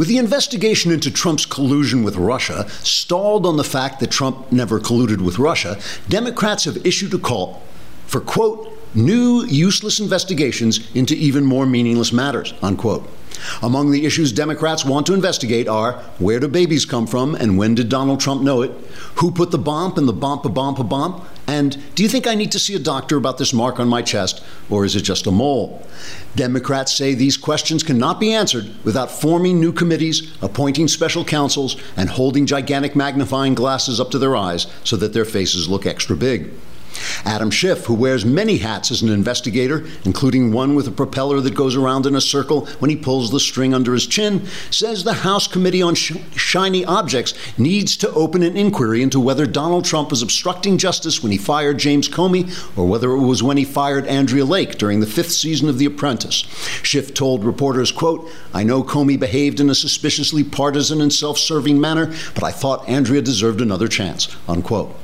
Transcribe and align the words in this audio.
With 0.00 0.08
the 0.08 0.16
investigation 0.16 0.92
into 0.92 1.10
Trump's 1.10 1.44
collusion 1.44 2.04
with 2.04 2.16
Russia 2.16 2.66
stalled 2.82 3.44
on 3.44 3.58
the 3.58 3.62
fact 3.62 4.00
that 4.00 4.10
Trump 4.10 4.50
never 4.50 4.80
colluded 4.80 5.20
with 5.20 5.38
Russia, 5.38 5.78
Democrats 6.08 6.64
have 6.64 6.86
issued 6.86 7.12
a 7.12 7.18
call 7.18 7.60
for, 8.06 8.22
quote, 8.22 8.72
new 8.94 9.44
useless 9.44 10.00
investigations 10.00 10.80
into 10.94 11.14
even 11.14 11.44
more 11.44 11.66
meaningless 11.66 12.14
matters, 12.14 12.54
unquote. 12.62 13.06
Among 13.62 13.90
the 13.90 14.06
issues 14.06 14.32
Democrats 14.32 14.84
want 14.84 15.06
to 15.06 15.14
investigate 15.14 15.68
are 15.68 15.94
where 16.18 16.40
do 16.40 16.48
babies 16.48 16.84
come 16.84 17.06
from 17.06 17.34
and 17.34 17.58
when 17.58 17.74
did 17.74 17.88
Donald 17.88 18.20
Trump 18.20 18.42
know 18.42 18.62
it? 18.62 18.70
Who 19.16 19.30
put 19.30 19.50
the 19.50 19.58
bomb 19.58 19.80
in 19.96 20.06
the 20.06 20.12
bomp 20.12 20.44
a 20.44 20.48
bomp 20.48 20.78
a 20.78 20.84
bomp? 20.84 21.24
And 21.46 21.76
do 21.94 22.02
you 22.02 22.08
think 22.08 22.26
I 22.26 22.34
need 22.34 22.52
to 22.52 22.58
see 22.58 22.74
a 22.74 22.78
doctor 22.78 23.16
about 23.16 23.38
this 23.38 23.52
mark 23.52 23.80
on 23.80 23.88
my 23.88 24.02
chest 24.02 24.42
or 24.68 24.84
is 24.84 24.94
it 24.94 25.02
just 25.02 25.26
a 25.26 25.32
mole? 25.32 25.84
Democrats 26.36 26.94
say 26.94 27.14
these 27.14 27.36
questions 27.36 27.82
cannot 27.82 28.20
be 28.20 28.32
answered 28.32 28.70
without 28.84 29.10
forming 29.10 29.58
new 29.58 29.72
committees, 29.72 30.32
appointing 30.42 30.86
special 30.86 31.24
counsels, 31.24 31.76
and 31.96 32.08
holding 32.08 32.46
gigantic 32.46 32.94
magnifying 32.94 33.54
glasses 33.54 33.98
up 33.98 34.10
to 34.10 34.18
their 34.18 34.36
eyes 34.36 34.66
so 34.84 34.96
that 34.96 35.12
their 35.12 35.24
faces 35.24 35.68
look 35.68 35.86
extra 35.86 36.16
big. 36.16 36.50
Adam 37.24 37.50
Schiff, 37.50 37.86
who 37.86 37.94
wears 37.94 38.24
many 38.24 38.58
hats 38.58 38.90
as 38.90 39.02
an 39.02 39.08
investigator, 39.08 39.86
including 40.04 40.52
one 40.52 40.74
with 40.74 40.86
a 40.88 40.92
propeller 40.92 41.40
that 41.40 41.54
goes 41.54 41.76
around 41.76 42.06
in 42.06 42.14
a 42.14 42.20
circle 42.20 42.66
when 42.78 42.90
he 42.90 42.96
pulls 42.96 43.30
the 43.30 43.40
string 43.40 43.74
under 43.74 43.92
his 43.92 44.06
chin, 44.06 44.46
says 44.70 45.04
the 45.04 45.12
House 45.12 45.46
Committee 45.46 45.82
on 45.82 45.94
Sh- 45.94 46.16
Shiny 46.36 46.84
Objects 46.84 47.34
needs 47.58 47.96
to 47.98 48.10
open 48.12 48.42
an 48.42 48.56
inquiry 48.56 49.02
into 49.02 49.20
whether 49.20 49.46
Donald 49.46 49.84
Trump 49.84 50.10
was 50.10 50.22
obstructing 50.22 50.78
justice 50.78 51.22
when 51.22 51.32
he 51.32 51.38
fired 51.38 51.78
James 51.78 52.08
Comey 52.08 52.50
or 52.76 52.86
whether 52.86 53.10
it 53.12 53.20
was 53.20 53.42
when 53.42 53.56
he 53.56 53.64
fired 53.64 54.06
Andrea 54.06 54.44
Lake 54.44 54.78
during 54.78 55.00
the 55.00 55.06
fifth 55.06 55.32
season 55.32 55.68
of 55.68 55.78
The 55.78 55.86
Apprentice. 55.86 56.44
Schiff 56.82 57.14
told 57.14 57.44
reporters, 57.44 57.92
quote, 57.92 58.30
I 58.52 58.62
know 58.62 58.82
Comey 58.82 59.18
behaved 59.18 59.60
in 59.60 59.70
a 59.70 59.74
suspiciously 59.74 60.44
partisan 60.44 61.00
and 61.00 61.12
self-serving 61.12 61.80
manner, 61.80 62.14
but 62.34 62.44
I 62.44 62.50
thought 62.50 62.88
Andrea 62.88 63.22
deserved 63.22 63.60
another 63.60 63.88
chance, 63.88 64.34
unquote. 64.48 64.94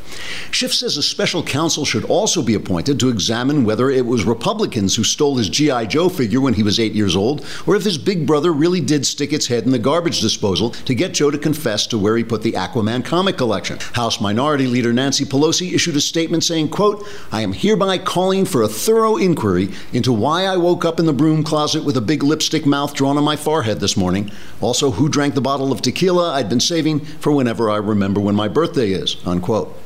Schiff 0.50 0.74
says 0.74 0.96
a 0.96 1.02
special 1.02 1.42
counsel 1.42 1.84
should 1.86 2.04
also 2.04 2.42
be 2.42 2.54
appointed 2.54 3.00
to 3.00 3.08
examine 3.08 3.64
whether 3.64 3.90
it 3.90 4.04
was 4.04 4.24
Republicans 4.24 4.96
who 4.96 5.04
stole 5.04 5.36
his 5.36 5.48
G.I. 5.48 5.86
Joe 5.86 6.08
figure 6.08 6.40
when 6.40 6.54
he 6.54 6.62
was 6.62 6.80
eight 6.80 6.92
years 6.92 7.16
old, 7.16 7.44
or 7.66 7.76
if 7.76 7.84
his 7.84 7.98
big 7.98 8.26
brother 8.26 8.52
really 8.52 8.80
did 8.80 9.06
stick 9.06 9.32
its 9.32 9.46
head 9.46 9.64
in 9.64 9.70
the 9.70 9.78
garbage 9.78 10.20
disposal 10.20 10.70
to 10.70 10.94
get 10.94 11.14
Joe 11.14 11.30
to 11.30 11.38
confess 11.38 11.86
to 11.88 11.98
where 11.98 12.16
he 12.16 12.24
put 12.24 12.42
the 12.42 12.52
Aquaman 12.52 13.04
comic 13.04 13.36
collection. 13.36 13.78
House 13.92 14.20
Minority 14.20 14.66
Leader 14.66 14.92
Nancy 14.92 15.24
Pelosi 15.24 15.72
issued 15.72 15.96
a 15.96 16.00
statement 16.00 16.44
saying, 16.44 16.68
quote, 16.68 17.06
I 17.32 17.42
am 17.42 17.52
hereby 17.52 17.98
calling 17.98 18.44
for 18.44 18.62
a 18.62 18.68
thorough 18.68 19.16
inquiry 19.16 19.70
into 19.92 20.12
why 20.12 20.44
I 20.44 20.56
woke 20.56 20.84
up 20.84 20.98
in 20.98 21.06
the 21.06 21.12
broom 21.12 21.42
closet 21.42 21.84
with 21.84 21.96
a 21.96 22.00
big 22.00 22.22
lipstick 22.22 22.66
mouth 22.66 22.94
drawn 22.94 23.16
on 23.16 23.24
my 23.24 23.36
forehead 23.36 23.80
this 23.80 23.96
morning. 23.96 24.30
Also, 24.60 24.90
who 24.90 25.08
drank 25.08 25.34
the 25.34 25.40
bottle 25.40 25.72
of 25.72 25.82
tequila 25.82 26.32
I'd 26.32 26.48
been 26.48 26.60
saving 26.60 27.00
for 27.00 27.32
whenever 27.32 27.70
I 27.70 27.76
remember 27.76 28.20
when 28.20 28.34
my 28.34 28.48
birthday 28.48 28.90
is, 28.90 29.16
unquote. 29.26 29.85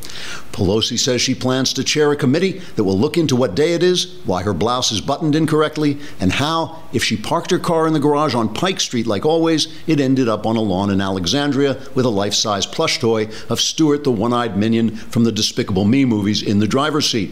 Pelosi 0.53 0.99
says 0.99 1.21
she 1.21 1.35
plans 1.35 1.73
to 1.73 1.85
chair 1.85 2.13
a 2.13 2.17
committee 2.17 2.59
that 2.77 2.85
will 2.85 2.99
look 2.99 3.17
into 3.17 3.37
what 3.37 3.55
day 3.55 3.73
it 3.73 3.83
is, 3.83 4.21
why 4.25 4.43
her 4.43 4.53
blouse 4.53 4.93
is 4.93 5.01
buttoned 5.01 5.35
incorrectly, 5.35 5.99
and 6.19 6.33
how, 6.33 6.83
if 6.93 7.03
she 7.03 7.17
parked 7.17 7.51
her 7.51 7.59
car 7.59 7.87
in 7.87 7.93
the 7.93 8.01
garage 8.01 8.35
on 8.35 8.53
Pike 8.53 8.81
Street 8.81 9.07
like 9.07 9.25
always, 9.25 9.69
it 9.87 10.01
ended 10.01 10.29
up 10.29 10.47
on 10.47 10.57
a 10.57 10.61
lawn 10.61 10.91
in 10.91 11.01
Alexandria 11.01 11.81
with 11.95 12.05
a 12.05 12.11
life 12.11 12.35
size 12.35 12.67
plush 12.67 12.99
toy 12.99 13.29
of 13.49 13.61
Stuart 13.61 14.05
the 14.05 14.11
one 14.11 14.33
eyed 14.33 14.57
minion 14.57 14.95
from 14.97 15.25
the 15.25 15.33
Despicable 15.33 15.85
Me 15.85 16.05
movies 16.05 16.43
in 16.43 16.59
the 16.59 16.67
driver's 16.67 17.09
seat. 17.09 17.31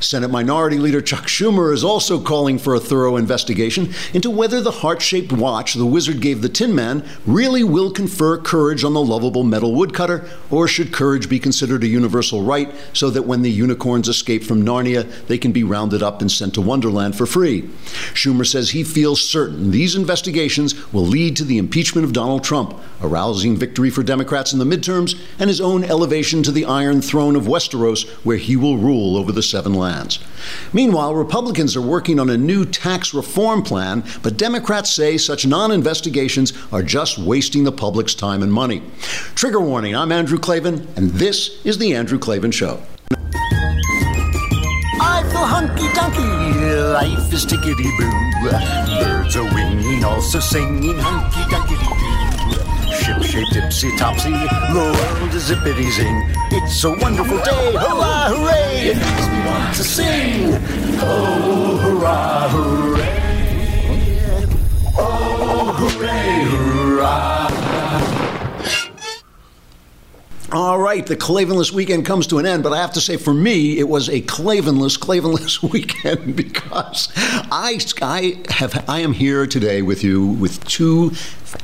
Senate 0.00 0.30
Minority 0.30 0.78
Leader 0.78 1.00
Chuck 1.00 1.24
Schumer 1.24 1.72
is 1.72 1.84
also 1.84 2.20
calling 2.20 2.58
for 2.58 2.74
a 2.74 2.80
thorough 2.80 3.16
investigation 3.16 3.92
into 4.12 4.30
whether 4.30 4.60
the 4.60 4.70
heart 4.70 5.00
shaped 5.00 5.32
watch 5.32 5.74
the 5.74 5.86
wizard 5.86 6.20
gave 6.20 6.42
the 6.42 6.48
Tin 6.48 6.74
Man 6.74 7.08
really 7.26 7.64
will 7.64 7.90
confer 7.90 8.36
courage 8.36 8.84
on 8.84 8.92
the 8.92 9.02
lovable 9.02 9.44
metal 9.44 9.74
woodcutter, 9.74 10.28
or 10.50 10.68
should 10.68 10.92
courage 10.92 11.28
be 11.28 11.38
considered 11.38 11.82
a 11.84 11.86
universal 11.86 12.09
right 12.10 12.72
so 12.92 13.10
that 13.10 13.22
when 13.22 13.42
the 13.42 13.50
unicorns 13.50 14.08
escape 14.08 14.44
from 14.44 14.64
Narnia, 14.64 15.26
they 15.26 15.38
can 15.38 15.52
be 15.52 15.64
rounded 15.64 16.02
up 16.02 16.20
and 16.20 16.30
sent 16.30 16.54
to 16.54 16.60
Wonderland 16.60 17.16
for 17.16 17.26
free. 17.26 17.62
Schumer 18.14 18.46
says 18.46 18.70
he 18.70 18.84
feels 18.84 19.20
certain 19.20 19.70
these 19.70 19.94
investigations 19.94 20.92
will 20.92 21.06
lead 21.06 21.36
to 21.36 21.44
the 21.44 21.58
impeachment 21.58 22.04
of 22.04 22.12
Donald 22.12 22.44
Trump, 22.44 22.78
a 23.00 23.08
rousing 23.08 23.56
victory 23.56 23.90
for 23.90 24.02
Democrats 24.02 24.52
in 24.52 24.58
the 24.58 24.64
midterms, 24.64 25.18
and 25.38 25.48
his 25.48 25.60
own 25.60 25.84
elevation 25.84 26.42
to 26.42 26.52
the 26.52 26.64
Iron 26.64 27.00
Throne 27.00 27.36
of 27.36 27.44
Westeros, 27.44 28.08
where 28.24 28.36
he 28.36 28.56
will 28.56 28.78
rule 28.78 29.16
over 29.16 29.32
the 29.32 29.42
seven 29.42 29.74
lands. 29.74 30.18
Meanwhile, 30.72 31.14
Republicans 31.14 31.76
are 31.76 31.82
working 31.82 32.18
on 32.18 32.30
a 32.30 32.36
new 32.36 32.64
tax 32.64 33.14
reform 33.14 33.62
plan, 33.62 34.04
but 34.22 34.36
Democrats 34.36 34.92
say 34.92 35.16
such 35.18 35.46
non 35.46 35.70
investigations 35.70 36.52
are 36.72 36.82
just 36.82 37.18
wasting 37.18 37.64
the 37.64 37.72
public's 37.72 38.14
time 38.14 38.42
and 38.42 38.52
money. 38.52 38.82
Trigger 39.34 39.60
warning 39.60 39.94
I'm 39.94 40.12
Andrew 40.12 40.38
Klavan, 40.38 40.86
and 40.96 41.10
this 41.10 41.64
is 41.64 41.78
The 41.78 41.94
Andrew 42.00 42.18
Klavan 42.18 42.50
Show. 42.50 42.80
I 43.12 43.14
feel 45.30 45.44
hunky 45.44 45.86
dunky, 45.92 46.24
life 46.94 47.30
is 47.30 47.44
tickety 47.44 47.90
boo. 47.98 48.10
Birds 49.04 49.36
are 49.36 49.44
winging, 49.54 50.02
also 50.02 50.40
singing 50.40 50.96
hunky 50.96 51.42
dunky. 51.52 51.76
Ship 53.22 53.44
tipsy 53.52 53.94
topsy, 53.98 54.30
the 54.30 54.94
world 54.96 55.34
is 55.34 55.50
zippity 55.50 55.90
zing. 55.90 56.24
It's 56.50 56.82
a 56.84 56.90
wonderful 56.90 57.38
day, 57.42 57.72
hurrah, 57.74 58.30
hooray! 58.32 58.92
It 58.92 58.96
makes 58.96 59.28
me 59.28 59.44
want 59.44 59.74
to 59.76 59.84
sing. 59.84 60.54
Oh, 61.02 61.76
hurrah, 61.82 62.48
hooray! 62.48 63.20
Oh, 64.96 65.74
hooray, 65.76 66.44
hurrah! 66.48 67.39
All 70.52 70.80
right, 70.80 71.06
the 71.06 71.16
Klavanless 71.16 71.70
weekend 71.70 72.04
comes 72.04 72.26
to 72.26 72.38
an 72.38 72.46
end, 72.46 72.64
but 72.64 72.72
I 72.72 72.78
have 72.78 72.92
to 72.94 73.00
say, 73.00 73.16
for 73.16 73.32
me, 73.32 73.78
it 73.78 73.88
was 73.88 74.08
a 74.08 74.20
Klavanless, 74.22 74.98
Klavanless 74.98 75.62
weekend 75.72 76.34
because 76.34 77.12
I, 77.14 77.78
I 78.02 78.36
have, 78.48 78.84
I 78.88 78.98
am 78.98 79.12
here 79.12 79.46
today 79.46 79.80
with 79.80 80.02
you 80.02 80.26
with 80.26 80.64
two 80.64 81.12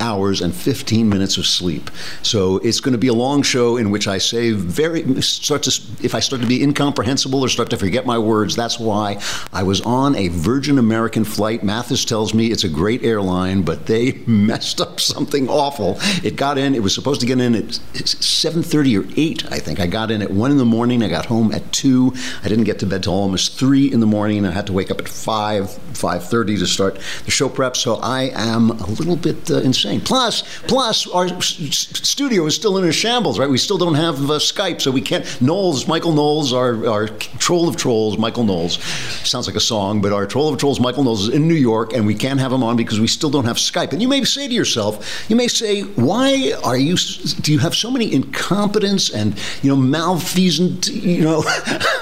hours 0.00 0.40
and 0.40 0.54
15 0.54 1.08
minutes 1.08 1.36
of 1.36 1.46
sleep. 1.46 1.90
So 2.22 2.58
it's 2.58 2.80
going 2.80 2.92
to 2.92 2.98
be 2.98 3.08
a 3.08 3.14
long 3.14 3.42
show 3.42 3.76
in 3.76 3.90
which 3.90 4.08
I 4.08 4.18
say 4.18 4.52
very 4.52 5.22
start 5.22 5.62
to 5.64 5.82
if 6.02 6.14
I 6.14 6.20
start 6.20 6.42
to 6.42 6.48
be 6.48 6.62
incomprehensible 6.62 7.42
or 7.42 7.48
start 7.48 7.70
to 7.70 7.76
forget 7.76 8.06
my 8.06 8.18
words. 8.18 8.56
That's 8.56 8.78
why 8.78 9.20
I 9.52 9.62
was 9.62 9.80
on 9.82 10.14
a 10.16 10.28
Virgin 10.28 10.78
American 10.78 11.24
flight. 11.24 11.62
Mathis 11.62 12.04
tells 12.04 12.34
me 12.34 12.48
it's 12.48 12.64
a 12.64 12.68
great 12.68 13.02
airline, 13.04 13.62
but 13.62 13.86
they 13.86 14.12
messed 14.26 14.80
up 14.80 15.00
something 15.00 15.48
awful. 15.48 15.98
It 16.22 16.36
got 16.36 16.58
in. 16.58 16.74
It 16.74 16.82
was 16.82 16.94
supposed 16.94 17.20
to 17.20 17.26
get 17.26 17.40
in 17.40 17.54
at 17.54 17.64
7:30 17.64 19.00
or 19.00 19.12
8. 19.16 19.52
I 19.52 19.58
think 19.58 19.80
I 19.80 19.86
got 19.86 20.10
in 20.10 20.22
at 20.22 20.30
one 20.30 20.50
in 20.50 20.56
the 20.56 20.64
morning. 20.64 21.02
I 21.02 21.08
got 21.08 21.26
home 21.26 21.52
at 21.52 21.72
two. 21.72 22.12
I 22.42 22.48
didn't 22.48 22.64
get 22.64 22.78
to 22.80 22.86
bed 22.86 23.02
till 23.04 23.14
almost 23.14 23.58
three 23.58 23.90
in 23.92 24.00
the 24.00 24.06
morning. 24.06 24.44
I 24.44 24.50
had 24.50 24.66
to 24.66 24.72
wake 24.72 24.90
up 24.90 25.00
at 25.00 25.08
five 25.08 25.78
5:30 25.96 26.58
to 26.58 26.66
start 26.66 26.98
the 27.24 27.30
show 27.30 27.48
prep. 27.48 27.76
So 27.76 27.96
I 27.96 28.30
am 28.34 28.70
a 28.70 28.86
little 28.86 29.16
bit 29.16 29.50
uh, 29.50 29.60
insane. 29.76 30.00
Plus, 30.00 30.42
plus 30.62 31.06
our 31.08 31.28
studio 31.40 32.46
is 32.46 32.54
still 32.54 32.78
in 32.78 32.84
a 32.84 32.92
shambles, 32.92 33.38
right? 33.38 33.48
We 33.48 33.58
still 33.58 33.78
don't 33.78 33.94
have 33.94 34.16
uh, 34.16 34.38
Skype, 34.38 34.80
so 34.80 34.90
we 34.90 35.00
can't. 35.00 35.24
Knowles, 35.40 35.86
Michael 35.86 36.12
Knowles, 36.12 36.52
our, 36.52 36.86
our 36.86 37.08
troll 37.08 37.68
of 37.68 37.76
trolls, 37.76 38.18
Michael 38.18 38.44
Knowles, 38.44 38.82
sounds 39.28 39.46
like 39.46 39.56
a 39.56 39.60
song, 39.60 40.00
but 40.00 40.12
our 40.12 40.26
troll 40.26 40.52
of 40.52 40.58
trolls, 40.58 40.80
Michael 40.80 41.04
Knowles, 41.04 41.28
is 41.28 41.34
in 41.34 41.46
New 41.46 41.54
York, 41.54 41.92
and 41.92 42.06
we 42.06 42.14
can't 42.14 42.40
have 42.40 42.52
him 42.52 42.62
on 42.62 42.76
because 42.76 42.98
we 43.00 43.06
still 43.06 43.30
don't 43.30 43.44
have 43.44 43.56
Skype. 43.56 43.92
And 43.92 44.00
you 44.00 44.08
may 44.08 44.24
say 44.24 44.48
to 44.48 44.54
yourself, 44.54 45.28
you 45.28 45.36
may 45.36 45.48
say, 45.48 45.82
why 45.82 46.52
are 46.64 46.76
you? 46.76 46.96
Do 47.40 47.52
you 47.52 47.58
have 47.58 47.74
so 47.74 47.90
many 47.90 48.12
incompetence 48.12 49.10
and 49.10 49.38
you 49.62 49.70
know 49.70 49.76
malfeasant, 49.76 50.88
you 50.88 51.22
know, 51.22 51.42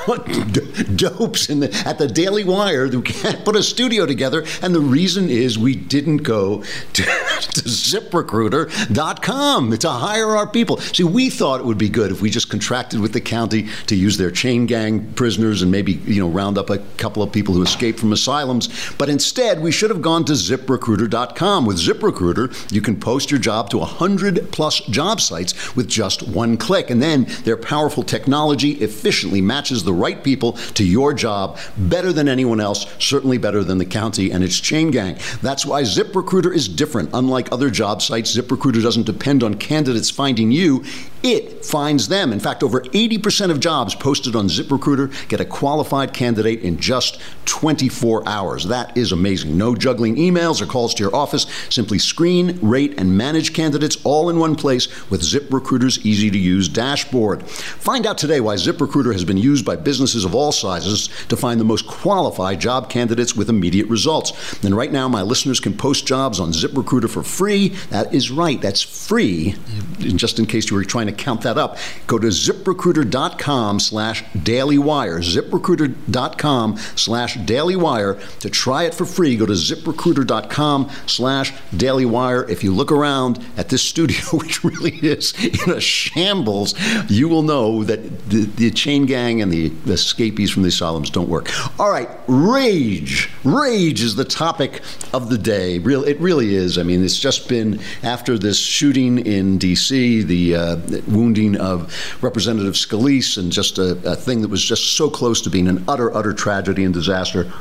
dopes 0.97 1.49
in 1.49 1.61
the, 1.61 1.83
at 1.87 1.99
the 1.99 2.06
Daily 2.06 2.45
Wire 2.45 2.89
who 2.89 3.03
can't 3.03 3.45
put 3.45 3.56
a 3.56 3.62
studio 3.62 4.06
together? 4.06 4.45
And 4.62 4.75
the 4.75 4.81
reason 4.81 5.29
is 5.29 5.59
we 5.59 5.75
didn't 5.75 6.19
go 6.19 6.62
to, 6.95 7.03
to 7.41 7.62
ZipRecruiter.com 7.62 9.79
to 9.79 9.91
hire 9.91 10.37
our 10.37 10.47
people. 10.47 10.76
See, 10.79 11.05
we 11.05 11.31
thought 11.31 11.61
it 11.61 11.67
would 11.67 11.79
be 11.79 11.88
good 11.88 12.11
if 12.11 12.20
we 12.20 12.29
just 12.31 12.50
contracted 12.50 13.00
with 13.00 13.12
the 13.12 13.20
county 13.20 13.69
to 13.87 13.94
use 13.97 14.17
their 14.17 14.31
chain 14.31 14.67
gang 14.67 15.12
prisoners 15.14 15.62
and 15.62 15.70
maybe 15.70 15.93
you 15.93 16.20
know 16.20 16.29
round 16.29 16.59
up 16.59 16.70
a 16.70 16.79
couple 16.97 17.23
of 17.23 17.31
people 17.32 17.55
who 17.55 17.62
escaped 17.62 18.00
from 18.00 18.12
asylums. 18.12 18.69
But 18.99 19.09
instead, 19.09 19.61
we 19.61 19.73
should 19.73 19.91
have 19.91 20.03
gone 20.03 20.25
to 20.26 20.32
ZipRecruiter.com. 20.32 21.67
With 21.67 21.79
ZipRecruiter, 21.79 22.73
you 22.73 22.81
can 22.81 22.99
post 22.99 23.31
your 23.31 23.41
job 23.41 23.70
to 23.70 23.79
100 23.79 24.50
plus 24.53 24.81
job 24.87 25.20
sites 25.20 25.76
with 25.76 25.88
just 25.88 26.26
one 26.29 26.56
click. 26.56 26.91
And 26.91 27.03
then 27.03 27.26
their 27.44 27.56
powerful 27.56 28.03
technology 28.03 28.73
efficiently 28.73 29.41
matches 29.41 29.85
the 29.85 29.93
right 29.93 30.23
people 30.23 30.53
to 30.75 30.85
your 30.85 31.14
job 31.14 31.59
better 31.76 32.12
than 32.12 32.29
anyone 32.29 32.61
else, 32.61 32.87
certainly 32.99 33.38
better 33.38 33.64
than 33.64 33.79
the 33.79 33.87
county 33.87 34.31
and 34.31 34.44
its 34.44 34.61
chain 34.61 34.91
gang. 34.91 35.19
That's 35.43 35.67
why 35.67 35.82
ZipRecruiter 35.82 36.55
is 36.55 36.69
different. 36.69 37.12
Unlike 37.25 37.53
other 37.53 37.71
job 37.71 38.03
sites, 38.03 38.37
ZipRecruiter 38.37 38.82
doesn't 38.82 39.06
depend 39.06 39.43
on 39.43 39.55
candidates 39.55 40.11
finding 40.11 40.53
you 40.53 40.85
It 41.25 41.65
finds 41.65 42.09
them. 42.09 42.35
In 42.35 42.38
fact, 42.38 42.62
over 42.62 42.82
80% 42.82 43.50
of 43.50 43.59
jobs 43.59 43.94
posted 43.94 44.37
on 44.37 44.49
ZipRecruiter 44.49 45.26
get 45.29 45.41
a 45.41 45.47
qualified 45.47 46.12
candidate 46.12 46.61
in 46.61 46.79
just 46.79 47.19
24 47.47 48.29
hours. 48.29 48.67
That 48.67 48.94
is 48.94 49.11
amazing. 49.11 49.56
No 49.56 49.75
juggling 49.75 50.17
emails 50.17 50.61
or 50.61 50.67
calls 50.67 50.93
to 50.94 51.03
your 51.03 51.17
office. 51.17 51.47
Simply 51.71 51.99
screen, 51.99 52.59
rate, 52.61 53.00
and 53.00 53.17
manage 53.17 53.55
candidates 53.55 53.97
all 54.05 54.29
in 54.29 54.38
one 54.38 54.55
place 54.55 54.87
with 55.09 55.23
ZipRecruiter's 55.23 56.05
easy 56.05 56.31
to 56.31 56.38
use 56.38 56.69
dashboard. 56.69 57.49
Find 57.49 58.05
out 58.06 58.19
today 58.19 58.43
why 58.43 58.56
ZipRecruiter 58.56 59.15
has 59.15 59.25
been 59.25 59.38
used 59.38 59.65
by 59.65 59.76
businesses 59.76 60.26
of 60.26 60.35
all 60.35 60.53
sizes 60.53 61.09
to 61.29 61.38
find 61.38 61.59
the 61.59 61.65
most 61.65 61.87
qualified 61.87 62.61
job 62.61 62.91
candidates 62.91 63.35
with 63.35 63.49
immediate 63.49 63.88
results. 63.88 64.62
And 64.62 64.76
right 64.76 64.93
now, 64.93 65.09
my 65.09 65.23
listeners 65.23 65.59
can 65.59 65.75
post 65.75 66.06
jobs 66.06 66.38
on 66.38 66.53
ZipRecruiter 66.53 67.09
for 67.09 67.23
free. 67.23 67.69
That 67.88 68.12
is 68.12 68.31
right, 68.31 68.61
that's 68.61 68.82
free. 68.82 69.55
Just 70.00 70.38
in 70.38 70.44
case 70.44 70.69
you 70.69 70.76
were 70.76 70.85
trying 70.85 71.06
to 71.06 71.13
count 71.16 71.43
that 71.43 71.58
up, 71.58 71.78
go 72.06 72.19
to 72.19 72.28
ziprecruiter.com 72.28 73.81
slash 73.81 74.25
dailywire. 74.25 75.19
ZipRecruiter.com 75.19 76.76
slash 76.96 77.37
dailywire 77.37 78.38
to 78.40 78.50
try 78.50 78.84
it 78.84 78.94
for 78.94 79.05
free. 79.05 79.37
Go 79.37 79.46
to 79.46 79.52
ziprecruiter.com 79.52 80.90
slash 81.06 81.52
dailywire. 81.72 82.49
If 82.49 82.64
you 82.64 82.75
look 82.75 82.93
around 82.93 83.44
at 83.56 83.69
this 83.69 83.82
studio, 83.82 84.20
which 84.32 84.64
really 84.64 84.96
is 84.96 85.32
in 85.44 85.70
a 85.70 85.81
shambles, 85.81 86.75
you 87.08 87.28
will 87.28 87.43
know 87.43 87.84
that 87.84 88.28
the, 88.28 88.44
the 88.44 88.70
chain 88.70 89.06
gang 89.06 89.43
and 89.43 89.52
the, 89.52 89.69
the 89.69 89.94
escapees 89.94 90.50
from 90.50 90.62
the 90.62 90.69
asylums 90.69 91.11
don't 91.11 91.28
work. 91.28 91.50
All 91.78 91.90
right, 91.90 92.08
rage. 92.26 93.31
Rage 93.44 94.02
is 94.02 94.16
the 94.16 94.25
topic 94.25 94.82
of 95.12 95.31
the 95.31 95.38
day. 95.38 95.78
Real, 95.78 96.05
it 96.05 96.19
really 96.20 96.55
is. 96.55 96.78
I 96.78 96.82
mean, 96.82 97.05
it's 97.05 97.19
just 97.19 97.49
been 97.49 97.81
after 98.02 98.38
this 98.38 98.58
shooting 98.58 99.19
in 99.19 99.58
D.C., 99.58 100.22
the 100.22 100.56
uh, 100.56 100.76
wounding 101.09 101.56
of 101.56 101.93
Representative 102.23 102.75
Scalise, 102.75 103.39
and 103.39 103.53
just 103.53 103.79
a, 103.79 103.93
a 104.11 104.17
thing 104.17 104.43
that 104.43 104.49
was 104.49 104.62
just 104.62 104.97
so 104.97 105.11
close 105.11 105.41
to 105.43 105.51
being 105.51 105.69
an 105.69 105.85
utter, 105.89 106.15
utter 106.15 106.33
tragedy 106.33 106.85
and 106.85 106.95
disaster 106.95 107.53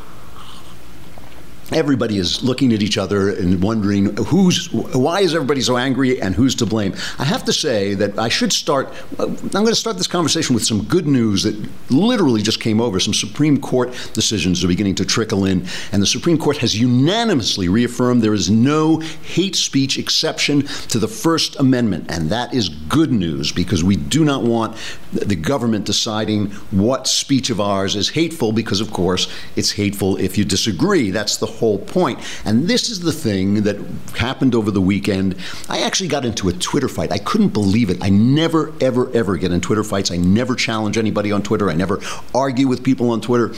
everybody 1.73 2.17
is 2.17 2.43
looking 2.43 2.73
at 2.73 2.81
each 2.81 2.97
other 2.97 3.29
and 3.29 3.61
wondering 3.61 4.15
who's 4.17 4.71
why 4.71 5.21
is 5.21 5.33
everybody 5.35 5.61
so 5.61 5.77
angry 5.77 6.21
and 6.21 6.35
who's 6.35 6.55
to 6.55 6.65
blame? 6.65 6.93
I 7.19 7.25
have 7.25 7.43
to 7.45 7.53
say 7.53 7.93
that 7.95 8.17
i 8.17 8.29
should 8.29 8.53
start 8.53 8.93
i'm 9.19 9.35
going 9.35 9.65
to 9.67 9.75
start 9.75 9.97
this 9.97 10.07
conversation 10.07 10.53
with 10.53 10.63
some 10.63 10.83
good 10.83 11.07
news 11.07 11.43
that 11.43 11.55
literally 11.89 12.41
just 12.41 12.59
came 12.59 12.79
over 12.79 12.99
some 12.99 13.13
supreme 13.13 13.59
court 13.59 13.89
decisions 14.13 14.63
are 14.63 14.67
beginning 14.67 14.95
to 14.95 15.05
trickle 15.05 15.45
in 15.45 15.65
and 15.91 16.01
the 16.01 16.07
supreme 16.07 16.37
court 16.37 16.57
has 16.57 16.79
unanimously 16.79 17.67
reaffirmed 17.67 18.21
there 18.21 18.33
is 18.33 18.49
no 18.49 18.99
hate 18.99 19.55
speech 19.55 19.97
exception 19.97 20.61
to 20.87 20.99
the 20.99 21.07
first 21.07 21.59
amendment 21.59 22.05
and 22.09 22.29
that 22.29 22.53
is 22.53 22.69
good 22.69 23.11
news 23.11 23.51
because 23.51 23.83
we 23.83 23.95
do 23.95 24.23
not 24.23 24.43
want 24.43 24.75
the 25.11 25.35
government 25.35 25.85
deciding 25.85 26.47
what 26.71 27.07
speech 27.07 27.49
of 27.49 27.59
ours 27.59 27.95
is 27.95 28.09
hateful 28.09 28.51
because 28.51 28.81
of 28.81 28.91
course 28.91 29.27
it's 29.55 29.71
hateful 29.71 30.17
if 30.17 30.37
you 30.37 30.45
disagree. 30.45 31.11
That's 31.11 31.37
the 31.37 31.47
whole 31.63 31.79
point. 31.79 32.19
And 32.43 32.67
this 32.67 32.89
is 32.89 32.99
the 32.99 33.13
thing 33.13 33.63
that 33.63 33.77
happened 34.17 34.53
over 34.53 34.69
the 34.69 34.81
weekend. 34.81 35.37
I 35.69 35.79
actually 35.79 36.09
got 36.09 36.25
into 36.25 36.49
a 36.49 36.53
Twitter 36.53 36.89
fight. 36.89 37.09
I 37.13 37.19
couldn't 37.19 37.53
believe 37.53 37.89
it. 37.89 38.03
I 38.03 38.09
never, 38.09 38.73
ever, 38.81 39.09
ever 39.13 39.37
get 39.37 39.53
in 39.53 39.61
Twitter 39.61 39.85
fights. 39.85 40.11
I 40.11 40.17
never 40.17 40.55
challenge 40.55 40.97
anybody 40.97 41.31
on 41.31 41.41
Twitter. 41.41 41.69
I 41.69 41.73
never 41.73 42.01
argue 42.35 42.67
with 42.67 42.83
people 42.83 43.11
on 43.11 43.21
Twitter. 43.21 43.53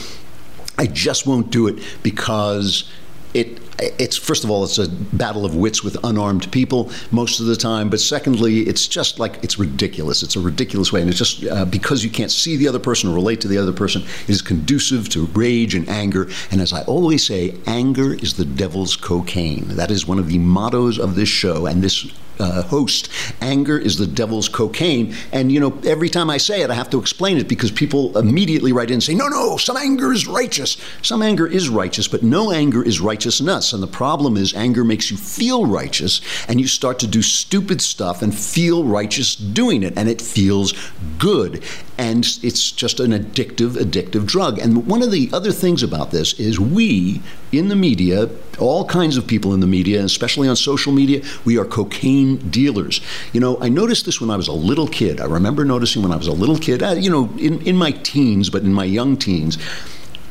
I 0.77 0.85
just 0.85 1.25
won't 1.25 1.49
do 1.49 1.67
it 1.67 1.79
because 2.03 2.87
it 3.35 3.59
it's 3.77 4.15
first 4.15 4.45
of 4.45 4.49
all 4.49 4.63
it's 4.63 4.77
a 4.77 4.87
battle 4.89 5.45
of 5.45 5.55
wits 5.55 5.83
with 5.83 5.97
unarmed 6.05 6.49
people 6.51 6.89
most 7.11 7.41
of 7.41 7.45
the 7.45 7.55
time 7.55 7.89
but 7.89 7.99
secondly 7.99 8.61
it's 8.61 8.87
just 8.87 9.19
like 9.19 9.43
it's 9.43 9.59
ridiculous. 9.59 10.23
It's 10.23 10.35
a 10.35 10.39
ridiculous 10.39 10.93
way 10.93 11.01
and 11.01 11.09
it's 11.09 11.19
just 11.19 11.45
uh, 11.45 11.65
because 11.65 12.03
you 12.03 12.09
can't 12.09 12.31
see 12.31 12.55
the 12.55 12.67
other 12.67 12.79
person 12.79 13.09
or 13.09 13.13
relate 13.13 13.41
to 13.41 13.47
the 13.47 13.57
other 13.57 13.73
person 13.73 14.03
it 14.03 14.29
is 14.29 14.41
conducive 14.41 15.09
to 15.09 15.25
rage 15.27 15.75
and 15.75 15.87
anger 15.89 16.29
and 16.51 16.61
as 16.61 16.71
i 16.71 16.81
always 16.83 17.25
say 17.25 17.55
anger 17.67 18.13
is 18.13 18.35
the 18.35 18.45
devil's 18.45 18.95
cocaine. 18.95 19.67
That 19.75 19.91
is 19.91 20.07
one 20.07 20.19
of 20.19 20.27
the 20.27 20.37
mottos 20.37 20.97
of 20.97 21.15
this 21.15 21.29
show 21.29 21.65
and 21.65 21.83
this 21.83 22.07
uh, 22.39 22.63
host. 22.63 23.09
Anger 23.41 23.77
is 23.77 23.97
the 23.97 24.07
devil's 24.07 24.49
cocaine. 24.49 25.15
And 25.31 25.51
you 25.51 25.59
know 25.59 25.77
every 25.85 26.09
time 26.09 26.29
i 26.29 26.37
say 26.37 26.61
it 26.61 26.69
i 26.69 26.73
have 26.73 26.89
to 26.89 26.99
explain 26.99 27.37
it 27.37 27.47
because 27.47 27.71
people 27.71 28.17
immediately 28.17 28.71
write 28.73 28.89
in 28.89 28.95
and 28.95 29.03
say 29.03 29.13
no 29.13 29.27
no 29.27 29.57
some 29.57 29.77
anger 29.77 30.11
is 30.11 30.27
righteous. 30.27 30.77
Some 31.01 31.21
anger 31.21 31.47
is 31.47 31.69
righteous 31.69 32.07
but 32.07 32.23
no 32.23 32.51
anger 32.51 32.83
is 32.83 32.99
righteousness 32.99 33.73
and 33.73 33.81
the 33.81 33.87
problem 33.87 34.37
is 34.37 34.53
anger 34.53 34.83
makes 34.83 35.11
you 35.11 35.17
feel 35.17 35.65
righteous 35.65 36.21
and 36.47 36.59
you 36.59 36.67
start 36.67 36.99
to 36.99 37.07
do 37.07 37.21
stupid 37.21 37.81
stuff 37.81 38.21
and 38.21 38.33
feel 38.33 38.83
righteous 38.83 39.35
doing 39.35 39.83
it. 39.83 39.97
And 39.97 40.09
it 40.09 40.21
feels 40.21 40.73
good 41.17 41.63
and 41.97 42.25
it's 42.43 42.71
just 42.71 42.99
an 42.99 43.11
addictive 43.11 43.71
addictive 43.71 44.25
drug 44.25 44.59
and 44.59 44.85
one 44.85 45.01
of 45.01 45.11
the 45.11 45.29
other 45.31 45.51
things 45.51 45.81
about 45.81 46.11
this 46.11 46.37
is 46.39 46.59
we 46.59 47.21
in 47.51 47.69
the 47.69 47.75
media 47.75 48.29
all 48.59 48.85
kinds 48.85 49.15
of 49.15 49.25
people 49.25 49.53
in 49.53 49.61
the 49.61 49.67
media 49.67 50.03
especially 50.03 50.47
on 50.47 50.55
social 50.55 50.91
media 50.91 51.21
we 51.45 51.57
are 51.57 51.63
cocaine 51.63 52.35
dealers 52.49 52.99
you 53.31 53.39
know 53.39 53.57
i 53.61 53.69
noticed 53.69 54.05
this 54.05 54.19
when 54.19 54.29
i 54.29 54.35
was 54.35 54.49
a 54.49 54.53
little 54.53 54.87
kid 54.87 55.21
i 55.21 55.25
remember 55.25 55.63
noticing 55.63 56.01
when 56.01 56.11
i 56.11 56.17
was 56.17 56.27
a 56.27 56.33
little 56.33 56.57
kid 56.57 56.83
uh, 56.83 56.91
you 56.91 57.09
know 57.09 57.29
in, 57.37 57.61
in 57.61 57.77
my 57.77 57.91
teens 57.91 58.49
but 58.49 58.61
in 58.63 58.73
my 58.73 58.85
young 58.85 59.15
teens 59.15 59.57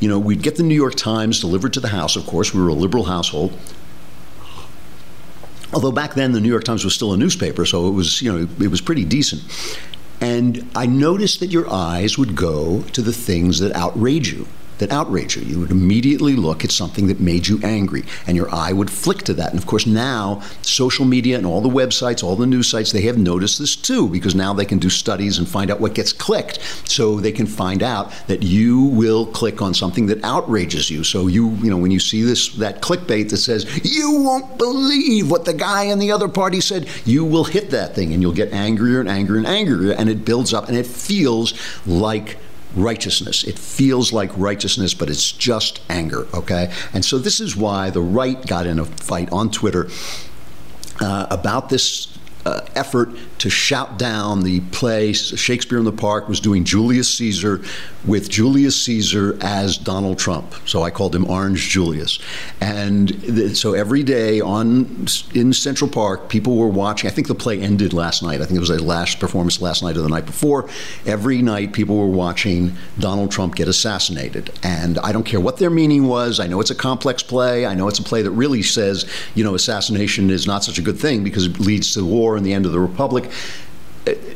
you 0.05 0.11
know, 0.11 0.19
we'd 0.19 0.43
get 0.43 0.57
the 0.57 0.63
New 0.63 0.75
York 0.75 0.97
Times 0.97 1.41
delivered 1.41 1.73
to 1.73 1.81
the 1.81 1.89
house, 1.89 2.15
of 2.15 2.27
course. 2.27 2.53
We 2.53 2.61
were 2.61 2.69
a 2.69 2.75
liberal 2.75 3.05
household. 3.05 3.59
Although 5.73 5.93
back 5.93 6.13
then 6.13 6.33
the 6.33 6.41
New 6.41 6.51
York 6.51 6.65
Times 6.65 6.85
was 6.85 6.95
still 6.95 7.15
a 7.15 7.17
newspaper, 7.17 7.65
so 7.65 7.89
it 7.89 7.93
was, 7.93 8.21
you 8.21 8.31
know, 8.31 8.47
it 8.61 8.69
was 8.69 8.83
pretty 8.83 9.07
decent. 9.07 9.43
And 10.21 10.71
I 10.75 10.87
noticed 10.87 11.41
that 11.41 11.51
your 11.51 11.71
eyes 11.71 12.17
would 12.17 12.35
go 12.37 12.83
to 12.93 13.03
the 13.03 13.13
things 13.13 13.59
that 13.59 13.73
outrage 13.75 14.33
you 14.33 14.47
that 14.79 14.91
outrage 14.91 15.37
you. 15.37 15.43
You 15.43 15.61
would 15.61 15.71
immediately 15.71 16.35
look 16.37 16.65
at 16.65 16.71
something 16.71 17.07
that 17.07 17.21
made 17.21 17.47
you 17.47 17.61
angry, 17.63 18.05
and 18.27 18.37
your 18.37 18.53
eye 18.55 18.73
would 18.73 18.91
flick 18.91 19.23
to 19.25 19.35
that. 19.35 19.51
And 19.51 19.59
of 19.59 19.67
course, 19.67 19.87
now 19.87 20.43
social 20.63 21.05
media 21.05 21.37
and 21.37 21.47
all 21.47 21.61
the 21.61 21.69
websites, 21.69 22.23
all 22.23 22.37
the 22.37 22.47
news 22.47 22.69
sites, 22.69 22.93
they 22.93 23.03
have 23.03 23.19
noticed 23.19 23.59
this 23.59 23.77
too, 23.77 24.09
because 24.09 24.35
now 24.35 24.53
they 24.53 24.65
can 24.65 24.79
do 24.79 24.91
studies 24.91 25.39
and 25.39 25.49
find 25.49 25.71
out 25.71 25.81
what 25.81 25.95
gets 25.95 26.13
clicked. 26.13 26.59
So 26.89 27.21
they 27.21 27.33
can 27.33 27.47
find 27.47 27.83
out 27.83 28.13
that 28.27 28.43
you 28.43 28.85
will 28.85 29.27
click 29.27 29.63
on 29.63 29.75
something 29.75 30.07
that 30.07 30.23
outrages 30.25 30.91
you. 30.91 31.05
So 31.05 31.27
you, 31.27 31.51
you 31.63 31.71
know, 31.71 31.77
when 31.77 31.91
you 31.91 32.01
see 32.01 32.23
this 32.23 32.55
that 32.57 32.83
clickbait 32.83 33.31
that 33.31 33.39
says 33.39 33.67
you 33.85 34.21
won't 34.21 34.59
believe 34.59 35.31
what 35.31 35.45
the 35.45 35.55
guy 35.55 35.85
in 35.85 35.99
the 35.99 36.13
other 36.13 36.29
party 36.29 36.61
said, 36.61 36.89
you 37.05 37.25
will 37.25 37.45
hit 37.45 37.71
that 37.71 37.95
thing, 37.95 38.13
and 38.13 38.23
you'll 38.23 38.33
get 38.33 38.53
angrier 38.53 39.01
and 39.01 39.09
angrier 39.09 39.39
and 39.39 39.47
angrier, 39.47 39.93
and 39.93 40.09
it 40.09 40.25
builds 40.25 40.53
up, 40.53 40.69
and 40.69 40.77
it 40.77 40.87
feels 40.87 41.55
like 41.87 42.39
righteousness. 42.77 43.45
It 43.45 43.59
feels 43.59 44.13
like 44.13 44.31
righteousness, 44.37 44.95
but 44.95 45.11
it's 45.11 45.33
just 45.33 45.81
anger, 45.89 46.27
okay? 46.35 46.73
And 46.93 47.05
so 47.05 47.19
this 47.19 47.41
is 47.41 47.57
why 47.57 47.91
the 47.91 48.03
right 48.03 48.45
got 48.47 48.67
in 48.67 48.79
a 48.79 48.85
fight 48.85 49.31
on 49.33 49.51
Twitter 49.51 49.89
uh, 51.01 51.27
about 51.31 51.69
this 51.69 52.17
uh, 52.47 52.61
effort 52.75 53.11
to 53.39 53.51
shout 53.51 53.99
down 53.99 54.43
the 54.43 54.61
play. 54.73 55.13
Shakespeare 55.13 55.79
in 55.79 55.85
the 55.85 55.93
Park 55.93 56.29
was 56.29 56.41
doing 56.41 56.65
Julius 56.65 57.13
Caesar 57.19 57.61
with 58.07 58.29
Julius 58.29 58.83
Caesar 58.85 59.37
as 59.41 59.77
Donald 59.77 60.19
Trump. 60.19 60.55
So 60.67 60.83
I 60.83 60.91
called 60.91 61.15
him 61.15 61.29
Orange 61.29 61.69
Julius. 61.69 62.19
And 62.61 63.09
th- 63.23 63.57
so 63.57 63.75
every 63.75 64.03
day 64.03 64.41
on 64.41 65.07
in 65.35 65.53
Central 65.53 65.91
Park, 65.91 66.29
people 66.29 66.57
were 66.57 66.69
watching. 66.69 67.11
I 67.11 67.13
think 67.13 67.29
the 67.29 67.35
play 67.35 67.61
ended 67.61 67.93
last 67.93 68.23
night. 68.23 68.41
I 68.41 68.45
think 68.45 68.57
it 68.57 68.61
was 68.61 68.71
a 68.71 68.83
last 68.83 69.21
performance 69.21 69.61
last 69.61 69.83
night 69.83 69.97
or 69.97 70.03
the 70.03 70.09
night 70.09 70.27
before. 70.27 70.69
Every 71.07 71.43
night, 71.43 71.73
people 71.73 71.97
were 71.97 72.07
watching 72.07 72.75
Donald 72.99 73.31
Trump 73.31 73.55
get 73.55 73.69
assassinated. 73.69 74.51
And 74.63 74.99
I 74.99 75.13
don't 75.13 75.25
care 75.25 75.41
what 75.41 75.59
their 75.59 75.71
meaning 75.71 76.07
was. 76.07 76.41
I 76.41 76.47
know 76.47 76.61
it's 76.61 76.71
a 76.71 76.75
complex 76.75 77.23
play. 77.23 77.67
I 77.67 77.75
know 77.75 77.89
it's 77.89 77.99
a 77.99 78.03
play 78.03 78.23
that 78.23 78.31
really 78.31 78.63
says, 78.63 79.11
you 79.35 79.45
know, 79.45 79.55
assassination 79.55 80.31
is 80.31 80.47
not 80.47 80.65
such 80.65 80.79
a 80.79 80.83
good 80.83 80.99
thing 80.99 81.25
because 81.25 81.47
it 81.47 81.59
leads 81.59 81.95
to 81.95 82.05
war 82.05 82.37
and 82.37 82.45
the 82.45 82.53
end 82.53 82.67
of 82.67 82.73
the 82.73 82.81
republic 82.81 83.31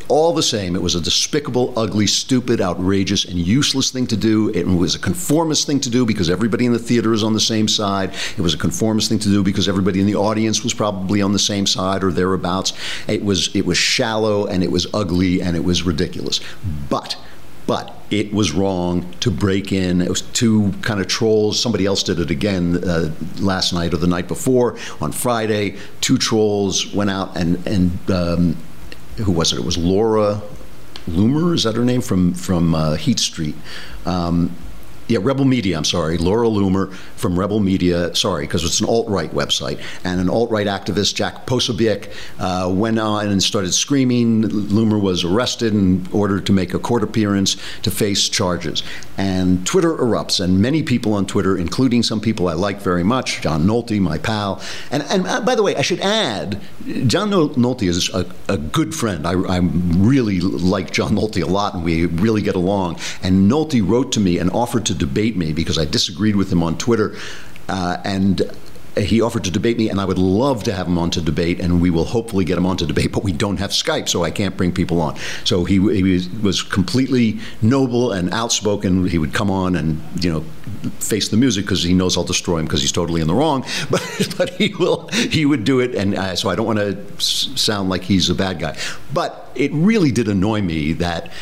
all 0.09 0.33
the 0.33 0.43
same, 0.43 0.75
it 0.75 0.81
was 0.81 0.95
a 0.95 1.01
despicable, 1.01 1.79
ugly, 1.79 2.07
stupid, 2.07 2.61
outrageous, 2.61 3.27
and 3.27 3.39
useless 3.39 3.91
thing 3.91 4.07
to 4.07 4.17
do. 4.17 4.49
It 4.51 4.67
was 4.67 4.95
a 4.95 4.99
conformist 4.99 5.67
thing 5.67 5.81
to 5.81 5.91
do 5.91 6.07
because 6.07 6.31
everybody 6.31 6.65
in 6.65 6.73
the 6.73 6.79
theater 6.79 7.13
is 7.13 7.23
on 7.23 7.35
the 7.35 7.41
same 7.41 7.69
side. 7.69 8.15
It 8.39 8.41
was 8.41 8.55
a 8.55 8.59
conformist 8.59 9.11
thing 9.11 9.19
to 9.19 9.29
do 9.29 9.43
because 9.43 9.69
everybody 9.69 10.01
in 10.01 10.07
the 10.07 10.15
audience 10.15 10.65
was 10.65 10.73
probably 10.73 11.21
on 11.21 11.33
the 11.33 11.39
same 11.39 11.67
side 11.67 12.03
or 12.03 12.11
thereabouts. 12.11 12.73
It 13.07 13.23
was 13.23 13.55
it 13.55 13.67
was 13.67 13.77
shallow 13.77 14.47
and 14.47 14.65
it 14.65 14.71
was 14.71 14.87
ugly 14.95 15.43
and 15.43 15.55
it 15.55 15.65
was 15.65 15.83
ridiculous. 15.83 16.41
But 16.89 17.17
but 17.67 17.95
it 18.11 18.33
was 18.33 18.53
wrong 18.53 19.13
to 19.21 19.31
break 19.31 19.73
in. 19.73 20.01
It 20.01 20.09
was 20.09 20.23
two 20.23 20.73
kind 20.81 20.99
of 20.99 21.09
trolls. 21.09 21.61
Somebody 21.61 21.85
else 21.85 22.03
did 22.03 22.19
it 22.19 22.31
again 22.31 22.83
uh, 22.83 23.13
last 23.39 23.75
night 23.75 23.93
or 23.93 23.99
the 23.99 24.07
night 24.07 24.27
before 24.27 24.79
on 25.03 25.13
Friday. 25.13 25.77
Two 26.01 26.17
trolls 26.17 26.95
went 26.95 27.11
out 27.11 27.37
and 27.37 27.67
and 27.67 28.11
um, 28.11 28.57
who 29.19 29.33
was 29.33 29.53
it? 29.53 29.59
It 29.59 29.65
was 29.65 29.77
Laura 29.77 30.41
Loomer. 31.09 31.55
Is 31.55 31.65
that 31.65 31.75
her 31.77 31.85
name 31.85 32.01
from 32.01 32.35
from 32.35 32.75
uh, 32.75 32.95
Heat 32.95 33.19
Street? 33.19 33.55
Um, 34.07 34.55
yeah, 35.09 35.19
Rebel 35.23 35.45
Media, 35.45 35.77
I'm 35.77 35.85
sorry, 35.85 36.19
Laura 36.19 36.49
Loomer 36.49 36.93
from 37.17 37.39
Rebel 37.39 37.61
Media, 37.61 38.15
sorry, 38.15 38.45
because 38.45 38.65
it's 38.65 38.81
an 38.81 38.87
alt 38.87 39.09
right 39.09 39.31
website, 39.33 39.81
and 40.05 40.21
an 40.21 40.29
alt 40.29 40.51
right 40.51 40.67
activist, 40.67 41.15
Jack 41.15 41.47
Posobiec, 41.47 42.13
uh, 42.39 42.71
went 42.71 42.99
on 42.99 43.29
and 43.29 43.43
started 43.43 43.73
screaming. 43.73 44.43
Loomer 44.45 45.01
was 45.01 45.25
arrested 45.25 45.73
and 45.73 46.07
ordered 46.13 46.45
to 46.47 46.53
make 46.53 46.75
a 46.75 46.79
court 46.79 47.03
appearance 47.03 47.57
to 47.83 47.91
face 47.91 48.29
charges. 48.29 48.83
And 49.17 49.67
Twitter 49.67 49.95
erupts, 49.95 50.45
and 50.45 50.61
many 50.61 50.83
people 50.83 51.15
on 51.15 51.27
Twitter, 51.27 51.57
including 51.57 52.03
some 52.03 52.21
people 52.21 52.49
I 52.49 52.53
like 52.53 52.81
very 52.81 53.03
much, 53.03 53.41
John 53.41 53.67
Nolte, 53.67 53.99
my 54.01 54.19
pal. 54.19 54.61
And, 54.91 55.03
and 55.05 55.27
uh, 55.27 55.41
by 55.41 55.55
the 55.55 55.63
way, 55.63 55.75
I 55.75 55.83
should 55.83 56.01
add, 56.01 56.61
John 57.07 57.31
Nolte 57.31 57.89
is 57.89 58.13
a, 58.15 58.27
a 58.49 58.59
good 58.59 58.95
friend. 58.95 59.27
I, 59.27 59.33
I 59.33 59.59
really 59.59 60.41
like 60.41 60.93
John 60.93 61.17
Nolte 61.17 61.43
a 61.43 61.47
lot, 61.47 61.75
and 61.75 61.83
we 61.83 62.05
really 62.07 62.43
get 62.43 62.55
along. 62.55 62.99
And 63.23 63.51
Nolte 63.51 63.87
wrote 63.87 64.13
to 64.13 64.21
me 64.21 64.39
and 64.39 64.51
offered 64.51 64.85
to 64.87 64.98
debate 64.99 65.37
me 65.37 65.53
because 65.53 65.79
I 65.79 65.85
disagreed 65.85 66.37
with 66.37 66.53
him 66.53 66.63
on 66.63 66.77
Twitter. 66.77 67.17
Uh, 67.69 67.99
and 68.05 68.51
he 69.01 69.21
offered 69.21 69.45
to 69.45 69.51
debate 69.51 69.79
me, 69.79 69.89
and 69.89 70.01
I 70.01 70.05
would 70.05 70.19
love 70.19 70.65
to 70.65 70.73
have 70.73 70.87
him 70.87 70.99
on 70.99 71.11
to 71.11 71.21
debate, 71.21 71.61
and 71.61 71.81
we 71.81 71.91
will 71.91 72.05
hopefully 72.05 72.45
get 72.45 72.59
him 72.59 72.67
on 72.67 72.77
to 72.79 72.87
debate, 72.87 73.13
but 73.13 73.23
we 73.23 73.33
don't 73.33 73.59
have 73.59 73.71
Skype, 73.71 74.09
so 74.09 74.25
I 74.25 74.31
can't 74.31 74.57
bring 74.57 74.73
people 74.73 75.01
on. 75.01 75.17
So 75.45 75.65
he, 75.65 75.75
he 75.75 76.29
was 76.43 76.63
completely 76.63 77.39
noble 77.63 78.13
and 78.13 78.33
outspoken. 78.33 79.07
He 79.07 79.19
would 79.19 79.33
come 79.33 79.51
on 79.51 79.77
and, 79.77 80.01
you 80.23 80.33
know, 80.33 80.41
face 81.01 81.29
the 81.29 81.37
music 81.37 81.65
because 81.65 81.83
he 81.83 81.95
knows 81.95 82.17
I'll 82.17 82.25
destroy 82.25 82.59
him 82.59 82.67
because 82.67 82.81
he's 82.81 82.93
totally 82.93 83.21
in 83.21 83.27
the 83.27 83.35
wrong, 83.35 83.65
but, 83.91 84.35
but 84.37 84.51
he 84.51 84.75
will, 84.75 85.09
he 85.09 85.47
would 85.47 85.65
do 85.65 85.81
it, 85.81 85.95
and 85.95 86.15
uh, 86.15 86.37
so 86.37 86.49
I 86.49 86.57
don't 86.57 86.67
want 86.67 86.79
to 86.79 87.21
sound 87.21 87.89
like 87.89 88.03
he's 88.03 88.31
a 88.31 88.35
bad 88.35 88.59
guy. 88.59 88.77
But 89.13 89.51
it 89.55 89.73
really 89.73 90.13
did 90.13 90.29
annoy 90.29 90.63
me 90.63 90.93
that 90.95 91.33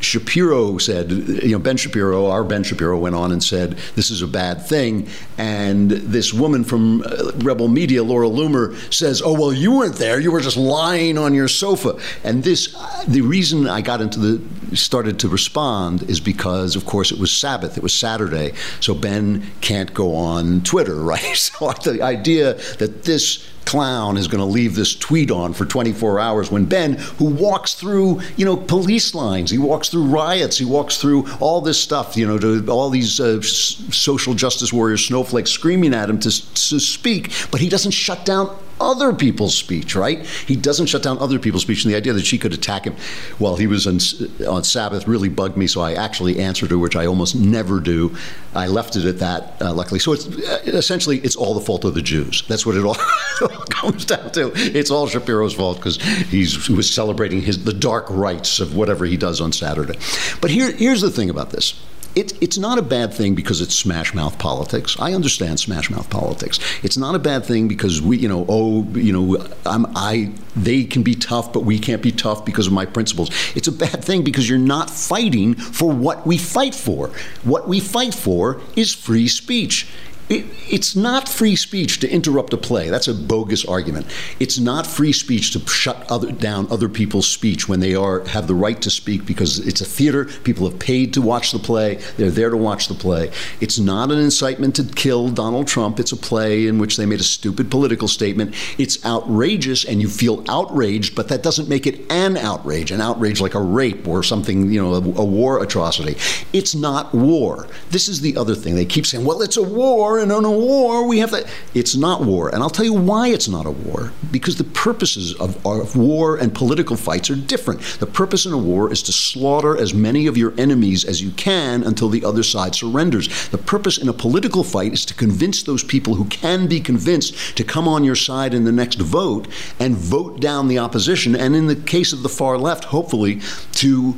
Shapiro 0.00 0.78
said, 0.78 1.10
you 1.10 1.52
know, 1.52 1.58
Ben 1.58 1.76
Shapiro, 1.76 2.26
our 2.26 2.42
Ben 2.42 2.62
Shapiro 2.62 2.98
went 2.98 3.14
on 3.14 3.32
and 3.32 3.42
said, 3.42 3.72
this 3.94 4.10
is 4.10 4.22
a 4.22 4.26
bad 4.26 4.66
thing. 4.66 5.08
And 5.38 5.90
this 5.90 6.32
woman 6.32 6.64
from 6.64 7.02
uh, 7.02 7.32
Rebel 7.36 7.68
Media, 7.68 8.02
Laura 8.02 8.28
Loomer, 8.28 8.74
says, 8.92 9.22
oh, 9.22 9.32
well, 9.32 9.52
you 9.52 9.72
weren't 9.72 9.96
there. 9.96 10.18
You 10.18 10.32
were 10.32 10.40
just 10.40 10.56
lying 10.56 11.18
on 11.18 11.34
your 11.34 11.48
sofa. 11.48 11.98
And 12.24 12.42
this, 12.42 12.74
uh, 12.74 13.04
the 13.06 13.20
reason 13.20 13.68
I 13.68 13.82
got 13.82 14.00
into 14.00 14.18
the, 14.18 14.76
started 14.76 15.18
to 15.20 15.28
respond 15.28 16.02
is 16.04 16.20
because, 16.20 16.76
of 16.76 16.86
course, 16.86 17.12
it 17.12 17.18
was 17.18 17.30
Sabbath, 17.30 17.76
it 17.76 17.82
was 17.82 17.92
Saturday. 17.92 18.54
So 18.80 18.94
Ben 18.94 19.50
can't 19.60 19.92
go 19.92 20.14
on 20.14 20.62
Twitter, 20.62 20.94
right? 21.02 21.36
So 21.36 21.72
the 21.72 22.02
idea 22.02 22.54
that 22.78 23.04
this 23.04 23.49
clown 23.64 24.16
is 24.16 24.28
going 24.28 24.40
to 24.40 24.44
leave 24.44 24.74
this 24.74 24.94
tweet 24.94 25.30
on 25.30 25.52
for 25.52 25.64
24 25.64 26.18
hours 26.18 26.50
when 26.50 26.64
Ben, 26.64 26.94
who 26.94 27.26
walks 27.26 27.74
through, 27.74 28.20
you 28.36 28.44
know, 28.44 28.56
police 28.56 29.14
lines, 29.14 29.50
he 29.50 29.58
walks 29.58 29.88
through 29.88 30.04
riots, 30.04 30.58
he 30.58 30.64
walks 30.64 30.98
through 30.98 31.26
all 31.38 31.60
this 31.60 31.80
stuff, 31.80 32.16
you 32.16 32.26
know, 32.26 32.38
to 32.38 32.66
all 32.68 32.90
these 32.90 33.20
uh, 33.20 33.40
social 33.42 34.34
justice 34.34 34.72
warriors, 34.72 35.06
snowflakes 35.06 35.50
screaming 35.50 35.94
at 35.94 36.10
him 36.10 36.18
to, 36.20 36.30
to 36.30 36.80
speak, 36.80 37.32
but 37.50 37.60
he 37.60 37.68
doesn't 37.68 37.92
shut 37.92 38.24
down 38.24 38.56
other 38.80 39.12
people's 39.12 39.54
speech, 39.54 39.94
right? 39.94 40.24
He 40.26 40.56
doesn't 40.56 40.86
shut 40.86 41.02
down 41.02 41.18
other 41.18 41.38
people's 41.38 41.62
speech. 41.62 41.84
And 41.84 41.92
the 41.92 41.96
idea 41.96 42.12
that 42.12 42.24
she 42.24 42.38
could 42.38 42.52
attack 42.52 42.84
him 42.84 42.96
while 43.38 43.56
he 43.56 43.66
was 43.66 43.86
on, 43.86 43.98
on 44.46 44.64
Sabbath 44.64 45.06
really 45.06 45.28
bugged 45.28 45.56
me. 45.56 45.66
So 45.66 45.80
I 45.80 45.94
actually 45.94 46.40
answered 46.40 46.70
her, 46.70 46.78
which 46.78 46.96
I 46.96 47.06
almost 47.06 47.34
never 47.36 47.80
do. 47.80 48.16
I 48.54 48.66
left 48.66 48.96
it 48.96 49.04
at 49.04 49.18
that, 49.18 49.60
uh, 49.60 49.72
luckily. 49.72 50.00
So 50.00 50.12
it's 50.12 50.26
uh, 50.26 50.62
essentially 50.66 51.18
it's 51.18 51.36
all 51.36 51.54
the 51.54 51.60
fault 51.60 51.84
of 51.84 51.94
the 51.94 52.02
Jews. 52.02 52.42
That's 52.48 52.66
what 52.66 52.76
it 52.76 52.84
all 52.84 52.94
comes 53.70 54.04
down 54.04 54.30
to. 54.32 54.52
It's 54.54 54.90
all 54.90 55.06
Shapiro's 55.06 55.54
fault 55.54 55.76
because 55.76 56.00
he 56.00 56.40
was 56.72 56.92
celebrating 56.92 57.42
his 57.42 57.64
the 57.64 57.72
dark 57.72 58.06
rites 58.08 58.60
of 58.60 58.74
whatever 58.74 59.04
he 59.04 59.16
does 59.16 59.40
on 59.40 59.52
Saturday. 59.52 59.98
But 60.40 60.50
here, 60.50 60.72
here's 60.72 61.00
the 61.00 61.10
thing 61.10 61.30
about 61.30 61.50
this 61.50 61.74
it, 62.14 62.40
it's 62.42 62.58
not 62.58 62.78
a 62.78 62.82
bad 62.82 63.14
thing 63.14 63.34
because 63.34 63.60
it's 63.60 63.74
smash 63.74 64.14
mouth 64.14 64.38
politics. 64.38 64.96
I 64.98 65.14
understand 65.14 65.60
smash 65.60 65.90
mouth 65.90 66.10
politics. 66.10 66.58
It's 66.82 66.96
not 66.96 67.14
a 67.14 67.18
bad 67.18 67.44
thing 67.44 67.68
because 67.68 68.02
we, 68.02 68.18
you 68.18 68.28
know, 68.28 68.44
oh, 68.48 68.82
you 68.94 69.12
know, 69.12 69.46
I'm, 69.64 69.86
I, 69.94 70.32
they 70.56 70.84
can 70.84 71.02
be 71.02 71.14
tough, 71.14 71.52
but 71.52 71.60
we 71.60 71.78
can't 71.78 72.02
be 72.02 72.12
tough 72.12 72.44
because 72.44 72.66
of 72.66 72.72
my 72.72 72.84
principles. 72.84 73.30
It's 73.54 73.68
a 73.68 73.72
bad 73.72 74.04
thing 74.04 74.24
because 74.24 74.48
you're 74.48 74.58
not 74.58 74.90
fighting 74.90 75.54
for 75.54 75.92
what 75.92 76.26
we 76.26 76.36
fight 76.36 76.74
for. 76.74 77.08
What 77.44 77.68
we 77.68 77.78
fight 77.80 78.14
for 78.14 78.60
is 78.74 78.92
free 78.92 79.28
speech. 79.28 79.88
It, 80.30 80.46
it's 80.70 80.94
not 80.94 81.28
free 81.28 81.56
speech 81.56 81.98
to 81.98 82.08
interrupt 82.08 82.52
a 82.52 82.56
play. 82.56 82.88
That's 82.88 83.08
a 83.08 83.14
bogus 83.14 83.64
argument. 83.64 84.06
It's 84.38 84.60
not 84.60 84.86
free 84.86 85.12
speech 85.12 85.50
to 85.54 85.66
shut 85.66 86.08
other, 86.08 86.30
down 86.30 86.68
other 86.70 86.88
people's 86.88 87.28
speech 87.28 87.68
when 87.68 87.80
they 87.80 87.96
are 87.96 88.24
have 88.26 88.46
the 88.46 88.54
right 88.54 88.80
to 88.82 88.90
speak 88.90 89.26
because 89.26 89.58
it's 89.66 89.80
a 89.80 89.84
theater. 89.84 90.26
People 90.44 90.70
have 90.70 90.78
paid 90.78 91.12
to 91.14 91.20
watch 91.20 91.50
the 91.50 91.58
play. 91.58 91.96
They're 92.16 92.30
there 92.30 92.50
to 92.50 92.56
watch 92.56 92.86
the 92.86 92.94
play. 92.94 93.32
It's 93.60 93.80
not 93.80 94.12
an 94.12 94.20
incitement 94.20 94.76
to 94.76 94.84
kill 94.84 95.30
Donald 95.30 95.66
Trump. 95.66 95.98
It's 95.98 96.12
a 96.12 96.16
play 96.16 96.68
in 96.68 96.78
which 96.78 96.96
they 96.96 97.06
made 97.06 97.18
a 97.18 97.24
stupid 97.24 97.68
political 97.68 98.06
statement. 98.06 98.54
It's 98.78 99.04
outrageous, 99.04 99.84
and 99.84 100.00
you 100.00 100.08
feel 100.08 100.44
outraged, 100.48 101.16
but 101.16 101.26
that 101.26 101.42
doesn't 101.42 101.68
make 101.68 101.88
it 101.88 102.08
an 102.08 102.36
outrage. 102.36 102.92
An 102.92 103.00
outrage 103.00 103.40
like 103.40 103.54
a 103.54 103.60
rape 103.60 104.06
or 104.06 104.22
something, 104.22 104.70
you 104.70 104.80
know, 104.80 104.94
a, 104.94 104.98
a 104.98 105.24
war 105.24 105.60
atrocity. 105.60 106.16
It's 106.52 106.76
not 106.76 107.12
war. 107.12 107.66
This 107.90 108.06
is 108.06 108.20
the 108.20 108.36
other 108.36 108.54
thing. 108.54 108.76
They 108.76 108.84
keep 108.84 109.06
saying, 109.06 109.24
"Well, 109.24 109.42
it's 109.42 109.56
a 109.56 109.62
war." 109.64 110.19
And 110.20 110.30
in 110.30 110.44
a 110.44 110.50
war, 110.50 111.06
we 111.06 111.18
have 111.18 111.30
that. 111.30 111.46
It's 111.74 111.96
not 111.96 112.22
war. 112.22 112.48
And 112.48 112.62
I'll 112.62 112.70
tell 112.70 112.84
you 112.84 112.94
why 112.94 113.28
it's 113.28 113.48
not 113.48 113.66
a 113.66 113.70
war. 113.70 114.12
Because 114.30 114.56
the 114.56 114.64
purposes 114.64 115.34
of, 115.34 115.64
of 115.66 115.96
war 115.96 116.36
and 116.36 116.54
political 116.54 116.96
fights 116.96 117.30
are 117.30 117.36
different. 117.36 117.80
The 117.98 118.06
purpose 118.06 118.46
in 118.46 118.52
a 118.52 118.58
war 118.58 118.92
is 118.92 119.02
to 119.04 119.12
slaughter 119.12 119.76
as 119.76 119.94
many 119.94 120.26
of 120.26 120.36
your 120.36 120.52
enemies 120.58 121.04
as 121.04 121.22
you 121.22 121.30
can 121.32 121.82
until 121.82 122.08
the 122.08 122.24
other 122.24 122.42
side 122.42 122.74
surrenders. 122.74 123.48
The 123.48 123.58
purpose 123.58 123.98
in 123.98 124.08
a 124.08 124.12
political 124.12 124.64
fight 124.64 124.92
is 124.92 125.04
to 125.06 125.14
convince 125.14 125.62
those 125.62 125.82
people 125.82 126.14
who 126.14 126.26
can 126.26 126.66
be 126.66 126.80
convinced 126.80 127.56
to 127.56 127.64
come 127.64 127.88
on 127.88 128.04
your 128.04 128.16
side 128.16 128.54
in 128.54 128.64
the 128.64 128.72
next 128.72 129.00
vote 129.00 129.48
and 129.78 129.96
vote 129.96 130.40
down 130.40 130.68
the 130.68 130.78
opposition. 130.78 131.34
And 131.34 131.56
in 131.56 131.66
the 131.66 131.76
case 131.76 132.12
of 132.12 132.22
the 132.22 132.28
far 132.28 132.58
left, 132.58 132.84
hopefully, 132.84 133.40
to 133.72 134.14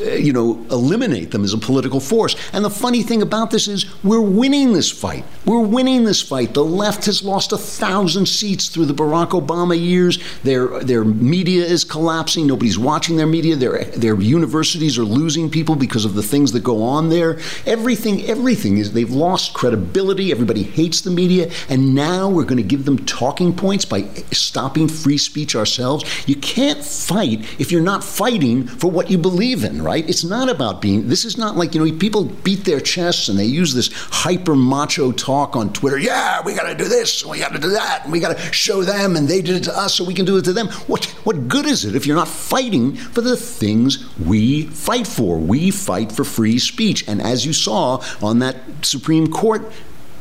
Uh, 0.00 0.12
you 0.12 0.32
know, 0.32 0.64
eliminate 0.70 1.30
them 1.30 1.44
as 1.44 1.52
a 1.52 1.58
political 1.58 2.00
force. 2.00 2.34
And 2.52 2.64
the 2.64 2.70
funny 2.70 3.02
thing 3.02 3.20
about 3.20 3.50
this 3.50 3.68
is 3.68 3.84
we're 4.02 4.20
winning 4.20 4.72
this 4.72 4.90
fight. 4.90 5.24
We're 5.44 5.60
winning 5.60 6.04
this 6.04 6.22
fight. 6.22 6.54
The 6.54 6.64
left 6.64 7.04
has 7.06 7.22
lost 7.22 7.52
a 7.52 7.58
thousand 7.58 8.26
seats 8.26 8.68
through 8.68 8.86
the 8.86 8.94
Barack 8.94 9.30
Obama 9.30 9.78
years. 9.78 10.18
Their 10.42 10.80
their 10.80 11.04
media 11.04 11.64
is 11.64 11.84
collapsing. 11.84 12.46
Nobody's 12.46 12.78
watching 12.78 13.16
their 13.16 13.26
media. 13.26 13.56
Their 13.56 13.84
their 13.84 14.18
universities 14.20 14.98
are 14.98 15.04
losing 15.04 15.50
people 15.50 15.76
because 15.76 16.04
of 16.04 16.14
the 16.14 16.22
things 16.22 16.52
that 16.52 16.64
go 16.64 16.82
on 16.82 17.10
there. 17.10 17.38
Everything 17.66 18.24
everything 18.24 18.78
is 18.78 18.92
they've 18.92 19.10
lost 19.10 19.52
credibility. 19.52 20.30
Everybody 20.30 20.62
hates 20.62 21.02
the 21.02 21.10
media, 21.10 21.50
and 21.68 21.94
now 21.94 22.28
we're 22.30 22.44
going 22.44 22.56
to 22.56 22.62
give 22.62 22.86
them 22.86 23.04
talking 23.04 23.54
points 23.54 23.84
by 23.84 24.04
stopping 24.32 24.88
free 24.88 25.18
speech 25.18 25.54
ourselves. 25.54 26.04
You 26.26 26.36
can't 26.36 26.82
fight 26.82 27.44
if 27.60 27.70
you're 27.70 27.82
not 27.82 28.02
fighting 28.02 28.66
for 28.66 28.90
what 28.90 29.10
you 29.10 29.18
believe 29.18 29.64
in, 29.64 29.82
right? 29.82 29.89
Right? 29.90 30.08
It's 30.08 30.22
not 30.22 30.48
about 30.48 30.80
being, 30.80 31.08
this 31.08 31.24
is 31.24 31.36
not 31.36 31.56
like, 31.56 31.74
you 31.74 31.84
know, 31.84 31.98
people 31.98 32.24
beat 32.24 32.64
their 32.64 32.78
chests 32.78 33.28
and 33.28 33.36
they 33.36 33.44
use 33.44 33.74
this 33.74 33.90
hyper 33.92 34.54
macho 34.54 35.10
talk 35.10 35.56
on 35.56 35.72
Twitter. 35.72 35.98
Yeah, 35.98 36.42
we 36.44 36.54
got 36.54 36.68
to 36.68 36.76
do 36.76 36.88
this, 36.88 37.22
and 37.22 37.30
we 37.32 37.40
got 37.40 37.50
to 37.50 37.58
do 37.58 37.70
that, 37.70 38.02
and 38.04 38.12
we 38.12 38.20
got 38.20 38.36
to 38.36 38.52
show 38.52 38.84
them, 38.84 39.16
and 39.16 39.26
they 39.26 39.42
did 39.42 39.56
it 39.56 39.64
to 39.64 39.76
us, 39.76 39.96
so 39.96 40.04
we 40.04 40.14
can 40.14 40.24
do 40.24 40.36
it 40.36 40.44
to 40.44 40.52
them. 40.52 40.68
What, 40.86 41.06
what 41.26 41.48
good 41.48 41.66
is 41.66 41.84
it 41.84 41.96
if 41.96 42.06
you're 42.06 42.14
not 42.14 42.28
fighting 42.28 42.94
for 42.94 43.20
the 43.20 43.36
things 43.36 44.16
we 44.20 44.66
fight 44.66 45.08
for? 45.08 45.38
We 45.38 45.72
fight 45.72 46.12
for 46.12 46.22
free 46.22 46.60
speech. 46.60 47.08
And 47.08 47.20
as 47.20 47.44
you 47.44 47.52
saw 47.52 48.00
on 48.22 48.38
that 48.38 48.58
Supreme 48.82 49.26
Court 49.26 49.72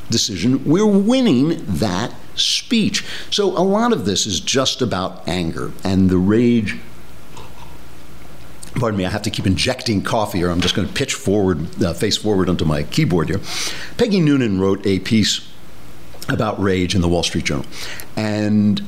decision, 0.10 0.66
we're 0.66 0.88
winning 0.88 1.64
that 1.68 2.12
speech. 2.34 3.06
So 3.30 3.50
a 3.50 3.62
lot 3.62 3.94
of 3.94 4.06
this 4.06 4.26
is 4.26 4.40
just 4.40 4.82
about 4.82 5.28
anger 5.28 5.74
and 5.84 6.10
the 6.10 6.18
rage 6.18 6.80
pardon 8.80 8.98
me, 8.98 9.06
I 9.06 9.10
have 9.10 9.22
to 9.24 9.30
keep 9.30 9.46
injecting 9.46 10.02
coffee 10.02 10.44
or 10.44 10.50
I'm 10.50 10.62
just 10.62 10.76
going 10.76 10.88
to 10.88 10.94
pitch 10.94 11.14
forward, 11.14 11.84
uh, 11.84 11.94
face 11.94 12.18
forward 12.18 12.50
onto 12.50 12.66
my 12.66 12.84
keyboard 12.84 13.30
here. 13.30 13.42
Peggy 13.98 14.20
Noonan 14.20 14.60
wrote 14.60 14.86
a 14.86 15.00
piece 15.00 15.48
about 16.28 16.60
rage 16.62 16.96
in 16.96 17.02
the 17.02 17.08
Wall 17.08 17.24
Street 17.24 17.46
Journal 17.46 17.66
and 18.16 18.82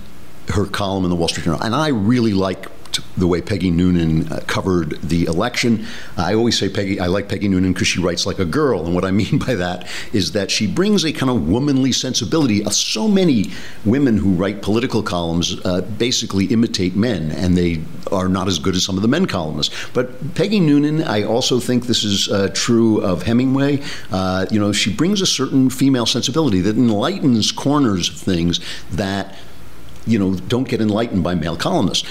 her 0.50 0.66
column 0.66 1.04
in 1.04 1.10
the 1.10 1.16
Wall 1.16 1.28
Street 1.28 1.44
Journal. 1.46 1.62
And 1.62 1.76
I 1.76 1.90
really 1.90 2.34
like 2.34 2.66
the 3.18 3.28
way 3.28 3.42
Peggy 3.42 3.72
Noonan 3.72 4.32
uh, 4.32 4.42
covered 4.48 5.02
the 5.02 5.26
election. 5.26 5.86
I 6.18 6.34
always 6.34 6.58
say 6.58 6.70
Peggy, 6.70 7.00
I 7.00 7.08
like 7.08 7.30
Peggy 7.30 7.48
Noonan 7.48 7.74
because 7.74 7.88
she 7.88 8.02
writes 8.02 8.26
like 8.26 8.40
a 8.40 8.46
girl. 8.46 8.86
And 8.86 8.96
what 8.96 9.06
I 9.06 9.12
mean 9.22 9.40
by 9.40 9.56
that 9.56 9.88
is 10.14 10.32
that 10.34 10.52
she 10.52 10.68
brings 10.68 11.04
a 11.04 11.14
kind 11.14 11.30
of 11.30 11.48
womanly 11.48 11.92
sensibility. 11.92 12.64
So 12.72 13.08
many 13.08 13.52
women 13.86 14.18
who 14.18 14.32
write 14.32 14.62
political 14.62 15.04
columns 15.04 15.64
uh, 15.66 15.82
basically 15.82 16.46
imitate 16.46 16.96
men, 16.96 17.32
and 17.32 17.58
they 17.58 17.82
are 18.12 18.28
not 18.28 18.48
as 18.48 18.60
good 18.60 18.76
as 18.76 18.84
some 18.84 18.96
of 18.96 19.02
the 19.02 19.08
men 19.08 19.26
columnists. 19.26 19.74
But 19.94 20.36
Peggy 20.36 20.60
Noonan, 20.60 21.04
I 21.04 21.24
also 21.24 21.60
think 21.60 21.86
this 21.86 22.04
is 22.04 22.30
uh, 22.30 22.50
true 22.54 23.02
of 23.02 23.24
Hemingway. 23.24 23.82
Uh, 24.12 24.46
you 24.52 24.60
know, 24.60 24.72
she 24.72 24.94
brings 24.94 25.22
a 25.22 25.26
certain 25.26 25.70
female 25.70 26.06
sensibility 26.06 26.62
that 26.62 26.76
enlightens 26.76 27.52
corners 27.52 28.10
of 28.10 28.16
things 28.16 28.60
that 28.92 29.36
you 30.06 30.18
know 30.18 30.34
don't 30.34 30.68
get 30.68 30.82
enlightened 30.82 31.24
by 31.24 31.36
male 31.36 31.56
columnists 31.56 32.08
uh, 32.08 32.10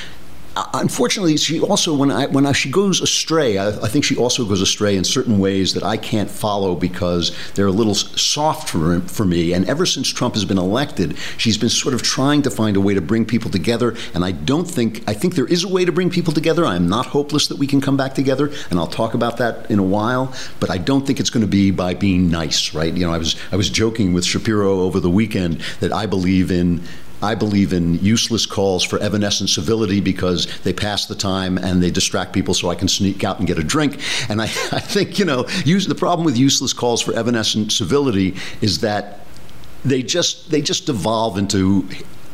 Uh, 0.56 0.68
unfortunately, 0.74 1.36
she 1.36 1.60
also 1.60 1.94
when 1.94 2.10
I 2.10 2.26
when 2.26 2.44
I, 2.44 2.52
she 2.52 2.70
goes 2.70 3.00
astray, 3.00 3.56
I, 3.56 3.68
I, 3.68 3.88
think 3.88 4.04
she 4.04 4.16
also 4.16 4.44
goes 4.44 4.60
astray 4.60 4.96
in 4.96 5.04
certain 5.04 5.38
ways 5.38 5.74
that 5.74 5.84
I 5.84 5.96
can't 5.96 6.28
follow 6.28 6.74
because 6.74 7.36
they're 7.54 7.68
a 7.68 7.72
little 7.72 7.94
soft 7.94 8.68
for 8.68 9.00
for 9.02 9.24
me. 9.24 9.52
And 9.52 9.68
ever 9.68 9.86
since 9.86 10.08
Trump 10.12 10.34
has 10.34 10.44
been 10.44 10.58
elected, 10.58 11.16
she's 11.36 11.56
been 11.56 11.68
sort 11.68 11.94
of 11.94 12.02
trying 12.02 12.42
to 12.42 12.50
find 12.50 12.76
a 12.76 12.80
way 12.80 12.94
to 12.94 13.00
bring 13.00 13.24
people 13.24 13.48
together. 13.48 13.94
And 14.12 14.24
I 14.24 14.32
don't 14.32 14.64
think 14.68 15.08
I 15.08 15.14
think 15.14 15.36
there 15.36 15.46
is 15.46 15.62
a 15.62 15.68
way 15.68 15.84
to 15.84 15.92
bring 15.92 16.10
people 16.10 16.32
together. 16.32 16.64
I 16.64 16.74
am 16.74 16.88
not 16.88 17.06
hopeless 17.06 17.46
that 17.46 17.58
we 17.58 17.68
can 17.68 17.80
come 17.80 17.96
back 17.96 18.14
together, 18.14 18.50
and 18.70 18.78
I'll 18.80 18.88
talk 18.88 19.14
about 19.14 19.36
that 19.36 19.70
in 19.70 19.78
a 19.78 19.84
while. 19.84 20.34
But 20.58 20.70
I 20.70 20.78
don't 20.78 21.06
think 21.06 21.20
it's 21.20 21.30
going 21.30 21.44
to 21.44 21.50
be 21.50 21.70
by 21.70 21.94
being 21.94 22.28
nice, 22.28 22.74
right? 22.74 22.92
You 22.92 23.06
know, 23.06 23.12
I 23.12 23.18
was 23.18 23.36
I 23.52 23.56
was 23.56 23.70
joking 23.70 24.14
with 24.14 24.24
Shapiro 24.24 24.80
over 24.80 24.98
the 24.98 25.10
weekend 25.10 25.60
that 25.78 25.92
I 25.92 26.06
believe 26.06 26.50
in 26.50 26.82
I 27.22 27.34
believe 27.34 27.72
in 27.72 27.94
useless 28.02 28.46
calls 28.46 28.82
for 28.82 28.98
evanescent 28.98 29.50
civility 29.50 30.00
because 30.00 30.46
they 30.60 30.72
pass 30.72 31.06
the 31.06 31.14
time 31.14 31.58
and 31.58 31.82
they 31.82 31.90
distract 31.90 32.32
people 32.32 32.54
so 32.54 32.70
I 32.70 32.74
can 32.74 32.88
sneak 32.88 33.24
out 33.24 33.38
and 33.38 33.46
get 33.46 33.58
a 33.58 33.64
drink. 33.64 34.00
And 34.28 34.40
I, 34.40 34.44
I 34.72 34.80
think, 34.80 35.18
you 35.18 35.24
know, 35.24 35.46
use, 35.64 35.86
the 35.86 35.94
problem 35.94 36.24
with 36.24 36.36
useless 36.36 36.72
calls 36.72 37.00
for 37.02 37.12
evanescent 37.12 37.72
civility 37.72 38.36
is 38.60 38.80
that 38.80 39.20
they 39.84 40.02
just 40.02 40.50
they 40.50 40.60
just 40.60 40.84
devolve 40.86 41.38
into 41.38 41.88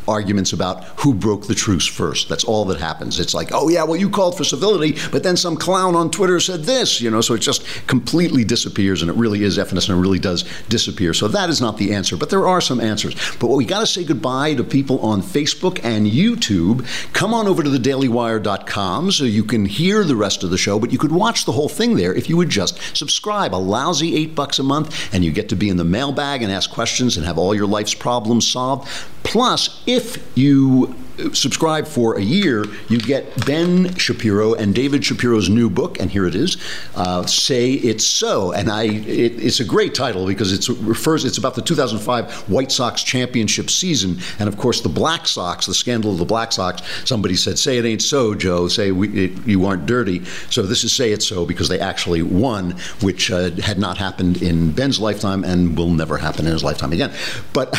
arguments 0.09 0.53
about 0.53 0.85
who 1.01 1.15
broke 1.15 1.47
the 1.47 1.55
truce 1.55 1.87
first. 1.87 2.29
That's 2.29 2.45
all 2.45 2.65
that 2.67 2.81
happens. 2.81 3.19
It's 3.21 3.35
like, 3.35 3.51
oh 3.53 3.69
yeah, 3.69 3.85
well 3.85 3.97
you 3.97 4.11
called 4.11 4.37
for 4.37 4.45
civility, 4.45 4.97
but 5.11 5.23
then 5.23 5.37
some 5.37 5.57
clown 5.57 5.95
on 5.95 6.11
Twitter 6.11 6.41
said 6.41 6.65
this, 6.65 7.01
you 7.01 7.11
know. 7.11 7.21
So 7.21 7.35
it 7.35 7.41
just 7.41 7.65
completely 7.87 8.45
disappears, 8.45 9.03
and 9.03 9.11
it 9.11 9.17
really 9.17 9.43
is 9.43 9.59
FNS, 9.59 9.89
and 9.89 9.99
it 9.99 10.01
really 10.01 10.19
does 10.19 10.45
disappear. 10.69 11.15
So 11.15 11.29
that 11.29 11.51
is 11.51 11.61
not 11.61 11.77
the 11.79 11.95
answer, 11.95 12.17
but 12.17 12.31
there 12.31 12.47
are 12.47 12.61
some 12.61 12.81
answers. 12.81 13.15
But 13.39 13.49
we 13.49 13.65
got 13.65 13.81
to 13.81 13.87
say 13.87 14.05
goodbye 14.05 14.55
to 14.55 14.65
people 14.65 14.99
on 15.01 15.23
Facebook 15.23 15.81
and 15.85 16.07
YouTube. 16.07 16.87
Come 17.13 17.35
on 17.35 17.47
over 17.47 17.63
to 17.63 17.69
thedailywire.com 17.69 19.13
so 19.13 19.25
you 19.25 19.45
can 19.45 19.65
hear 19.65 20.05
the 20.05 20.17
rest 20.17 20.43
of 20.45 20.51
the 20.51 20.59
show, 20.59 20.79
but 20.79 20.93
you 20.93 20.99
could 20.99 21.13
watch 21.13 21.45
the 21.45 21.53
whole 21.53 21.69
thing 21.69 21.97
there 21.97 22.15
if 22.15 22.29
you 22.29 22.37
would 22.37 22.51
just 22.51 22.97
subscribe. 22.97 23.55
A 23.55 23.57
lousy 23.57 24.15
eight 24.17 24.35
bucks 24.35 24.59
a 24.59 24.63
month, 24.63 25.13
and 25.13 25.25
you 25.25 25.33
get 25.33 25.49
to 25.49 25.57
be 25.57 25.69
in 25.69 25.77
the 25.77 25.85
mailbag 25.85 26.43
and 26.43 26.53
ask 26.53 26.71
questions 26.71 27.17
and 27.17 27.27
have 27.27 27.39
all 27.39 27.55
your 27.55 27.67
life's 27.67 27.95
problems 27.95 28.47
solved. 28.47 28.89
Plus, 29.27 29.83
if 29.87 30.23
you 30.37 30.95
subscribe 31.33 31.87
for 31.87 32.17
a 32.17 32.23
year, 32.23 32.65
you 32.89 32.99
get 32.99 33.47
Ben 33.47 33.95
Shapiro 33.97 34.55
and 34.55 34.75
David 34.75 35.05
Shapiro's 35.05 35.49
new 35.49 35.71
book, 35.71 36.01
and 36.01 36.11
here 36.11 36.27
it 36.27 36.35
is, 36.35 36.57
uh, 36.95 37.25
"Say 37.27 37.73
It's 37.73 38.07
So." 38.07 38.53
And 38.53 38.71
I, 38.71 38.85
it, 38.85 39.43
it's 39.43 39.61
a 39.61 39.65
great 39.65 39.95
title 39.95 40.27
because 40.27 40.53
it 40.53 40.69
refers. 40.81 41.25
It's 41.25 41.39
about 41.39 41.55
the 41.55 41.63
2005 41.63 42.49
White 42.49 42.73
Sox 42.73 43.03
championship 43.03 43.71
season, 43.71 44.19
and 44.39 44.49
of 44.49 44.57
course 44.57 44.81
the 44.81 44.89
Black 44.89 45.27
Sox, 45.27 45.67
the 45.67 45.75
scandal 45.75 46.13
of 46.13 46.19
the 46.19 46.25
Black 46.25 46.53
Sox. 46.53 46.83
Somebody 47.05 47.37
said, 47.37 47.59
"Say 47.59 47.79
it 47.79 47.85
ain't 47.85 48.03
so, 48.03 48.35
Joe. 48.35 48.69
Say 48.69 48.93
we, 48.93 49.27
it, 49.27 49.47
you 49.47 49.65
aren't 49.67 49.87
dirty." 49.87 50.25
So 50.51 50.63
this 50.63 50.85
is 50.85 50.93
"Say 50.93 51.13
It's 51.13 51.27
So" 51.27 51.47
because 51.47 51.69
they 51.69 51.81
actually 51.81 52.23
won, 52.23 52.73
which 53.01 53.31
uh, 53.31 53.51
had 53.63 53.79
not 53.79 53.99
happened 53.99 54.43
in 54.43 54.73
Ben's 54.73 55.01
lifetime 55.01 55.45
and 55.45 55.77
will 55.77 55.91
never 55.91 56.19
happen 56.19 56.47
in 56.47 56.53
his 56.53 56.65
lifetime 56.65 56.93
again. 56.93 57.13
But 57.53 57.75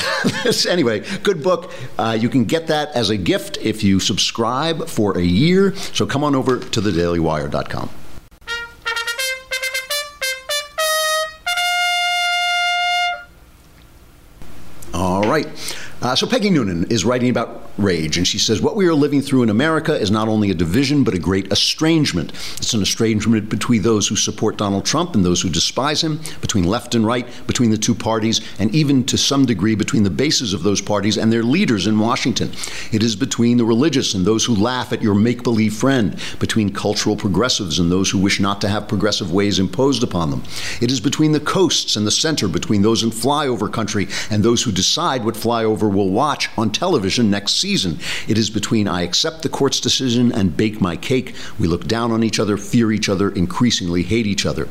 anyway, 0.70 1.04
good 1.24 1.44
book. 1.44 1.74
Uh, 1.98 2.18
you 2.20 2.30
can 2.30 2.46
get 2.46 2.68
that 2.68 2.90
as 2.96 3.10
a 3.10 3.18
gift 3.28 3.58
if 3.62 3.84
you 3.84 4.00
subscribe 4.00 4.88
for 4.88 5.18
a 5.18 5.24
year. 5.24 5.76
So 5.94 6.06
come 6.06 6.24
on 6.24 6.34
over 6.34 6.58
to 6.58 6.82
thedailywire.com. 6.82 7.90
Uh, 16.08 16.16
so 16.16 16.26
Peggy 16.26 16.50
Noonan 16.50 16.90
is 16.90 17.04
writing 17.04 17.30
about 17.30 17.64
rage, 17.78 18.18
and 18.18 18.26
she 18.26 18.40
says, 18.40 18.62
What 18.62 18.78
we 18.78 18.88
are 18.88 18.94
living 18.94 19.22
through 19.22 19.44
in 19.44 19.50
America 19.50 19.94
is 19.94 20.10
not 20.10 20.30
only 20.30 20.50
a 20.50 20.54
division, 20.54 21.04
but 21.04 21.14
a 21.14 21.20
great 21.20 21.52
estrangement. 21.52 22.32
It's 22.56 22.74
an 22.74 22.82
estrangement 22.82 23.50
between 23.50 23.82
those 23.82 24.08
who 24.08 24.16
support 24.16 24.56
Donald 24.56 24.86
Trump 24.86 25.16
and 25.16 25.26
those 25.26 25.42
who 25.42 25.50
despise 25.50 26.02
him, 26.02 26.22
between 26.40 26.64
left 26.64 26.96
and 26.96 27.06
right, 27.06 27.28
between 27.46 27.72
the 27.72 27.78
two 27.78 27.94
parties, 27.94 28.40
and 28.58 28.74
even 28.74 29.04
to 29.04 29.18
some 29.18 29.46
degree 29.46 29.76
between 29.76 30.04
the 30.04 30.10
bases 30.10 30.54
of 30.54 30.64
those 30.64 30.80
parties 30.80 31.18
and 31.18 31.30
their 31.32 31.44
leaders 31.44 31.88
in 31.88 32.00
Washington. 32.00 32.54
It 32.94 33.04
is 33.04 33.18
between 33.18 33.58
the 33.58 33.66
religious 33.66 34.14
and 34.14 34.26
those 34.26 34.46
who 34.46 34.56
laugh 34.56 34.94
at 34.94 35.02
your 35.02 35.14
make 35.14 35.44
believe 35.44 35.74
friend, 35.74 36.18
between 36.40 36.72
cultural 36.72 37.18
progressives 37.18 37.80
and 37.80 37.92
those 37.92 38.10
who 38.10 38.20
wish 38.20 38.40
not 38.40 38.62
to 38.62 38.70
have 38.70 38.88
progressive 38.88 39.34
ways 39.34 39.60
imposed 39.60 40.04
upon 40.04 40.32
them. 40.32 40.44
It 40.80 40.90
is 40.90 41.02
between 41.02 41.34
the 41.34 41.42
coasts 41.42 41.98
and 41.98 42.08
the 42.08 42.12
center, 42.12 42.48
between 42.48 42.82
those 42.82 43.04
in 43.04 43.10
flyover 43.10 43.70
country 43.70 44.08
and 44.32 44.42
those 44.42 44.64
who 44.64 44.72
decide 44.72 45.26
what 45.26 45.36
flyover 45.36 45.97
will 45.98 46.10
watch 46.10 46.50
on 46.58 46.72
television 46.72 47.30
next 47.30 47.60
season. 47.60 48.00
It 48.28 48.38
is 48.38 48.50
between 48.50 48.88
I 48.88 49.02
accept 49.02 49.42
the 49.42 49.50
court's 49.50 49.82
decision 49.82 50.32
and 50.32 50.56
bake 50.56 50.80
my 50.80 50.96
cake. 50.96 51.36
We 51.60 51.68
look 51.68 51.88
down 51.88 52.12
on 52.12 52.24
each 52.24 52.40
other, 52.40 52.56
fear 52.56 52.92
each 52.92 53.10
other, 53.10 53.30
increasingly 53.30 54.04
hate 54.04 54.28
each 54.28 54.46
other. 54.46 54.70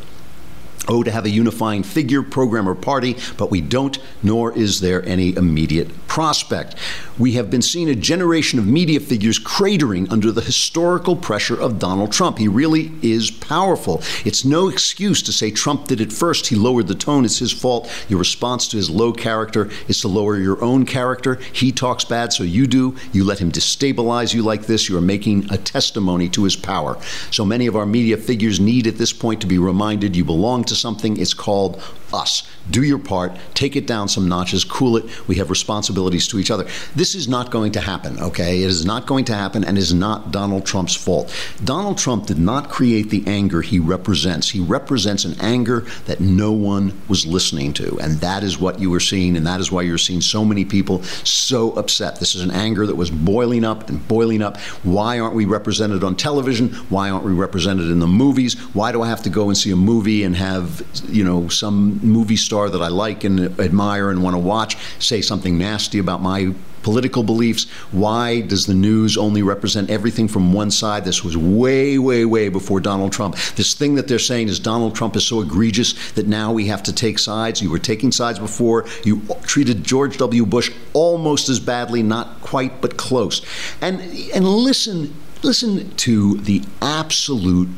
Oh, 0.89 1.03
to 1.03 1.11
have 1.11 1.25
a 1.25 1.31
unifying 1.31 1.83
figure, 1.83 2.23
program, 2.23 2.69
or 2.69 2.75
party, 2.75 3.17
but 3.37 3.51
we 3.51 3.61
don't, 3.61 3.99
nor 4.23 4.57
is 4.57 4.81
there 4.81 5.05
any 5.05 5.35
immediate 5.35 6.07
prospect. 6.07 6.77
We 7.19 7.33
have 7.33 7.51
been 7.51 7.63
seeing 7.63 7.89
a 7.89 7.95
generation 7.95 8.59
of 8.59 8.67
media 8.67 9.01
figures 9.01 9.39
cratering 9.39 10.11
under 10.13 10.31
the 10.31 10.43
historical 10.43 11.17
pressure 11.17 11.59
of 11.59 11.79
Donald 11.79 12.13
Trump. 12.13 12.39
He 12.39 12.47
really 12.47 12.93
is 13.03 13.31
powerful. 13.31 14.03
It's 14.25 14.45
no 14.45 14.69
excuse 14.69 15.23
to 15.23 15.33
say 15.33 15.51
Trump 15.51 15.89
did 15.89 16.01
it 16.01 16.13
first. 16.13 16.47
He 16.47 16.57
lowered 16.57 16.87
the 16.87 16.95
tone. 16.95 17.25
It's 17.25 17.39
his 17.39 17.53
fault. 17.53 17.91
Your 18.09 18.19
response 18.19 18.69
to 18.69 18.77
his 18.77 18.91
low 18.91 19.13
character 19.13 19.71
is 19.89 20.01
to 20.03 20.09
lower 20.09 20.37
your 20.37 20.63
own 20.63 20.87
character. 20.87 21.37
He 21.53 21.73
talks 21.73 22.05
bad, 22.05 22.33
so 22.33 22.45
you 22.45 22.67
do. 22.67 22.97
You 23.13 23.25
let 23.25 23.39
him 23.39 23.51
destabilize 23.51 24.35
you 24.35 24.43
like 24.43 24.67
this. 24.67 24.89
You 24.89 24.97
are 24.99 25.03
making 25.03 25.51
a 25.51 25.59
testimony 25.59 26.29
to 26.31 26.45
his 26.45 26.55
power. 26.55 26.99
So 27.31 27.45
many 27.45 27.67
of 27.67 27.77
our 27.77 27.87
media 27.87 28.17
figures 28.17 28.61
need 28.61 28.87
at 28.87 28.99
this 28.99 29.13
point 29.13 29.41
to 29.41 29.47
be 29.47 29.59
reminded 29.59 30.15
you 30.15 30.25
belong 30.25 30.65
to 30.65 30.76
something. 30.77 31.17
It's 31.19 31.35
called 31.35 31.83
us. 32.13 32.49
Do 32.71 32.83
your 32.83 32.99
part, 32.99 33.37
take 33.55 33.77
it 33.77 33.87
down 33.87 34.09
some 34.09 34.29
notches, 34.29 34.65
cool 34.65 34.97
it. 34.97 35.29
We 35.29 35.37
have 35.37 35.51
responsibilities 35.51 36.29
to 36.29 36.39
each 36.39 36.51
other. 36.51 36.67
This 36.95 37.15
is 37.15 37.29
not 37.29 37.51
going 37.51 37.73
to 37.73 37.81
happen, 37.81 38.21
okay? 38.21 38.63
It 38.63 38.71
is 38.71 38.85
not 38.85 39.07
going 39.07 39.25
to 39.27 39.35
happen 39.35 39.65
and 39.65 39.77
is 39.77 39.93
not 39.93 40.31
Donald 40.31 40.67
Trump's 40.67 40.95
fault. 40.95 41.35
Donald 41.65 41.99
Trump 41.99 42.27
did 42.27 42.39
not 42.39 42.71
create 42.71 43.11
the 43.11 43.25
anger 43.27 43.61
he 43.63 43.79
represents. 43.79 44.51
He 44.51 44.61
represents 44.61 45.25
an 45.25 45.37
anger 45.41 45.87
that 46.07 46.21
no 46.21 46.53
one 46.53 46.93
was 47.09 47.27
listening 47.27 47.73
to. 47.75 47.99
And 48.01 48.21
that 48.21 48.43
is 48.43 48.59
what 48.59 48.79
you 48.79 48.91
were 48.91 49.01
seeing, 49.01 49.37
and 49.37 49.47
that 49.47 49.61
is 49.61 49.71
why 49.73 49.83
you're 49.83 49.99
seeing 49.99 50.21
so 50.21 50.45
many 50.45 50.65
people 50.65 51.03
so 51.03 51.73
upset. 51.73 52.21
This 52.21 52.35
is 52.35 52.43
an 52.43 52.51
anger 52.51 52.87
that 52.87 52.97
was 52.97 53.11
boiling 53.11 53.65
up 53.65 53.89
and 53.89 54.07
boiling 54.09 54.43
up. 54.43 54.59
Why 54.83 55.19
aren't 55.19 55.35
we 55.35 55.45
represented 55.45 56.03
on 56.05 56.17
television? 56.17 56.69
Why 56.89 57.11
aren't 57.11 57.25
we 57.25 57.33
represented 57.33 57.87
in 57.87 57.99
the 57.99 58.07
movies? 58.07 58.55
Why 58.75 58.93
do 58.93 59.03
I 59.03 59.09
have 59.09 59.23
to 59.23 59.31
go 59.31 59.49
and 59.49 59.57
see 59.57 59.71
a 59.71 59.77
movie 59.77 60.25
and 60.25 60.37
have, 60.37 60.66
you 61.09 61.25
know, 61.25 61.49
some 61.49 61.99
movie 62.03 62.37
star 62.37 62.69
that 62.71 62.83
I 62.83 62.89
like 62.89 63.25
and 63.25 63.59
admire 63.61 64.11
and 64.11 64.23
want 64.23 64.35
to 64.35 64.41
watch 64.41 64.77
say 64.99 65.21
something 65.21 65.59
nasty 65.59 65.99
about 65.99 66.23
my 66.23 66.55
political 66.87 67.25
beliefs. 67.25 67.69
Why 67.91 68.43
does 68.43 68.67
the 68.67 68.75
news 68.75 69.17
only 69.17 69.43
represent 69.43 69.91
everything 69.91 70.29
from 70.29 70.53
one 70.53 70.71
side? 70.71 71.05
This 71.05 71.25
was 71.25 71.37
way, 71.37 71.99
way, 71.99 72.25
way 72.25 72.49
before 72.49 72.79
Donald 72.79 73.13
Trump. 73.13 73.35
This 73.57 73.75
thing 73.75 73.97
that 73.97 74.07
they're 74.07 74.21
saying 74.21 74.47
is 74.47 74.61
Donald 74.61 74.95
Trump 74.95 75.17
is 75.17 75.25
so 75.25 75.41
egregious 75.41 76.13
that 76.13 76.29
now 76.29 76.53
we 76.53 76.69
have 76.69 76.85
to 76.85 76.93
take 76.93 77.19
sides. 77.19 77.61
You 77.61 77.71
were 77.71 77.81
taking 77.81 78.13
sides 78.13 78.39
before. 78.39 78.87
You 79.05 79.23
treated 79.43 79.83
George 79.83 80.17
W. 80.19 80.47
Bush 80.47 80.71
almost 80.93 81.49
as 81.49 81.59
badly, 81.59 82.05
not 82.05 82.41
quite, 82.41 82.81
but 82.81 82.97
close. 82.97 83.45
And 83.81 84.01
and 84.33 84.47
listen, 84.47 85.13
listen 85.43 85.91
to 85.97 86.37
the 86.37 86.63
absolute 86.81 87.69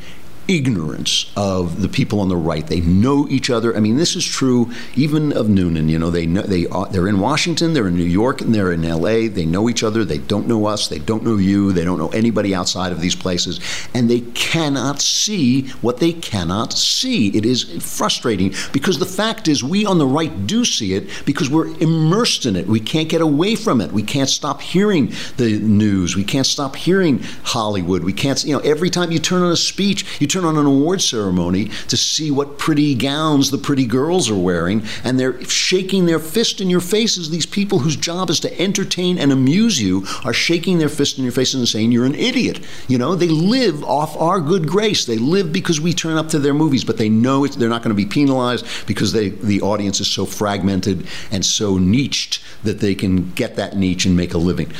ignorance 0.49 1.31
of 1.37 1.81
the 1.81 1.87
people 1.87 2.19
on 2.19 2.27
the 2.27 2.35
right. 2.35 2.65
They 2.65 2.81
know 2.81 3.27
each 3.29 3.51
other. 3.51 3.77
I 3.77 3.79
mean, 3.79 3.97
this 3.97 4.15
is 4.15 4.25
true 4.25 4.71
even 4.95 5.31
of 5.31 5.47
Noonan. 5.47 5.87
You 5.89 5.99
know, 5.99 6.09
they 6.09 6.25
know 6.25 6.41
they 6.41 6.65
are, 6.67 6.87
they're 6.87 7.07
in 7.07 7.19
Washington, 7.19 7.73
they're 7.73 7.87
in 7.87 7.95
New 7.95 8.03
York, 8.03 8.41
and 8.41 8.53
they're 8.53 8.71
in 8.71 8.83
L.A. 8.83 9.27
They 9.27 9.45
know 9.45 9.69
each 9.69 9.83
other. 9.83 10.03
They 10.03 10.17
don't 10.17 10.47
know 10.47 10.65
us. 10.65 10.87
They 10.87 10.97
don't 10.97 11.23
know 11.23 11.37
you. 11.37 11.71
They 11.71 11.85
don't 11.85 11.99
know 11.99 12.09
anybody 12.09 12.55
outside 12.55 12.91
of 12.91 12.99
these 12.99 13.15
places, 13.15 13.59
and 13.93 14.09
they 14.09 14.21
cannot 14.21 15.01
see 15.01 15.67
what 15.81 15.99
they 15.99 16.13
cannot 16.13 16.73
see. 16.73 17.29
It 17.29 17.45
is 17.45 17.63
frustrating 17.85 18.53
because 18.73 18.97
the 18.97 19.05
fact 19.05 19.47
is, 19.47 19.63
we 19.63 19.85
on 19.85 19.99
the 19.99 20.07
right 20.07 20.47
do 20.47 20.65
see 20.65 20.95
it 20.95 21.07
because 21.25 21.49
we're 21.49 21.67
immersed 21.77 22.47
in 22.47 22.55
it. 22.55 22.65
We 22.65 22.79
can't 22.79 23.07
get 23.07 23.21
away 23.21 23.55
from 23.55 23.81
it. 23.81 23.91
We 23.91 24.03
can't 24.03 24.29
stop 24.29 24.61
hearing 24.61 25.13
the 25.37 25.59
news. 25.59 26.15
We 26.15 26.23
can't 26.23 26.47
stop 26.47 26.75
hearing 26.75 27.19
Hollywood. 27.43 28.03
We 28.03 28.13
can't. 28.13 28.43
You 28.43 28.53
know, 28.53 28.61
every 28.61 28.89
time 28.89 29.11
you 29.11 29.19
turn 29.19 29.43
on 29.43 29.51
a 29.51 29.57
speech, 29.57 30.19
you 30.19 30.25
turn 30.25 30.38
turn 30.39 30.47
on 30.47 30.57
an 30.57 30.65
award 30.65 31.01
ceremony 31.01 31.65
to 31.87 31.97
see 31.97 32.31
what 32.31 32.57
pretty 32.57 32.95
gowns 32.95 33.51
the 33.51 33.57
pretty 33.57 33.85
girls 33.85 34.29
are 34.29 34.37
wearing, 34.37 34.83
and 35.03 35.19
they're 35.19 35.43
shaking 35.45 36.05
their 36.05 36.19
fist 36.19 36.61
in 36.61 36.69
your 36.69 36.79
faces. 36.79 37.29
These 37.29 37.45
people 37.45 37.79
whose 37.79 37.95
job 37.95 38.29
is 38.29 38.39
to 38.41 38.61
entertain 38.61 39.17
and 39.17 39.31
amuse 39.31 39.81
you 39.81 40.05
are 40.23 40.33
shaking 40.33 40.77
their 40.79 40.89
fist 40.89 41.17
in 41.17 41.23
your 41.23 41.33
face 41.33 41.53
and 41.53 41.67
saying 41.67 41.91
you're 41.91 42.05
an 42.05 42.15
idiot. 42.15 42.59
You 42.87 42.97
know, 42.97 43.15
they 43.15 43.27
live 43.27 43.83
off 43.83 44.15
our 44.17 44.39
good 44.39 44.67
grace. 44.67 45.05
They 45.05 45.17
live 45.17 45.51
because 45.51 45.81
we 45.81 45.93
turn 45.93 46.17
up 46.17 46.29
to 46.29 46.39
their 46.39 46.53
movies, 46.53 46.83
but 46.83 46.97
they 46.97 47.09
know 47.09 47.45
they're 47.47 47.69
not 47.69 47.83
going 47.83 47.95
to 47.95 48.03
be 48.03 48.05
penalized 48.05 48.65
because 48.87 49.11
they, 49.11 49.29
the 49.29 49.61
audience 49.61 49.99
is 49.99 50.07
so 50.07 50.25
fragmented 50.25 51.07
and 51.31 51.45
so 51.45 51.77
niched 51.77 52.41
that 52.63 52.79
they 52.79 52.95
can 52.95 53.31
get 53.31 53.55
that 53.55 53.75
niche 53.75 54.05
and 54.05 54.15
make 54.15 54.33
a 54.33 54.37
living. 54.37 54.71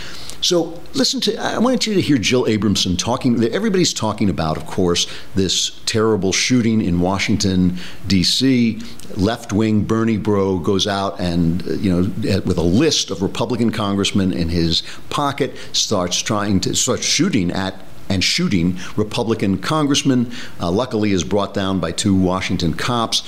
So 0.41 0.79
listen 0.93 1.19
to. 1.21 1.35
I 1.35 1.57
wanted 1.57 1.85
you 1.85 1.93
to 1.95 2.01
hear 2.01 2.17
Jill 2.17 2.45
Abramson 2.45 2.97
talking. 2.97 3.43
Everybody's 3.43 3.93
talking 3.93 4.29
about, 4.29 4.55
of 4.57 4.65
course, 4.65 5.05
this 5.35 5.48
terrible 5.85 6.31
shooting 6.31 6.81
in 6.81 6.99
Washington 6.99 7.77
D.C. 8.07 8.79
Left 9.15 9.51
wing 9.51 9.83
Bernie 9.83 10.17
Bro 10.17 10.59
goes 10.59 10.87
out 10.87 11.19
and 11.19 11.61
you 11.81 11.91
know 11.91 12.41
with 12.45 12.57
a 12.57 12.63
list 12.63 13.11
of 13.11 13.21
Republican 13.21 13.71
congressmen 13.71 14.33
in 14.33 14.49
his 14.49 14.83
pocket 15.09 15.55
starts 15.73 16.21
trying 16.21 16.59
to 16.61 16.75
start 16.75 17.03
shooting 17.03 17.51
at 17.51 17.75
and 18.09 18.23
shooting 18.23 18.77
Republican 18.95 19.59
congressmen. 19.59 20.31
Uh, 20.59 20.71
luckily, 20.71 21.11
is 21.11 21.23
brought 21.23 21.53
down 21.53 21.79
by 21.79 21.91
two 21.91 22.15
Washington 22.15 22.73
cops. 22.73 23.23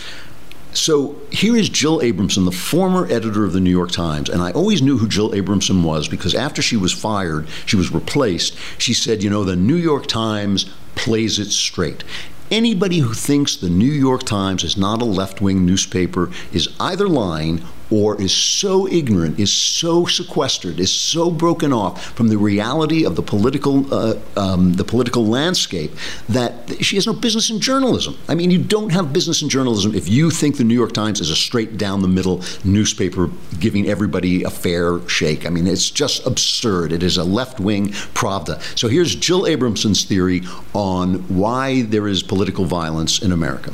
So 0.74 1.18
here 1.32 1.56
is 1.56 1.68
Jill 1.68 2.00
Abramson, 2.00 2.46
the 2.46 2.52
former 2.52 3.06
editor 3.06 3.44
of 3.44 3.52
the 3.52 3.60
New 3.60 3.70
York 3.70 3.92
Times. 3.92 4.30
And 4.30 4.42
I 4.42 4.52
always 4.52 4.82
knew 4.82 4.98
who 4.98 5.08
Jill 5.08 5.32
Abramson 5.32 5.84
was 5.84 6.08
because 6.08 6.34
after 6.34 6.62
she 6.62 6.78
was 6.78 6.94
fired, 6.94 7.48
she 7.66 7.76
was 7.76 7.92
replaced. 7.92 8.58
She 8.78 8.94
said, 8.94 9.22
You 9.22 9.30
know, 9.30 9.44
the 9.44 9.58
New 9.58 9.76
York 9.76 10.08
Times 10.08 10.72
plays 10.96 11.40
it 11.40 11.52
straight. 11.52 12.04
Anybody 12.50 13.00
who 13.00 13.14
thinks 13.14 13.56
the 13.56 13.70
New 13.70 13.92
York 13.92 14.24
Times 14.24 14.64
is 14.64 14.76
not 14.76 15.02
a 15.02 15.06
left 15.06 15.42
wing 15.42 15.66
newspaper 15.66 16.30
is 16.52 16.76
either 16.80 17.08
lying 17.08 17.64
or 17.92 18.20
is 18.22 18.34
so 18.34 18.88
ignorant, 18.88 19.40
is 19.40 19.54
so 19.54 20.06
sequestered, 20.06 20.80
is 20.80 20.92
so 20.92 21.30
broken 21.30 21.74
off 21.74 22.04
from 22.16 22.30
the 22.30 22.38
reality 22.38 23.06
of 23.06 23.16
the 23.16 23.22
political 23.22 23.94
uh, 23.94 24.16
um, 24.38 24.74
the 24.74 24.84
political 24.84 25.26
landscape 25.26 25.92
that 26.30 26.84
she 26.84 26.96
has 26.96 27.06
no 27.06 27.14
business 27.14 27.50
in 27.50 27.60
journalism. 27.60 28.18
I 28.28 28.36
mean, 28.36 28.50
you 28.50 28.64
don't 28.64 28.92
have 28.92 29.12
business 29.12 29.42
in 29.42 29.50
journalism 29.50 29.94
if 29.94 30.08
you 30.08 30.30
think 30.32 30.58
the 30.58 30.64
New 30.64 30.74
York 30.74 30.94
Times 30.94 31.20
is 31.20 31.30
a 31.30 31.36
straight 31.36 31.78
down 31.78 32.02
the 32.02 32.08
middle 32.08 32.42
newspaper 32.64 33.30
giving 33.60 33.88
everybody 33.88 34.44
a 34.44 34.50
fair 34.50 35.08
shake. 35.08 35.46
I 35.46 35.50
mean, 35.50 35.68
it's 35.68 35.90
just 35.90 36.26
absurd. 36.26 36.92
It 36.92 37.04
is 37.04 37.18
a 37.18 37.24
left 37.24 37.60
wing 37.60 37.90
Pravda. 37.90 38.62
So 38.78 38.88
here's 38.88 39.16
Jill 39.16 39.46
Abramson's 39.48 40.04
theory 40.04 40.42
on 40.74 41.16
why 41.28 41.84
there 41.84 42.08
is 42.08 42.24
political 42.24 42.66
violence 42.66 43.22
in 43.22 43.32
America. 43.32 43.74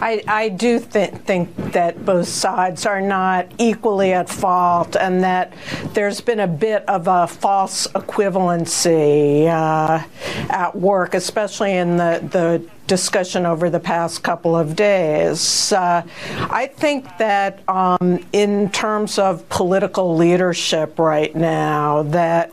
I, 0.00 0.22
I 0.26 0.48
do 0.48 0.80
th- 0.80 1.10
think 1.10 1.54
that 1.72 2.04
both 2.04 2.28
sides 2.28 2.86
are 2.86 3.00
not 3.00 3.50
equally 3.58 4.12
at 4.12 4.28
fault 4.28 4.96
and 4.96 5.22
that 5.22 5.52
there's 5.92 6.20
been 6.20 6.40
a 6.40 6.48
bit 6.48 6.84
of 6.88 7.08
a 7.08 7.26
false 7.26 7.86
equivalency 7.88 9.46
uh, 9.46 10.04
at 10.50 10.76
work, 10.76 11.14
especially 11.14 11.72
in 11.72 11.96
the, 11.96 12.20
the 12.30 12.64
discussion 12.86 13.46
over 13.46 13.70
the 13.70 13.80
past 13.80 14.22
couple 14.22 14.56
of 14.56 14.76
days. 14.76 15.72
Uh, 15.72 16.02
I 16.50 16.66
think 16.66 17.06
that 17.18 17.60
um, 17.68 18.24
in 18.32 18.70
terms 18.70 19.18
of 19.18 19.48
political 19.48 20.16
leadership 20.16 20.98
right 20.98 21.34
now, 21.34 22.02
that 22.04 22.52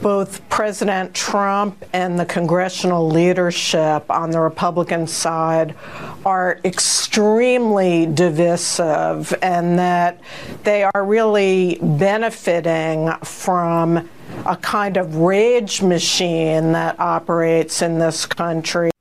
both 0.00 0.48
President 0.48 1.14
Trump 1.14 1.84
and 1.92 2.18
the 2.18 2.26
congressional 2.26 3.08
leadership 3.08 4.10
on 4.10 4.30
the 4.30 4.40
Republican 4.40 5.06
side 5.06 5.74
are 6.24 6.60
extremely 6.64 8.06
divisive 8.06 9.34
and 9.42 9.78
that 9.78 10.20
they 10.62 10.82
are 10.82 11.04
really 11.04 11.78
benefiting 11.82 13.12
from 13.22 14.08
a 14.46 14.56
kind 14.56 14.96
of 14.96 15.16
rage 15.16 15.82
machine 15.82 16.72
that 16.72 16.98
operates 16.98 17.82
in 17.82 17.98
this 17.98 18.26
country. 18.26 18.93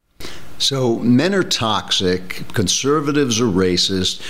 So 0.63 0.97
men 0.99 1.35
are 1.35 1.43
toxic. 1.43 2.47
Conservatives 2.53 3.41
are 3.41 3.47
racist. 3.47 4.21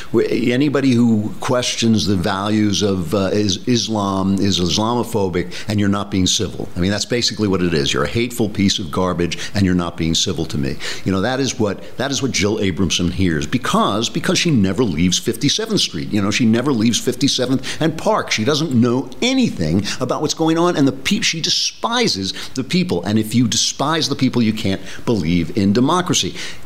Anybody 0.51 0.93
who 0.93 1.31
questions 1.41 2.07
the 2.07 2.15
values 2.15 2.81
of 2.81 3.13
uh, 3.13 3.29
is 3.31 3.67
Islam 3.67 4.39
is 4.39 4.59
Islamophobic, 4.59 5.53
and 5.67 5.79
you're 5.79 5.89
not 5.89 6.09
being 6.09 6.25
civil. 6.25 6.67
I 6.75 6.79
mean, 6.79 6.89
that's 6.89 7.05
basically 7.05 7.47
what 7.47 7.61
it 7.61 7.75
is. 7.75 7.93
You're 7.93 8.05
a 8.05 8.09
hateful 8.09 8.49
piece 8.49 8.79
of 8.79 8.89
garbage, 8.89 9.37
and 9.53 9.63
you're 9.63 9.75
not 9.75 9.95
being 9.95 10.15
civil 10.15 10.45
to 10.45 10.57
me. 10.57 10.75
You 11.05 11.11
know, 11.11 11.21
that 11.21 11.39
is 11.39 11.59
what 11.59 11.97
that 11.97 12.09
is 12.09 12.23
what 12.23 12.31
Jill 12.31 12.57
Abramson 12.57 13.11
hears 13.11 13.45
because 13.45 14.09
because 14.09 14.39
she 14.39 14.49
never 14.49 14.83
leaves 14.83 15.19
57th 15.19 15.77
Street. 15.77 16.11
You 16.11 16.23
know, 16.23 16.31
she 16.31 16.47
never 16.47 16.71
leaves 16.71 16.99
57th 16.99 17.79
and 17.79 17.95
Park. 17.95 18.31
She 18.31 18.43
doesn't 18.43 18.73
know 18.73 19.07
anything 19.21 19.83
about 20.01 20.23
what's 20.23 20.33
going 20.33 20.57
on, 20.57 20.77
and 20.77 20.87
the 20.87 20.93
pe- 20.93 21.21
she 21.21 21.41
despises 21.41 22.33
the 22.55 22.63
people. 22.63 23.03
And 23.03 23.19
if 23.19 23.35
you 23.35 23.47
despise 23.47 24.09
the 24.09 24.15
people, 24.15 24.41
you 24.41 24.53
can't 24.53 24.81
believe 25.05 25.55
in 25.55 25.73
democracy. 25.73 26.22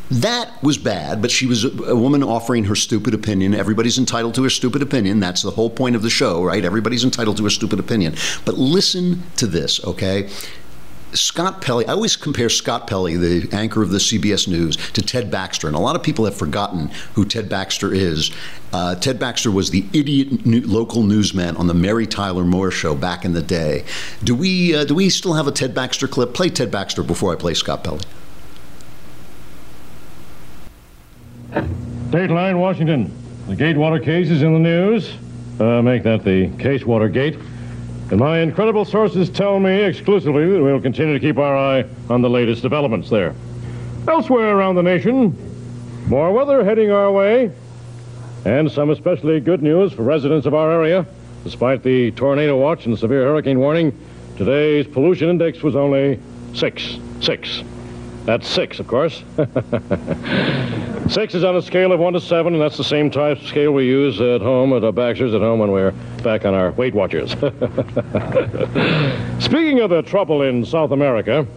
That 0.10 0.64
was 0.64 0.78
bad, 0.78 1.22
but 1.22 1.32
she 1.32 1.46
was 1.46 1.66
a, 1.66 1.96
woman 1.96 2.24
offering 2.24 2.66
her 2.66 2.76
stupid 2.76 3.14
opinion. 3.14 3.54
Everybody's 3.54 3.98
entitled 3.98 4.36
to 4.36 4.44
her 4.44 4.50
stupid 4.50 4.82
opinion. 4.82 5.20
That's 5.20 5.42
the 5.42 5.52
whole 5.52 5.70
point 5.70 5.96
of 5.96 6.02
the 6.02 6.10
show, 6.10 6.44
right? 6.44 6.64
Everybody's 6.64 7.04
entitled 7.04 7.38
to 7.38 7.46
a 7.46 7.52
stupid 7.52 7.80
opinion. 7.80 8.16
But 8.46 8.58
listen 8.58 9.24
to 9.36 9.48
this, 9.48 9.84
okay? 9.84 10.30
Scott 11.14 11.62
Pelley, 11.62 11.86
I 11.88 11.94
always 11.94 12.16
compare 12.16 12.50
Scott 12.50 12.88
Pelley, 12.88 13.16
the 13.16 13.50
anchor 13.52 13.82
of 13.82 13.92
the 13.92 13.98
CBS 13.98 14.48
News, 14.48 14.76
to 14.92 15.02
Ted 15.02 15.32
Baxter. 15.32 15.68
And 15.68 15.76
a 15.76 15.80
lot 15.80 15.96
of 15.96 16.04
people 16.04 16.26
have 16.26 16.36
forgotten 16.36 16.90
who 17.14 17.26
Ted 17.26 17.50
Baxter 17.50 17.94
is. 17.94 18.32
Uh, 18.74 18.96
Ted 18.96 19.20
Baxter 19.20 19.50
was 19.50 19.72
the 19.72 19.86
idiot 19.94 20.46
new, 20.46 20.62
local 20.62 21.04
newsman 21.04 21.56
on 21.58 21.68
the 21.68 21.74
Mary 21.74 22.06
Tyler 22.06 22.44
Moore 22.44 22.72
show 22.72 22.94
back 22.94 23.24
in 23.24 23.34
the 23.34 23.42
day. 23.42 23.86
Do 24.24 24.36
we, 24.36 24.76
uh, 24.76 24.86
do 24.86 24.96
we 24.96 25.10
still 25.10 25.34
have 25.34 25.48
a 25.48 25.52
Ted 25.52 25.74
Baxter 25.74 26.08
clip? 26.08 26.34
Play 26.34 26.50
Ted 26.50 26.72
Baxter 26.72 27.04
before 27.04 27.32
I 27.32 27.36
play 27.36 27.54
Scott 27.54 27.84
Pelley. 27.84 28.02
Dateline, 31.62 32.60
Washington. 32.60 33.12
The 33.48 33.56
Gatewater 33.56 34.00
case 34.00 34.30
is 34.30 34.42
in 34.42 34.54
the 34.54 34.60
news. 34.60 35.14
Uh, 35.60 35.82
make 35.82 36.04
that 36.04 36.24
the 36.24 36.50
case 36.58 36.86
Watergate. 36.86 37.38
And 38.10 38.20
my 38.20 38.40
incredible 38.40 38.86
sources 38.86 39.30
tell 39.30 39.60
me 39.60 39.82
exclusively 39.82 40.50
that 40.50 40.64
we'll 40.64 40.80
continue 40.80 41.14
to 41.14 41.20
keep 41.20 41.38
our 41.38 41.58
eye 41.58 41.86
on 42.10 42.22
the 42.22 42.30
latest 42.30 42.62
developments 42.62 43.10
there. 43.10 43.36
Elsewhere 44.08 44.56
around 44.56 44.76
the 44.76 44.84
nation, 44.84 45.36
more 46.08 46.32
weather 46.32 46.64
heading 46.64 46.92
our 46.92 47.12
way, 47.12 47.52
and 48.46 48.72
some 48.72 48.92
especially 48.92 49.42
good 49.42 49.62
news 49.62 49.92
for 49.92 50.04
residents 50.04 50.46
of 50.46 50.54
our 50.54 50.72
area. 50.72 51.06
Despite 51.44 51.84
the 51.84 52.12
tornado 52.12 52.58
watch 52.58 52.86
and 52.86 52.98
severe 52.98 53.24
hurricane 53.24 53.60
warning, 53.60 53.98
today's 54.38 54.88
pollution 54.88 55.30
index 55.30 55.62
was 55.62 55.76
only 55.76 56.20
six. 56.54 56.98
Six. 57.20 57.64
That's 58.28 58.46
six, 58.46 58.80
of 58.82 58.88
course. 58.88 59.24
six 61.08 61.34
is 61.34 61.46
on 61.46 61.56
a 61.56 61.62
scale 61.62 61.94
of 61.94 62.02
one 62.02 62.12
to 62.12 62.20
seven, 62.20 62.52
and 62.52 62.62
that's 62.62 62.76
the 62.76 62.84
same 62.84 63.10
type 63.10 63.40
scale 63.40 63.72
we 63.72 63.86
use 63.86 64.20
at 64.20 64.42
home 64.42 64.74
at 64.74 64.82
Baxter's 64.94 65.34
at 65.34 65.40
home 65.40 65.60
when 65.60 65.72
we're 65.72 65.92
back 66.24 66.44
on 66.44 66.54
our 66.54 66.72
Weight 66.72 66.94
Watchers. 66.94 67.32
Speaking 69.40 69.80
of 69.80 69.92
the 69.92 70.04
trouble 70.06 70.42
in 70.42 70.66
South 70.66 70.92
America, 70.92 71.48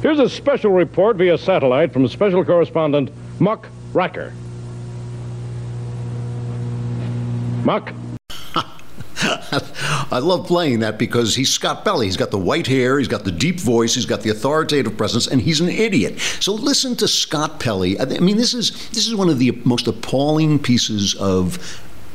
here's 0.00 0.20
a 0.20 0.28
special 0.28 0.70
report 0.70 1.16
via 1.16 1.36
satellite 1.36 1.92
from 1.92 2.06
special 2.06 2.44
correspondent 2.44 3.10
Muck 3.40 3.66
Racker. 3.92 4.32
Muck. 7.64 7.92
I 10.10 10.20
love 10.20 10.46
playing 10.46 10.80
that 10.80 10.98
because 10.98 11.34
he's 11.34 11.52
Scott 11.52 11.84
Pelley. 11.84 12.06
He's 12.06 12.16
got 12.16 12.30
the 12.30 12.38
white 12.38 12.66
hair, 12.66 12.98
he's 12.98 13.08
got 13.08 13.24
the 13.24 13.32
deep 13.32 13.60
voice, 13.60 13.94
he's 13.94 14.06
got 14.06 14.22
the 14.22 14.30
authoritative 14.30 14.96
presence, 14.96 15.26
and 15.26 15.40
he's 15.40 15.60
an 15.60 15.68
idiot. 15.68 16.18
So 16.40 16.54
listen 16.54 16.96
to 16.96 17.08
Scott 17.08 17.60
Pelley. 17.60 18.00
I 18.00 18.06
mean, 18.06 18.36
this 18.36 18.54
is 18.54 18.88
this 18.90 19.06
is 19.06 19.14
one 19.14 19.28
of 19.28 19.38
the 19.38 19.52
most 19.64 19.86
appalling 19.86 20.58
pieces 20.58 21.14
of 21.16 21.58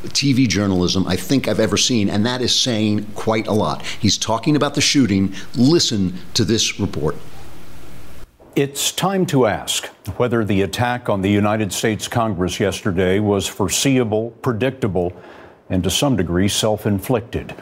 TV 0.08 0.48
journalism 0.48 1.08
I 1.08 1.16
think 1.16 1.48
I've 1.48 1.60
ever 1.60 1.78
seen, 1.78 2.10
and 2.10 2.26
that 2.26 2.42
is 2.42 2.58
saying 2.58 3.06
quite 3.16 3.48
a 3.48 3.54
lot. 3.54 3.86
He's 3.86 4.18
talking 4.18 4.56
about 4.56 4.76
the 4.76 4.82
shooting. 4.82 5.34
Listen 5.56 6.18
to 6.34 6.44
this 6.44 6.80
report. 6.80 7.16
It's 8.56 8.92
time 8.92 9.26
to 9.28 9.48
ask 9.48 9.88
whether 10.18 10.46
the 10.46 10.62
attack 10.62 11.10
on 11.10 11.22
the 11.22 11.30
United 11.30 11.74
States 11.74 12.08
Congress 12.08 12.60
yesterday 12.60 13.20
was 13.20 13.48
foreseeable, 13.48 14.32
predictable, 14.42 15.14
and 15.70 15.84
to 15.84 15.90
some 15.90 16.16
degree 16.16 16.48
self 16.48 16.86
inflicted. 16.86 17.56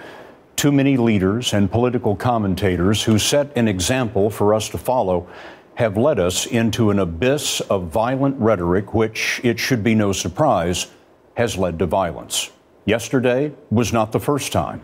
Too 0.62 0.72
many 0.72 0.96
leaders 0.96 1.54
and 1.54 1.72
political 1.72 2.16
commentators 2.16 3.02
who 3.02 3.18
set 3.18 3.52
an 3.56 3.68
example 3.68 4.30
for 4.30 4.54
us 4.54 4.70
to 4.70 4.78
follow 4.78 5.28
have 5.74 5.98
led 5.98 6.20
us 6.20 6.46
into 6.46 6.92
an 6.92 7.00
abyss 7.00 7.62
of 7.62 7.88
violent 7.88 8.40
rhetoric, 8.40 8.94
which, 8.94 9.42
it 9.44 9.58
should 9.58 9.84
be 9.84 9.96
no 9.96 10.12
surprise, 10.12 10.86
has 11.34 11.58
led 11.58 11.80
to 11.80 11.88
violence. 11.88 12.52
Yesterday 12.86 13.52
was 13.72 13.92
not 13.92 14.12
the 14.12 14.20
first 14.20 14.52
time. 14.52 14.84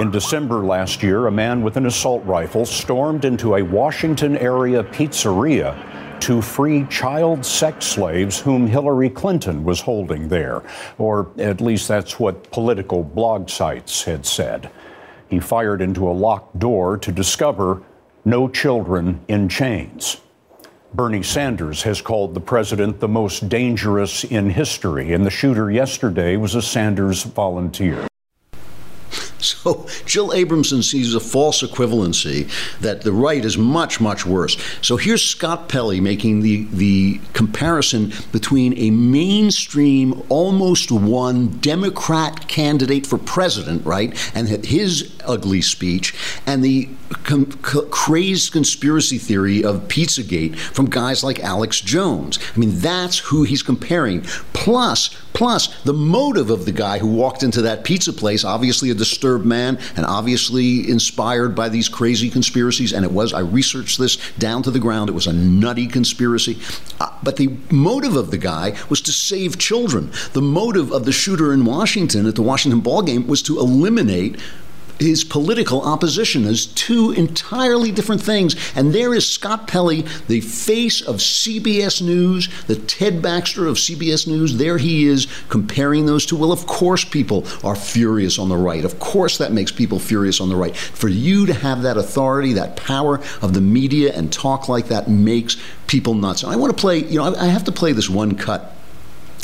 In 0.00 0.10
December 0.10 0.64
last 0.64 1.00
year, 1.04 1.28
a 1.28 1.30
man 1.30 1.62
with 1.62 1.76
an 1.76 1.86
assault 1.86 2.24
rifle 2.24 2.66
stormed 2.66 3.24
into 3.24 3.54
a 3.54 3.62
Washington 3.62 4.36
area 4.38 4.82
pizzeria 4.82 5.76
to 6.24 6.40
free 6.40 6.86
child 6.86 7.44
sex 7.44 7.84
slaves 7.84 8.40
whom 8.40 8.66
Hillary 8.66 9.10
Clinton 9.10 9.62
was 9.62 9.82
holding 9.82 10.26
there, 10.28 10.62
or 10.96 11.30
at 11.36 11.60
least 11.60 11.86
that's 11.86 12.18
what 12.18 12.50
political 12.50 13.04
blog 13.04 13.50
sites 13.50 14.04
had 14.04 14.24
said. 14.24 14.70
He 15.28 15.38
fired 15.38 15.82
into 15.82 16.08
a 16.08 16.12
locked 16.12 16.58
door 16.58 16.96
to 16.96 17.12
discover 17.12 17.82
no 18.24 18.48
children 18.48 19.20
in 19.28 19.50
chains. 19.50 20.22
Bernie 20.94 21.22
Sanders 21.22 21.82
has 21.82 22.00
called 22.00 22.32
the 22.32 22.40
president 22.40 23.00
the 23.00 23.08
most 23.08 23.50
dangerous 23.50 24.24
in 24.24 24.48
history, 24.48 25.12
and 25.12 25.26
the 25.26 25.30
shooter 25.30 25.70
yesterday 25.70 26.38
was 26.38 26.54
a 26.54 26.62
Sanders 26.62 27.24
volunteer. 27.24 28.06
So 29.64 29.86
Jill 30.04 30.30
Abramson 30.30 30.82
sees 30.82 31.14
a 31.14 31.20
false 31.20 31.62
equivalency 31.62 32.50
that 32.80 33.02
the 33.02 33.12
right 33.12 33.44
is 33.44 33.56
much, 33.56 34.00
much 34.00 34.26
worse. 34.26 34.56
So 34.82 34.96
here's 34.96 35.22
Scott 35.24 35.68
Pelley 35.68 36.00
making 36.00 36.40
the, 36.40 36.64
the 36.72 37.20
comparison 37.32 38.12
between 38.32 38.76
a 38.76 38.90
mainstream, 38.90 40.22
almost 40.28 40.90
one 40.90 41.48
Democrat 41.58 42.46
candidate 42.48 43.06
for 43.06 43.18
president, 43.18 43.86
right, 43.86 44.14
and 44.34 44.48
his 44.48 45.14
ugly 45.24 45.62
speech, 45.62 46.14
and 46.46 46.62
the 46.62 46.88
com- 47.22 47.50
c- 47.64 47.80
crazed 47.90 48.52
conspiracy 48.52 49.18
theory 49.18 49.64
of 49.64 49.88
Pizzagate 49.88 50.56
from 50.56 50.86
guys 50.86 51.24
like 51.24 51.40
Alex 51.40 51.80
Jones. 51.80 52.38
I 52.54 52.58
mean, 52.58 52.78
that's 52.78 53.18
who 53.18 53.44
he's 53.44 53.62
comparing. 53.62 54.22
Plus, 54.52 55.10
plus 55.32 55.68
the 55.82 55.92
motive 55.92 56.50
of 56.50 56.64
the 56.64 56.72
guy 56.72 56.98
who 56.98 57.06
walked 57.08 57.42
into 57.42 57.62
that 57.62 57.84
pizza 57.84 58.12
place, 58.12 58.44
obviously 58.44 58.90
a 58.90 58.94
disturbed 58.94 59.33
man 59.38 59.78
and 59.96 60.04
obviously 60.04 60.88
inspired 60.88 61.54
by 61.54 61.68
these 61.68 61.88
crazy 61.88 62.30
conspiracies. 62.30 62.92
And 62.92 63.04
it 63.04 63.12
was, 63.12 63.32
I 63.32 63.40
researched 63.40 63.98
this 63.98 64.16
down 64.38 64.62
to 64.64 64.70
the 64.70 64.78
ground. 64.78 65.08
It 65.08 65.12
was 65.12 65.26
a 65.26 65.32
nutty 65.32 65.86
conspiracy. 65.86 66.58
Uh, 67.00 67.10
but 67.22 67.36
the 67.36 67.56
motive 67.70 68.16
of 68.16 68.30
the 68.30 68.38
guy 68.38 68.76
was 68.88 69.00
to 69.02 69.12
save 69.12 69.58
children. 69.58 70.10
The 70.32 70.42
motive 70.42 70.92
of 70.92 71.04
the 71.04 71.12
shooter 71.12 71.52
in 71.52 71.64
Washington 71.64 72.26
at 72.26 72.34
the 72.34 72.42
Washington 72.42 72.80
ball 72.80 73.02
game 73.02 73.26
was 73.26 73.42
to 73.42 73.58
eliminate 73.58 74.38
his 74.98 75.24
political 75.24 75.82
opposition 75.82 76.44
as 76.44 76.66
two 76.66 77.10
entirely 77.12 77.90
different 77.90 78.22
things. 78.22 78.56
And 78.74 78.92
there 78.92 79.14
is 79.14 79.28
Scott 79.28 79.66
Pelley, 79.66 80.02
the 80.28 80.40
face 80.40 81.00
of 81.00 81.16
CBS 81.16 82.02
News, 82.02 82.48
the 82.66 82.76
Ted 82.76 83.20
Baxter 83.22 83.66
of 83.66 83.76
CBS 83.76 84.26
News. 84.26 84.56
There 84.56 84.78
he 84.78 85.06
is 85.06 85.26
comparing 85.48 86.06
those 86.06 86.26
two. 86.26 86.36
Well, 86.36 86.52
of 86.52 86.66
course, 86.66 87.04
people 87.04 87.46
are 87.62 87.76
furious 87.76 88.38
on 88.38 88.48
the 88.48 88.56
right. 88.56 88.84
Of 88.84 88.98
course, 88.98 89.38
that 89.38 89.52
makes 89.52 89.72
people 89.72 89.98
furious 89.98 90.40
on 90.40 90.48
the 90.48 90.56
right. 90.56 90.76
For 90.76 91.08
you 91.08 91.46
to 91.46 91.54
have 91.54 91.82
that 91.82 91.96
authority, 91.96 92.52
that 92.54 92.76
power 92.76 93.20
of 93.42 93.54
the 93.54 93.60
media 93.60 94.12
and 94.14 94.32
talk 94.32 94.68
like 94.68 94.88
that 94.88 95.08
makes 95.08 95.56
people 95.86 96.14
nuts. 96.14 96.42
And 96.42 96.52
I 96.52 96.56
want 96.56 96.76
to 96.76 96.80
play, 96.80 96.98
you 96.98 97.18
know, 97.18 97.34
I 97.34 97.46
have 97.46 97.64
to 97.64 97.72
play 97.72 97.92
this 97.92 98.08
one 98.08 98.36
cut 98.36 98.74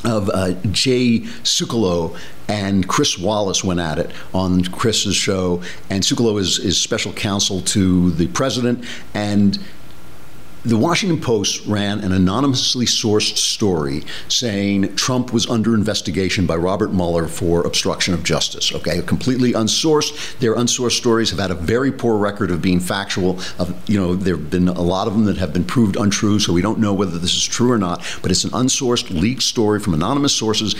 of 0.04 0.30
uh, 0.30 0.52
Jay 0.70 1.20
Sekulow 1.42 2.16
and 2.50 2.88
Chris 2.88 3.16
Wallace 3.16 3.62
went 3.62 3.78
at 3.78 3.98
it 3.98 4.10
on 4.34 4.64
Chris's 4.64 5.14
show. 5.14 5.62
And 5.88 6.02
Sekulow 6.02 6.38
is, 6.38 6.58
is 6.58 6.78
special 6.78 7.12
counsel 7.12 7.60
to 7.62 8.10
the 8.10 8.26
president. 8.26 8.84
And 9.14 9.56
the 10.64 10.76
Washington 10.76 11.20
Post 11.20 11.64
ran 11.66 12.00
an 12.00 12.12
anonymously 12.12 12.86
sourced 12.86 13.36
story 13.36 14.02
saying 14.28 14.96
Trump 14.96 15.32
was 15.32 15.48
under 15.48 15.74
investigation 15.74 16.44
by 16.44 16.56
Robert 16.56 16.92
Mueller 16.92 17.28
for 17.28 17.62
obstruction 17.62 18.14
of 18.14 18.24
justice. 18.24 18.74
Okay, 18.74 19.00
completely 19.02 19.52
unsourced. 19.52 20.36
Their 20.40 20.56
unsourced 20.56 20.98
stories 20.98 21.30
have 21.30 21.38
had 21.38 21.52
a 21.52 21.54
very 21.54 21.92
poor 21.92 22.18
record 22.18 22.50
of 22.50 22.60
being 22.60 22.80
factual. 22.80 23.38
Of 23.60 23.88
you 23.88 23.98
know, 23.98 24.16
there 24.16 24.36
have 24.36 24.50
been 24.50 24.68
a 24.68 24.82
lot 24.82 25.06
of 25.06 25.14
them 25.14 25.24
that 25.26 25.38
have 25.38 25.52
been 25.52 25.64
proved 25.64 25.96
untrue, 25.96 26.40
so 26.40 26.52
we 26.52 26.62
don't 26.62 26.80
know 26.80 26.92
whether 26.92 27.16
this 27.16 27.34
is 27.36 27.46
true 27.46 27.70
or 27.70 27.78
not. 27.78 28.04
But 28.20 28.32
it's 28.32 28.42
an 28.42 28.50
unsourced, 28.50 29.08
leaked 29.08 29.44
story 29.44 29.78
from 29.78 29.94
anonymous 29.94 30.34
sources. 30.34 30.74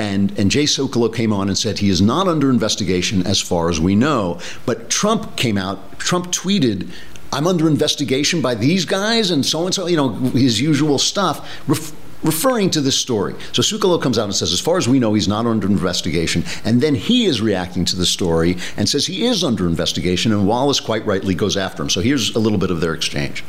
And, 0.00 0.36
and 0.38 0.50
Jay 0.50 0.64
Sekulow 0.64 1.14
came 1.14 1.30
on 1.30 1.48
and 1.48 1.58
said 1.58 1.78
he 1.78 1.90
is 1.90 2.00
not 2.00 2.26
under 2.26 2.48
investigation 2.48 3.26
as 3.26 3.38
far 3.38 3.68
as 3.68 3.78
we 3.78 3.94
know. 3.94 4.40
But 4.64 4.88
Trump 4.88 5.36
came 5.36 5.58
out, 5.58 5.98
Trump 5.98 6.28
tweeted 6.28 6.90
I'm 7.34 7.46
under 7.46 7.68
investigation 7.68 8.40
by 8.40 8.54
these 8.54 8.86
guys 8.86 9.30
and 9.30 9.44
so 9.44 9.66
and 9.66 9.74
so, 9.74 9.86
you 9.86 9.98
know, 9.98 10.08
his 10.08 10.58
usual 10.58 10.98
stuff. 10.98 11.46
Ref- 11.68 11.92
referring 12.22 12.70
to 12.70 12.80
this 12.80 12.96
story. 12.96 13.34
So 13.52 13.60
Sekulow 13.62 14.00
comes 14.00 14.18
out 14.18 14.24
and 14.24 14.34
says, 14.34 14.52
as 14.54 14.60
far 14.60 14.78
as 14.78 14.88
we 14.88 14.98
know, 14.98 15.12
he's 15.12 15.28
not 15.28 15.46
under 15.46 15.66
investigation. 15.66 16.44
And 16.64 16.80
then 16.80 16.94
he 16.94 17.26
is 17.26 17.42
reacting 17.42 17.84
to 17.86 17.96
the 17.96 18.04
story 18.06 18.56
and 18.76 18.88
says 18.88 19.06
he 19.06 19.26
is 19.26 19.42
under 19.42 19.66
investigation, 19.66 20.30
and 20.32 20.46
Wallace 20.46 20.80
quite 20.80 21.04
rightly 21.06 21.34
goes 21.34 21.56
after 21.56 21.82
him. 21.82 21.88
So 21.88 22.02
here's 22.02 22.34
a 22.34 22.38
little 22.38 22.58
bit 22.58 22.70
of 22.70 22.80
their 22.82 22.92
exchange. 22.92 23.42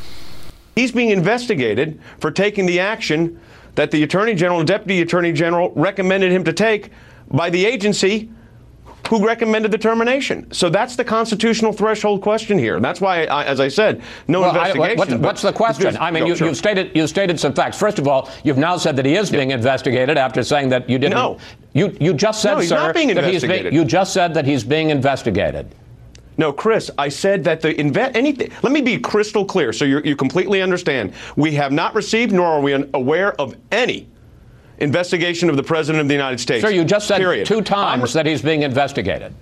He's 0.75 0.93
being 0.93 1.09
investigated 1.09 1.99
for 2.19 2.31
taking 2.31 2.65
the 2.65 2.79
action 2.79 3.41
that 3.75 3.91
the 3.91 4.03
Attorney 4.03 4.35
General 4.35 4.59
and 4.59 4.67
Deputy 4.67 5.01
Attorney 5.01 5.31
General 5.31 5.71
recommended 5.71 6.31
him 6.31 6.43
to 6.43 6.53
take 6.53 6.91
by 7.29 7.49
the 7.49 7.65
agency 7.65 8.29
who 9.09 9.25
recommended 9.25 9.71
the 9.71 9.77
termination. 9.77 10.49
So 10.51 10.69
that's 10.69 10.95
the 10.95 11.03
constitutional 11.03 11.73
threshold 11.73 12.21
question 12.21 12.57
here. 12.57 12.79
That's 12.79 13.01
why, 13.01 13.25
I, 13.25 13.43
as 13.43 13.59
I 13.59 13.67
said, 13.67 14.01
no 14.27 14.41
well, 14.41 14.51
investigation. 14.51 15.13
I, 15.13 15.17
what, 15.17 15.19
what's 15.19 15.41
the 15.41 15.51
question? 15.51 15.97
I 15.97 16.11
mean, 16.11 16.27
you, 16.27 16.35
have 16.35 16.55
stated 16.55 16.95
you 16.95 17.07
stated 17.07 17.39
some 17.39 17.53
facts. 17.53 17.77
First 17.77 17.99
of 17.99 18.07
all, 18.07 18.29
you've 18.43 18.57
now 18.57 18.77
said 18.77 18.95
that 18.95 19.05
he 19.05 19.15
is 19.15 19.29
being 19.29 19.51
investigated 19.51 20.17
after 20.17 20.43
saying 20.43 20.69
that 20.69 20.89
you 20.89 20.97
didn't. 20.97 21.15
No. 21.15 21.39
You 21.73 21.95
you 21.99 22.13
just 22.13 22.41
said, 22.41 22.53
no, 22.53 22.59
he's 22.59 22.69
sir, 22.69 22.75
not 22.75 22.95
being 22.95 23.09
investigated. 23.09 23.71
being, 23.71 23.73
you 23.73 23.85
just 23.85 24.13
said 24.13 24.33
that 24.33 24.45
he's 24.45 24.63
being 24.63 24.91
investigated. 24.91 25.73
No, 26.37 26.51
Chris, 26.53 26.89
I 26.97 27.09
said 27.09 27.43
that 27.43 27.61
the 27.61 27.79
invest 27.79 28.15
anything. 28.15 28.51
Let 28.63 28.71
me 28.71 28.81
be 28.81 28.97
crystal 28.97 29.45
clear 29.45 29.73
so 29.73 29.85
you 29.85 30.15
completely 30.15 30.61
understand. 30.61 31.13
We 31.35 31.53
have 31.55 31.71
not 31.71 31.93
received 31.93 32.31
nor 32.31 32.47
are 32.47 32.61
we 32.61 32.73
aware 32.93 33.39
of 33.39 33.55
any 33.71 34.07
investigation 34.79 35.49
of 35.49 35.55
the 35.57 35.63
President 35.63 36.01
of 36.01 36.07
the 36.07 36.13
United 36.13 36.39
States. 36.39 36.63
Sir, 36.63 36.71
you 36.71 36.83
just 36.83 37.07
said 37.07 37.19
period. 37.19 37.45
two 37.45 37.61
times 37.61 38.13
that 38.13 38.25
he's 38.25 38.41
being 38.41 38.63
investigated. 38.63 39.33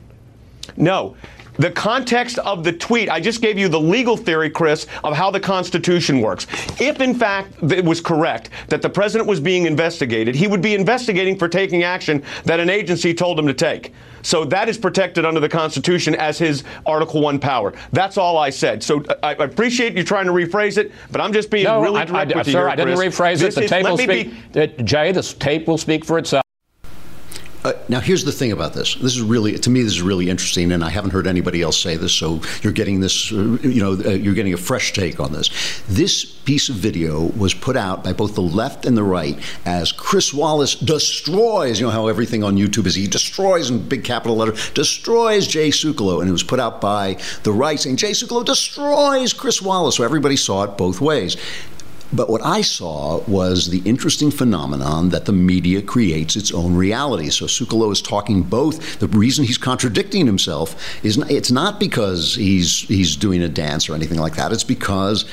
No. 0.75 1.15
The 1.60 1.72
context 1.72 2.39
of 2.39 2.63
the 2.63 2.72
tweet, 2.72 3.10
I 3.10 3.19
just 3.19 3.41
gave 3.41 3.58
you 3.58 3.67
the 3.67 3.80
legal 3.80 4.15
theory, 4.15 4.50
Chris, 4.50 4.88
of 5.04 5.13
how 5.13 5.30
the 5.30 5.41
Constitution 5.41 6.22
works. 6.22 6.48
If, 6.80 7.02
in 7.02 7.13
fact, 7.13 7.52
it 7.62 7.84
was 7.84 8.00
correct 8.00 8.50
that 8.69 8.82
the 8.82 8.89
president 8.89 9.28
was 9.28 9.41
being 9.41 9.65
investigated, 9.65 10.36
he 10.36 10.48
would 10.48 10.62
be 10.62 10.74
investigating 10.74 11.38
for 11.38 11.50
taking 11.50 11.84
action 11.84 12.24
that 12.45 12.62
an 12.62 12.69
agency 12.69 13.13
told 13.13 13.38
him 13.38 13.45
to 13.45 13.54
take. 13.54 13.93
So 14.22 14.45
that 14.45 14.69
is 14.69 14.78
protected 14.78 15.26
under 15.26 15.41
the 15.41 15.50
Constitution 15.50 16.15
as 16.15 16.38
his 16.38 16.63
Article 16.86 17.19
1 17.19 17.39
power. 17.39 17.74
That's 17.91 18.17
all 18.17 18.38
I 18.38 18.52
said. 18.52 18.82
So 18.82 19.04
uh, 19.04 19.15
I, 19.22 19.34
appreciate 19.34 19.98
you 19.98 20.04
trying 20.06 20.28
to 20.28 20.32
rephrase 20.32 20.78
it, 20.78 20.93
but 21.12 21.19
I'm 21.19 21.34
just 21.34 21.50
being 21.50 21.65
no, 21.65 21.82
really 21.82 22.00
I, 22.00 22.06
direct 22.06 22.34
I, 22.34 22.38
with 22.38 22.45
sir, 22.48 22.52
you 22.52 22.58
here, 22.58 22.69
I 22.69 22.76
didn't 22.76 22.98
rephrase 22.98 23.39
this 23.39 23.58
it. 23.58 23.60
The 23.60 23.63
is, 23.65 23.69
tape 23.69 23.84
will 23.84 23.98
speak. 23.98 24.54
Be, 24.54 24.84
Jay, 24.84 25.12
the 25.12 25.24
tape 25.24 25.67
will 25.67 25.78
speak 25.78 26.06
for 26.06 26.17
itself. 26.17 26.43
Uh, 27.63 27.74
now, 27.89 28.00
here's 28.00 28.24
the 28.24 28.32
thing 28.32 28.54
about 28.54 28.74
this. 28.74 28.95
This 28.95 29.15
is 29.15 29.22
really, 29.22 29.58
to 29.58 29.69
me, 29.69 29.82
this 29.84 29.91
is 29.91 30.02
really 30.02 30.30
interesting, 30.30 30.72
and 30.72 30.84
I 30.84 30.89
haven't 30.89 31.12
heard 31.12 31.28
anybody 31.28 31.62
else 31.62 31.78
say 31.78 31.98
this. 31.98 32.13
So 32.13 32.41
you're 32.62 32.72
getting 32.72 33.02
this, 33.02 33.34
uh, 33.34 33.58
you 33.62 33.82
know, 33.82 33.93
uh, 33.93 34.12
you're 34.12 34.34
getting 34.34 34.54
a 34.54 34.58
fresh 34.58 34.93
take 34.93 35.19
on 35.19 35.34
this. 35.34 35.50
This 35.89 36.24
piece 36.24 36.69
of 36.69 36.76
video 36.76 37.26
was 37.38 37.54
put 37.54 37.76
out 37.76 38.04
by 38.04 38.13
both 38.13 38.36
the 38.36 38.41
left 38.41 38.86
and 38.86 38.95
the 38.95 39.04
right 39.04 39.38
as 39.65 39.91
Chris 39.91 40.34
Wallace 40.34 40.76
destroys. 40.76 41.80
You 41.80 41.88
know 41.88 41.91
how 41.91 42.08
everything 42.08 42.43
on 42.43 42.56
YouTube 42.56 42.86
is 42.86 42.95
he 42.95 43.08
destroys 43.08 43.69
in 43.69 43.88
big 43.88 44.06
capital 44.06 44.38
letter 44.38 44.54
destroys 44.74 45.45
Jay 45.45 45.69
Sekulow, 45.69 46.22
and 46.22 46.30
it 46.30 46.32
was 46.32 46.43
put 46.43 46.60
out 46.60 46.80
by 46.80 47.17
the 47.43 47.52
right 47.52 47.80
saying 47.80 47.98
Jay 47.98 48.12
Sekulow 48.12 48.45
destroys 48.45 49.34
Chris 49.34 49.62
Wallace. 49.62 49.98
So 49.98 50.04
everybody 50.04 50.38
saw 50.38 50.63
it 50.63 50.78
both 50.78 51.02
ways. 51.02 51.36
But 52.12 52.30
what 52.30 52.43
I 52.43 52.62
saw 52.62 53.22
was 53.28 53.69
the 53.69 53.82
interesting 53.86 54.32
phenomenon 54.32 55.10
that 55.10 55.26
the 55.26 55.32
media 55.32 55.82
creates 55.82 56.36
its 56.36 56.52
own 56.52 56.76
reality. 56.76 57.30
So 57.30 57.45
Sekulow 57.45 57.91
is 57.91 58.02
talking 58.02 58.41
both. 58.41 59.00
The 59.00 59.08
reason 59.08 59.45
he's 59.45 59.58
contradicting 59.58 60.26
himself 60.26 60.76
is 61.04 61.17
it's 61.30 61.52
not 61.52 61.80
because 61.80 62.36
he's 62.36 62.82
he's 62.82 63.15
doing 63.15 63.43
a 63.43 63.50
dance 63.50 63.89
or 63.89 63.95
anything 63.95 64.19
like 64.19 64.36
that. 64.36 64.52
It's 64.52 64.63
because 64.63 65.26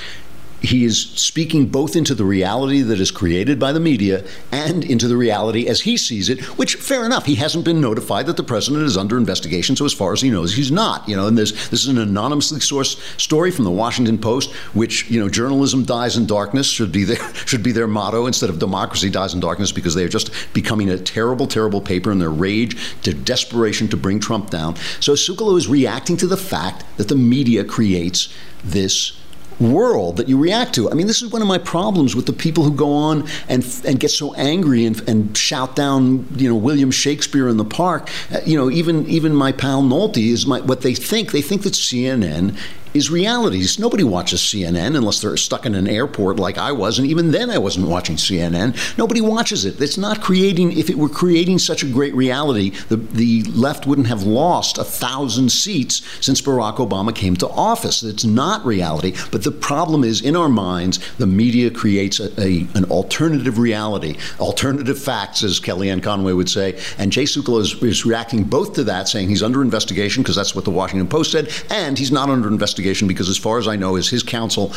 he 0.67 0.85
is 0.85 1.01
speaking 1.01 1.67
both 1.67 1.97
into 1.97 2.15
the 2.15 2.25
reality 2.25 2.83
that 2.83 3.01
is 3.01 3.11
created 3.11 3.59
by 3.59 3.73
the 3.73 3.81
media 3.81 4.25
and 4.53 4.85
into 4.85 5.09
the 5.09 5.17
reality 5.17 5.67
as 5.67 5.83
he 5.83 5.97
sees 5.97 6.29
it, 6.29 6.41
which, 6.59 6.77
fair 6.77 7.05
enough, 7.05 7.27
he 7.27 7.37
hasn't 7.37 7.65
been 7.65 7.81
notified 7.81 8.27
that 8.27 8.37
the 8.37 8.43
president 8.43 8.85
is 8.85 8.97
under 8.97 9.17
investigation, 9.17 9.77
so 9.77 9.85
as 9.85 9.93
far 9.93 10.13
as 10.13 10.21
he 10.21 10.31
knows, 10.31 10.55
he's 10.55 10.71
not. 10.71 11.09
You 11.09 11.17
know, 11.17 11.27
and 11.27 11.37
this, 11.37 11.53
this 11.69 11.83
is 11.83 11.89
an 11.89 11.99
anonymously 11.99 12.61
sourced 12.61 12.97
story 13.21 13.51
from 13.51 13.65
the 13.65 13.71
Washington 13.71 14.19
Post, 14.19 14.53
which, 14.75 15.11
you 15.11 15.21
know, 15.21 15.29
journalism 15.29 15.85
dies 15.85 16.17
in 16.17 16.27
darkness 16.27 16.67
should 16.67 16.93
be 16.93 17.05
their, 17.05 17.35
should 17.47 17.63
be 17.63 17.73
their 17.73 17.87
motto 17.87 18.27
instead 18.27 18.51
of 18.51 18.59
democracy 18.59 19.11
dies 19.11 19.35
in 19.35 19.41
darkness 19.41 19.73
because 19.73 19.95
they 19.95 20.05
are 20.05 20.09
just 20.09 20.31
becoming 20.53 20.91
a 20.91 20.99
terrible, 20.99 21.47
terrible 21.47 21.81
paper 21.81 22.11
in 22.11 22.19
their 22.19 22.31
rage, 22.31 23.01
their 23.03 23.15
desperation 23.15 23.89
to 23.89 23.97
bring 23.97 24.21
Trump 24.21 24.51
down. 24.51 24.77
So 25.01 25.13
Sekulow 25.13 25.57
is 25.57 25.69
reacting 25.69 26.17
to 26.19 26.27
the 26.27 26.37
fact 26.37 26.85
that 26.97 27.09
the 27.09 27.17
media 27.17 27.65
creates 27.65 28.33
this 28.65 29.19
world 29.61 30.17
that 30.17 30.29
you 30.29 30.39
react 30.39 30.75
to. 30.75 30.91
I 30.91 30.95
mean, 30.95 31.07
this 31.07 31.23
is 31.23 31.33
one 31.33 31.43
of 31.43 31.49
my 31.49 31.59
problems 31.59 32.15
with 32.15 32.27
the 32.27 32.33
people 32.33 32.65
who 32.65 32.75
go 32.75 32.93
on 32.93 33.27
and 33.49 33.65
and 33.85 33.99
get 33.99 34.11
so 34.11 34.35
angry 34.35 34.85
and, 34.85 35.07
and 35.09 35.37
shout 35.37 35.77
down, 35.77 36.27
you 36.37 36.49
know, 36.49 36.57
William 36.57 36.91
Shakespeare 36.91 37.49
in 37.49 37.57
the 37.57 37.65
park. 37.65 38.11
Uh, 38.33 38.41
you 38.45 38.57
know, 38.57 38.71
even 38.71 39.07
even 39.07 39.35
my 39.35 39.53
pal 39.53 39.83
Nolte 39.83 40.19
is 40.19 40.47
my 40.47 40.61
what 40.61 40.83
they 40.83 40.95
think. 40.95 41.33
They 41.33 41.43
think 41.43 41.63
that 41.63 41.75
CNN 41.75 42.57
is 42.97 43.11
realities. 43.11 43.79
Nobody 43.79 44.05
watches 44.05 44.41
CNN 44.41 44.97
unless 44.97 45.21
they're 45.21 45.37
stuck 45.37 45.67
in 45.67 45.75
an 45.75 45.87
airport 45.87 46.39
like 46.39 46.57
I 46.57 46.73
was, 46.73 46.99
and 46.99 47.07
even 47.07 47.31
then 47.31 47.51
I 47.51 47.59
wasn't 47.59 47.89
watching 47.89 48.17
CNN. 48.17 48.97
Nobody 48.97 49.21
watches 49.21 49.65
it. 49.65 49.81
It's 49.81 49.99
not 49.99 50.23
creating, 50.23 50.77
if 50.77 50.89
it 50.89 50.97
were 50.97 51.09
creating 51.09 51.59
such 51.59 51.83
a 51.83 51.87
great 51.87 52.15
reality, 52.15 52.71
the, 52.89 52.97
the 52.97 53.43
left 53.45 53.87
wouldn't 53.87 54.07
have 54.07 54.23
lost 54.23 54.79
a 54.79 54.85
thousand 54.85 55.53
seats 55.53 56.03
since 56.25 56.41
Barack 56.41 56.77
Obama 56.77 57.15
came 57.15 57.37
to 57.37 57.49
office. 57.49 58.03
It's 58.03 58.25
not 58.25 58.65
reality, 58.65 59.15
but 59.31 59.45
the 59.45 59.53
problem 59.53 60.03
is 60.03 60.23
in 60.23 60.35
our 60.35 60.49
minds, 60.49 60.99
the 61.19 61.27
media 61.27 61.71
creates 61.71 62.19
a, 62.19 62.29
a 62.41 62.67
an 62.75 62.85
alternative 62.87 63.59
reality, 63.59 64.17
alternative 64.41 64.99
facts, 64.99 65.43
as 65.43 65.61
Kellyanne 65.61 66.03
Conway 66.03 66.33
would 66.33 66.49
say. 66.49 66.81
And 66.99 67.13
Jay 67.13 67.25
Sekulow 67.25 67.61
is, 67.61 67.83
is 67.83 68.07
reacting 68.07 68.45
both 68.45 68.75
to 68.75 68.85
that, 68.85 69.09
saying 69.09 69.29
he's 69.29 69.43
under 69.43 69.61
investigation 69.61 70.23
because 70.23 70.37
that's 70.37 70.55
what 70.55 70.65
the 70.65 70.71
Washington 70.71 71.09
Post 71.09 71.33
said, 71.33 71.53
and 71.71 71.99
he's 71.99 72.11
not 72.11 72.31
under 72.31 72.49
investigation 72.49 72.86
investigation 72.87 73.09
because, 73.09 73.29
as 73.29 73.39
far 73.39 73.59
as 73.59 73.69
I 73.69 73.77
know, 73.77 73.97
is 73.97 74.11
his 74.11 74.23
counsel. 74.23 74.73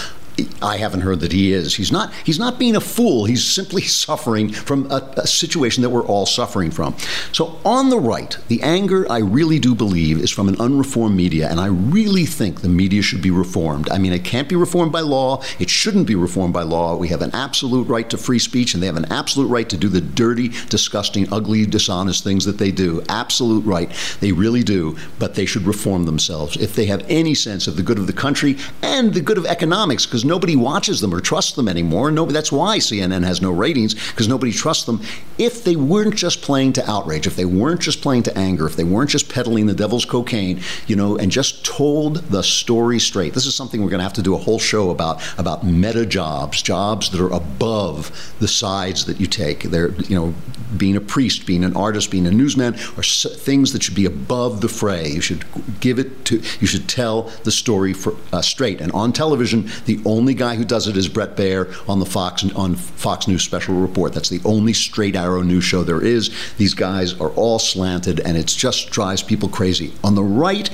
I 0.62 0.78
haven't 0.78 1.02
heard 1.02 1.19
that 1.21 1.32
he 1.32 1.54
is. 1.54 1.75
He's 1.75 1.91
not. 1.91 2.13
He's 2.25 2.39
not 2.39 2.60
being 2.60 2.75
a 2.75 2.82
fool. 2.82 3.25
He's 3.25 3.43
simply 3.45 3.82
suffering 3.99 4.49
from 4.49 4.89
a, 4.91 4.97
a 5.17 5.28
situation 5.28 5.84
that 5.84 5.89
we're 5.89 6.06
all 6.06 6.25
suffering 6.25 6.71
from. 6.71 6.95
So, 7.32 7.60
on 7.65 7.89
the 7.89 7.99
right, 7.99 8.38
the 8.47 8.62
anger 8.62 9.10
I 9.12 9.19
really 9.19 9.60
do 9.60 9.75
believe 9.75 10.19
is 10.19 10.32
from 10.32 10.47
an 10.47 10.60
unreformed 10.60 11.15
media, 11.15 11.49
and 11.49 11.60
I 11.60 11.67
really 11.67 12.25
think 12.25 12.62
the 12.62 12.69
media 12.69 13.02
should 13.02 13.21
be 13.21 13.32
reformed. 13.32 13.89
I 13.89 13.97
mean, 13.97 14.13
it 14.13 14.23
can't 14.23 14.49
be 14.49 14.56
reformed 14.56 14.91
by 14.91 15.02
law. 15.02 15.41
It 15.60 15.69
shouldn't 15.69 16.08
be 16.08 16.15
reformed 16.15 16.54
by 16.54 16.63
law. 16.63 16.95
We 16.95 17.10
have 17.10 17.21
an 17.21 17.34
absolute 17.34 17.88
right 17.88 18.10
to 18.10 18.17
free 18.17 18.39
speech, 18.39 18.73
and 18.73 18.82
they 18.82 18.88
have 18.88 18.97
an 18.97 19.12
absolute 19.12 19.47
right 19.47 19.69
to 19.69 19.78
do 19.78 19.89
the 19.89 20.02
dirty, 20.02 20.49
disgusting, 20.69 21.32
ugly, 21.32 21.65
dishonest 21.65 22.23
things 22.23 22.45
that 22.45 22.58
they 22.58 22.71
do. 22.71 23.04
Absolute 23.10 23.65
right. 23.65 23.91
They 24.19 24.32
really 24.32 24.63
do. 24.63 24.97
But 25.17 25.36
they 25.36 25.45
should 25.45 25.63
reform 25.63 26.06
themselves 26.06 26.58
if 26.58 26.75
they 26.75 26.86
have 26.86 27.06
any 27.10 27.34
sense 27.36 27.67
of 27.67 27.75
the 27.75 27.84
good 27.84 27.97
of 27.97 28.08
the 28.08 28.13
country 28.13 28.58
and 28.82 29.13
the 29.13 29.21
good 29.21 29.38
of 29.38 29.45
economics 29.45 30.06
because 30.06 30.25
nobody 30.29 30.55
watches 30.55 31.01
them 31.01 31.13
or 31.13 31.19
trusts 31.19 31.53
them 31.53 31.67
anymore. 31.67 32.11
Nobody, 32.11 32.33
that's 32.33 32.51
why 32.51 32.77
CNN 32.77 33.25
has 33.25 33.41
no 33.41 33.51
ratings 33.51 33.93
because 33.93 34.27
nobody 34.27 34.53
trusts 34.53 34.85
them. 34.85 35.01
If 35.37 35.63
they 35.65 35.75
weren't 35.75 36.15
just 36.15 36.41
playing 36.41 36.73
to 36.73 36.89
outrage, 36.89 37.27
if 37.27 37.35
they 37.35 37.45
weren't 37.45 37.81
just 37.81 38.01
playing 38.01 38.23
to 38.23 38.37
anger, 38.37 38.65
if 38.65 38.75
they 38.75 38.83
weren't 38.83 39.09
just 39.09 39.27
peddling 39.27 39.65
the 39.65 39.73
devil's 39.73 40.05
cocaine, 40.05 40.61
you 40.87 40.95
know, 40.95 41.17
and 41.17 41.31
just 41.31 41.65
told 41.65 42.17
the 42.29 42.43
story 42.43 42.99
straight. 42.99 43.33
This 43.33 43.45
is 43.45 43.55
something 43.55 43.81
we're 43.81 43.89
going 43.89 43.99
to 43.99 44.03
have 44.03 44.13
to 44.13 44.21
do 44.21 44.35
a 44.35 44.37
whole 44.37 44.59
show 44.59 44.91
about 44.91 45.21
about 45.37 45.65
meta 45.65 46.05
jobs, 46.05 46.61
jobs 46.61 47.09
that 47.09 47.19
are 47.19 47.33
above 47.33 48.33
the 48.39 48.47
sides 48.47 49.05
that 49.05 49.19
you 49.19 49.27
take. 49.27 49.63
They're, 49.63 49.91
you 50.03 50.15
know, 50.15 50.33
being 50.77 50.95
a 50.95 51.01
priest, 51.01 51.45
being 51.45 51.63
an 51.63 51.75
artist, 51.75 52.11
being 52.11 52.27
a 52.27 52.31
newsman, 52.31 52.75
are 52.97 53.03
things 53.03 53.73
that 53.73 53.83
should 53.83 53.95
be 53.95 54.05
above 54.05 54.61
the 54.61 54.69
fray. 54.69 55.09
You 55.09 55.21
should 55.21 55.45
give 55.79 55.99
it 55.99 56.25
to. 56.25 56.41
You 56.59 56.67
should 56.67 56.87
tell 56.87 57.23
the 57.43 57.51
story 57.51 57.93
for, 57.93 58.15
uh, 58.31 58.41
straight. 58.41 58.81
And 58.81 58.91
on 58.91 59.11
television, 59.13 59.69
the 59.85 59.99
only 60.10 60.34
guy 60.34 60.56
who 60.56 60.65
does 60.65 60.88
it 60.88 60.98
is 60.98 61.08
Bret 61.08 61.36
Baier 61.36 61.74
on 61.88 62.00
the 62.00 62.06
Fox 62.06 62.43
on 62.56 62.76
Fox 62.76 63.28
News 63.28 63.43
Special 63.43 63.76
Report. 63.76 64.13
That's 64.13 64.30
the 64.30 64.41
only 64.45 64.74
straight 64.74 65.15
arrow 65.15 65.41
news 65.41 65.63
show 65.63 65.84
there 65.84 66.04
is. 66.04 66.32
These 66.58 66.74
guys 66.74 67.13
are 67.19 67.30
all 67.30 67.60
slanted, 67.60 68.19
and 68.19 68.38
it 68.38 68.48
just 68.48 68.89
drives 68.89 69.24
people 69.24 69.50
crazy. 69.50 69.93
On 70.04 70.15
the 70.15 70.24
right, 70.24 70.69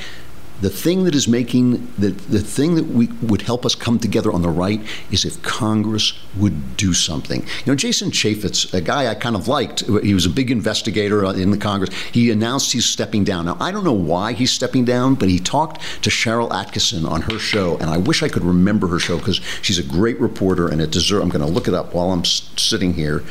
the 0.62 0.70
thing 0.70 1.04
that 1.04 1.16
is 1.16 1.28
making 1.28 1.94
the, 1.98 2.10
the 2.10 2.40
thing 2.40 2.76
that 2.76 2.86
we 2.86 3.08
would 3.22 3.42
help 3.42 3.66
us 3.66 3.76
come 3.76 4.00
together 4.00 4.32
on 4.32 4.42
the 4.42 4.50
right 4.50 4.82
is 5.12 5.26
if 5.26 5.42
Congress 5.44 6.14
would 6.38 6.78
do 6.78 6.94
something. 6.94 7.42
You 7.42 7.66
know, 7.68 7.76
Jason 7.76 8.12
Chaffetz, 8.12 8.74
a 8.74 8.82
guy 8.82 9.08
I 9.08 9.16
kind 9.16 9.36
of 9.36 9.48
liked, 9.48 9.82
he 9.82 10.14
was 10.14 10.26
a 10.26 10.30
big 10.30 10.52
investigator 10.52 11.26
in 11.26 11.52
the 11.52 11.58
Congress. 11.58 11.94
He 12.12 12.32
announced 12.32 12.72
he's 12.72 12.86
stepping 12.86 13.24
down. 13.24 13.46
Now, 13.46 13.58
I 13.60 13.72
don't 13.72 13.84
know 13.84 13.94
why 13.94 14.34
he's 14.34 14.52
stepping 14.52 14.86
down, 14.86 15.16
but 15.16 15.30
he 15.30 15.40
talked 15.40 15.82
to 16.04 16.10
Sharyl 16.10 16.50
Attkisson 16.50 17.10
on 17.10 17.24
her 17.24 17.38
show, 17.38 17.78
and 17.78 17.90
I 17.90 17.98
wish 17.98 18.24
I 18.24 18.30
could 18.30 18.44
remember 18.44 18.88
her 18.88 19.00
show 19.00 19.18
because 19.18 19.42
she's 19.62 19.78
a 19.78 19.84
great 19.84 20.20
reporter, 20.20 20.70
and 20.70 20.82
it 20.82 20.92
deserves. 20.92 21.24
I'm 21.24 21.30
going 21.30 21.46
to 21.46 21.52
look 21.52 21.68
it 21.68 21.74
up 21.74 21.94
while 21.94 22.12
I'm 22.12 22.26
sitting 22.26 22.94
here. 22.94 23.24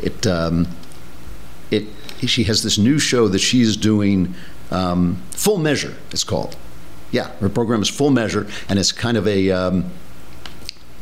It, 0.00 0.26
um, 0.26 0.68
it, 1.70 1.84
she 2.26 2.44
has 2.44 2.62
this 2.62 2.78
new 2.78 2.98
show 2.98 3.28
that 3.28 3.40
she 3.40 3.60
is 3.60 3.76
doing. 3.76 4.34
Um, 4.70 5.22
Full 5.32 5.58
Measure, 5.58 5.94
it's 6.10 6.24
called 6.24 6.56
yeah, 7.12 7.28
her 7.36 7.48
program 7.48 7.80
is 7.82 7.88
full 7.88 8.10
measure, 8.10 8.46
and 8.68 8.78
it's 8.78 8.92
kind 8.92 9.16
of 9.16 9.28
a. 9.28 9.50
Um, 9.50 9.90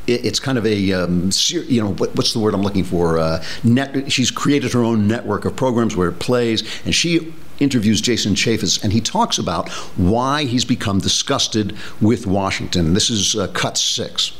it's 0.06 0.40
kind 0.40 0.58
of 0.58 0.66
a 0.66 0.92
um, 0.92 1.30
you 1.48 1.80
know 1.80 1.92
what, 1.92 2.16
what's 2.16 2.32
the 2.32 2.40
word 2.40 2.52
I'm 2.52 2.62
looking 2.62 2.82
for? 2.82 3.18
Uh, 3.18 3.44
net, 3.62 4.10
she's 4.10 4.30
created 4.30 4.72
her 4.72 4.82
own 4.82 5.06
network 5.06 5.44
of 5.44 5.54
programs 5.54 5.94
where 5.94 6.08
it 6.08 6.18
plays, 6.18 6.64
and 6.84 6.92
she 6.92 7.32
interviews 7.60 8.00
Jason 8.00 8.34
Chaffetz, 8.34 8.82
and 8.82 8.92
he 8.92 9.00
talks 9.00 9.38
about 9.38 9.68
why 9.96 10.44
he's 10.44 10.64
become 10.64 10.98
disgusted 10.98 11.76
with 12.00 12.26
Washington. 12.26 12.94
This 12.94 13.08
is 13.10 13.36
uh, 13.36 13.48
cut 13.48 13.78
six. 13.78 14.32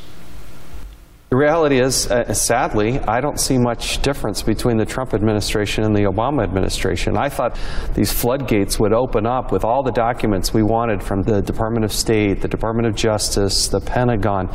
The 1.31 1.37
reality 1.37 1.79
is, 1.79 2.11
uh, 2.11 2.33
sadly, 2.33 2.99
I 2.99 3.21
don't 3.21 3.39
see 3.39 3.57
much 3.57 4.01
difference 4.01 4.43
between 4.43 4.75
the 4.75 4.85
Trump 4.85 5.13
administration 5.13 5.85
and 5.85 5.95
the 5.95 6.01
Obama 6.01 6.43
administration. 6.43 7.15
I 7.15 7.29
thought 7.29 7.57
these 7.93 8.11
floodgates 8.11 8.77
would 8.81 8.91
open 8.91 9.25
up 9.25 9.49
with 9.49 9.63
all 9.63 9.81
the 9.81 9.93
documents 9.93 10.53
we 10.53 10.61
wanted 10.61 11.01
from 11.01 11.21
the 11.21 11.41
Department 11.41 11.85
of 11.85 11.93
State, 11.93 12.41
the 12.41 12.49
Department 12.49 12.89
of 12.89 12.95
Justice, 12.95 13.69
the 13.69 13.79
Pentagon. 13.79 14.49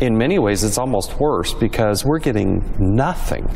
In 0.00 0.16
many 0.16 0.38
ways, 0.38 0.64
it's 0.64 0.78
almost 0.78 1.20
worse 1.20 1.52
because 1.52 2.02
we're 2.02 2.18
getting 2.18 2.64
nothing. 2.78 3.46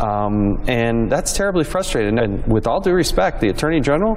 Um, 0.00 0.62
and 0.68 1.10
that's 1.10 1.32
terribly 1.32 1.64
frustrating. 1.64 2.20
And 2.20 2.46
with 2.46 2.68
all 2.68 2.78
due 2.80 2.94
respect, 2.94 3.40
the 3.40 3.48
Attorney 3.48 3.80
General 3.80 4.14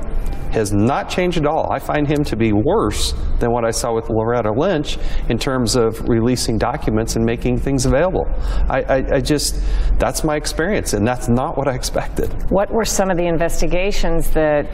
has 0.52 0.72
not 0.72 1.10
changed 1.10 1.38
at 1.38 1.48
all. 1.48 1.72
I 1.72 1.80
find 1.80 2.08
him 2.08 2.24
to 2.26 2.36
be 2.36 2.52
worse 2.52 3.14
than 3.40 3.52
what 3.52 3.66
I 3.66 3.72
saw 3.72 3.96
with 3.96 4.10
Loretta 4.10 4.52
Lynch 4.52 4.98
in 5.30 5.38
terms 5.38 5.76
of 5.76 6.08
releasing 6.08 6.58
documents 6.58 7.16
and 7.16 7.26
making 7.26 7.58
things 7.58 7.71
things 7.72 7.86
available. 7.86 8.26
I, 8.70 8.82
I, 8.82 9.16
I 9.16 9.22
just, 9.22 9.62
that's 9.98 10.26
my 10.26 10.36
experience, 10.36 10.94
and 10.94 11.08
that's 11.08 11.30
not 11.30 11.58
what 11.58 11.70
I 11.70 11.74
expected. 11.74 12.30
What 12.52 12.70
were 12.70 12.84
some 12.84 13.10
of 13.10 13.16
the 13.16 13.28
investigations 13.28 14.30
that 14.32 14.68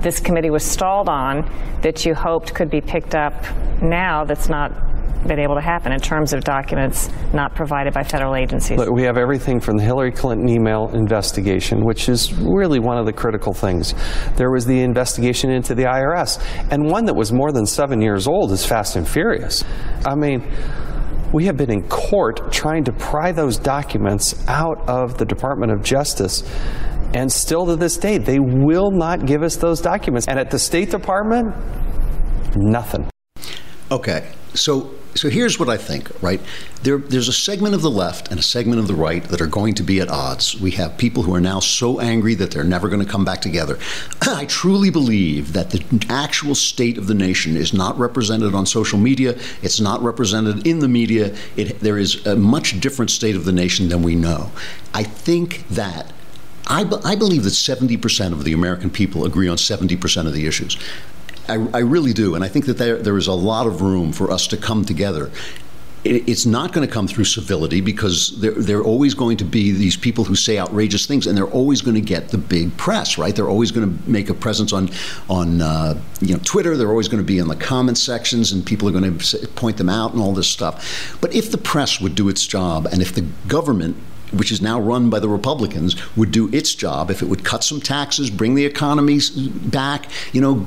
this 0.00 0.18
committee 0.18 0.50
was 0.50 0.64
stalled 0.64 1.08
on 1.08 1.48
that 1.82 2.04
you 2.04 2.12
hoped 2.14 2.52
could 2.54 2.70
be 2.70 2.80
picked 2.80 3.14
up 3.14 3.34
now 3.80 4.24
that's 4.24 4.48
not 4.48 4.72
been 5.28 5.38
able 5.38 5.54
to 5.54 5.60
happen 5.60 5.90
in 5.92 6.00
terms 6.00 6.34
of 6.34 6.44
documents 6.44 7.08
not 7.32 7.54
provided 7.54 7.94
by 7.94 8.02
federal 8.02 8.34
agencies? 8.34 8.76
Look, 8.76 8.90
we 8.90 9.04
have 9.04 9.16
everything 9.16 9.60
from 9.60 9.78
the 9.78 9.84
Hillary 9.84 10.12
Clinton 10.12 10.48
email 10.48 10.90
investigation, 10.92 11.84
which 11.84 12.08
is 12.08 12.34
really 12.34 12.78
one 12.78 12.98
of 12.98 13.06
the 13.06 13.12
critical 13.12 13.54
things. 13.54 13.94
There 14.36 14.50
was 14.50 14.66
the 14.66 14.80
investigation 14.82 15.50
into 15.50 15.74
the 15.74 15.84
IRS, 15.84 16.44
and 16.70 16.90
one 16.90 17.06
that 17.06 17.14
was 17.14 17.32
more 17.32 17.52
than 17.52 17.64
seven 17.64 18.02
years 18.02 18.26
old 18.26 18.52
is 18.52 18.66
Fast 18.66 18.96
and 18.96 19.08
Furious. 19.08 19.64
I 20.04 20.14
mean, 20.14 20.42
we 21.34 21.46
have 21.46 21.56
been 21.56 21.70
in 21.70 21.82
court 21.88 22.52
trying 22.52 22.84
to 22.84 22.92
pry 22.92 23.32
those 23.32 23.58
documents 23.58 24.46
out 24.46 24.78
of 24.88 25.18
the 25.18 25.24
Department 25.24 25.72
of 25.72 25.82
Justice. 25.82 26.44
And 27.12 27.30
still 27.30 27.66
to 27.66 27.74
this 27.74 27.96
day, 27.96 28.18
they 28.18 28.38
will 28.38 28.92
not 28.92 29.26
give 29.26 29.42
us 29.42 29.56
those 29.56 29.80
documents. 29.80 30.28
And 30.28 30.38
at 30.38 30.52
the 30.52 30.60
State 30.60 30.92
Department, 30.92 31.52
nothing. 32.54 33.10
Okay. 33.90 34.30
So 34.54 34.94
so 35.14 35.28
here's 35.28 35.58
what 35.58 35.68
I 35.68 35.76
think, 35.76 36.10
right? 36.22 36.40
There, 36.82 36.98
there's 36.98 37.28
a 37.28 37.32
segment 37.32 37.74
of 37.74 37.82
the 37.82 37.90
left 37.90 38.30
and 38.30 38.40
a 38.40 38.42
segment 38.42 38.80
of 38.80 38.88
the 38.88 38.94
right 38.94 39.22
that 39.24 39.40
are 39.40 39.46
going 39.46 39.74
to 39.74 39.82
be 39.82 40.00
at 40.00 40.08
odds. 40.08 40.60
We 40.60 40.72
have 40.72 40.98
people 40.98 41.22
who 41.22 41.34
are 41.34 41.40
now 41.40 41.60
so 41.60 42.00
angry 42.00 42.34
that 42.34 42.50
they're 42.50 42.64
never 42.64 42.88
going 42.88 43.04
to 43.04 43.10
come 43.10 43.24
back 43.24 43.40
together. 43.40 43.78
I 44.22 44.46
truly 44.46 44.90
believe 44.90 45.52
that 45.52 45.70
the 45.70 45.84
actual 46.08 46.54
state 46.54 46.98
of 46.98 47.06
the 47.06 47.14
nation 47.14 47.56
is 47.56 47.72
not 47.72 47.98
represented 47.98 48.54
on 48.54 48.66
social 48.66 48.98
media. 48.98 49.38
It's 49.62 49.80
not 49.80 50.02
represented 50.02 50.66
in 50.66 50.80
the 50.80 50.88
media. 50.88 51.34
It, 51.56 51.80
there 51.80 51.98
is 51.98 52.26
a 52.26 52.34
much 52.34 52.80
different 52.80 53.10
state 53.10 53.36
of 53.36 53.44
the 53.44 53.52
nation 53.52 53.88
than 53.88 54.02
we 54.02 54.16
know. 54.16 54.50
I 54.92 55.04
think 55.04 55.68
that 55.68 56.12
I, 56.66 56.90
I, 57.04 57.14
believe 57.14 57.44
that 57.44 57.50
70% 57.50 58.32
of 58.32 58.44
the 58.44 58.54
American 58.54 58.88
people 58.88 59.26
agree 59.26 59.48
on 59.48 59.58
70% 59.58 60.26
of 60.26 60.32
the 60.32 60.46
issues. 60.46 60.78
I, 61.48 61.54
I 61.74 61.78
really 61.80 62.12
do, 62.12 62.34
and 62.34 62.44
I 62.44 62.48
think 62.48 62.66
that 62.66 62.78
there 62.78 62.96
there 62.96 63.16
is 63.16 63.26
a 63.26 63.32
lot 63.32 63.66
of 63.66 63.82
room 63.82 64.12
for 64.12 64.30
us 64.30 64.46
to 64.48 64.56
come 64.56 64.84
together 64.84 65.30
it's 66.04 66.44
not 66.44 66.72
going 66.74 66.86
to 66.86 66.92
come 66.92 67.08
through 67.08 67.24
civility 67.24 67.80
because 67.80 68.38
there, 68.38 68.52
there, 68.52 68.78
are 68.78 68.84
always 68.84 69.14
going 69.14 69.38
to 69.38 69.44
be 69.44 69.70
these 69.72 69.96
people 69.96 70.24
who 70.24 70.34
say 70.34 70.58
outrageous 70.58 71.06
things, 71.06 71.26
and 71.26 71.36
they're 71.36 71.46
always 71.46 71.80
going 71.80 71.94
to 71.94 72.02
get 72.02 72.28
the 72.28 72.36
big 72.36 72.76
press, 72.76 73.16
right? 73.16 73.34
They're 73.34 73.48
always 73.48 73.70
going 73.70 73.96
to 73.96 74.10
make 74.10 74.28
a 74.28 74.34
presence 74.34 74.72
on 74.72 74.90
on 75.30 75.62
uh, 75.62 75.98
you 76.20 76.34
know 76.34 76.40
Twitter. 76.44 76.76
They're 76.76 76.90
always 76.90 77.08
going 77.08 77.22
to 77.22 77.26
be 77.26 77.38
in 77.38 77.48
the 77.48 77.56
comment 77.56 77.96
sections, 77.96 78.52
and 78.52 78.66
people 78.66 78.86
are 78.88 78.92
going 78.92 79.18
to 79.18 79.48
point 79.48 79.78
them 79.78 79.88
out 79.88 80.12
and 80.12 80.20
all 80.20 80.34
this 80.34 80.48
stuff. 80.48 81.16
But 81.22 81.34
if 81.34 81.50
the 81.50 81.58
press 81.58 82.00
would 82.02 82.14
do 82.14 82.28
its 82.28 82.46
job, 82.46 82.86
and 82.86 83.00
if 83.00 83.14
the 83.14 83.24
government 83.48 83.96
which 84.36 84.52
is 84.52 84.60
now 84.60 84.80
run 84.80 85.10
by 85.10 85.18
the 85.20 85.28
Republicans, 85.28 85.96
would 86.16 86.30
do 86.30 86.48
its 86.52 86.74
job. 86.74 87.10
If 87.10 87.22
it 87.22 87.26
would 87.26 87.44
cut 87.44 87.64
some 87.64 87.80
taxes, 87.80 88.30
bring 88.30 88.54
the 88.54 88.64
economy 88.64 89.20
back, 89.66 90.08
you 90.32 90.40
know, 90.40 90.66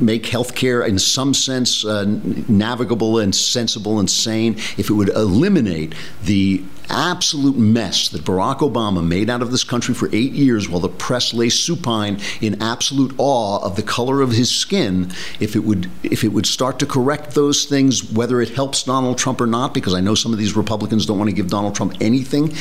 make 0.00 0.26
health 0.26 0.54
care 0.54 0.82
in 0.82 0.98
some 0.98 1.34
sense 1.34 1.84
uh, 1.84 2.04
navigable 2.48 3.18
and 3.18 3.34
sensible 3.34 3.98
and 3.98 4.10
sane, 4.10 4.54
if 4.76 4.90
it 4.90 4.94
would 4.94 5.10
eliminate 5.10 5.94
the 6.22 6.62
absolute 6.90 7.56
mess 7.56 8.08
that 8.08 8.22
Barack 8.22 8.58
Obama 8.58 9.06
made 9.06 9.30
out 9.30 9.42
of 9.42 9.50
this 9.50 9.64
country 9.64 9.94
for 9.94 10.08
eight 10.12 10.32
years 10.32 10.68
while 10.68 10.80
the 10.80 10.88
press 10.88 11.32
lay 11.32 11.48
supine 11.48 12.20
in 12.40 12.60
absolute 12.62 13.14
awe 13.18 13.58
of 13.64 13.76
the 13.76 13.82
color 13.82 14.20
of 14.20 14.32
his 14.32 14.54
skin, 14.54 15.10
if 15.40 15.56
it 15.56 15.60
would 15.60 15.90
if 16.02 16.24
it 16.24 16.28
would 16.28 16.46
start 16.46 16.78
to 16.78 16.86
correct 16.86 17.34
those 17.34 17.64
things, 17.64 18.12
whether 18.12 18.40
it 18.40 18.50
helps 18.50 18.82
Donald 18.82 19.18
Trump 19.18 19.40
or 19.40 19.46
not, 19.46 19.74
because 19.74 19.94
I 19.94 20.00
know 20.00 20.14
some 20.14 20.32
of 20.32 20.38
these 20.38 20.56
Republicans 20.56 21.06
don't 21.06 21.18
want 21.18 21.30
to 21.30 21.36
give 21.36 21.48
Donald 21.48 21.74
Trump 21.74 21.94
anything, 22.00 22.54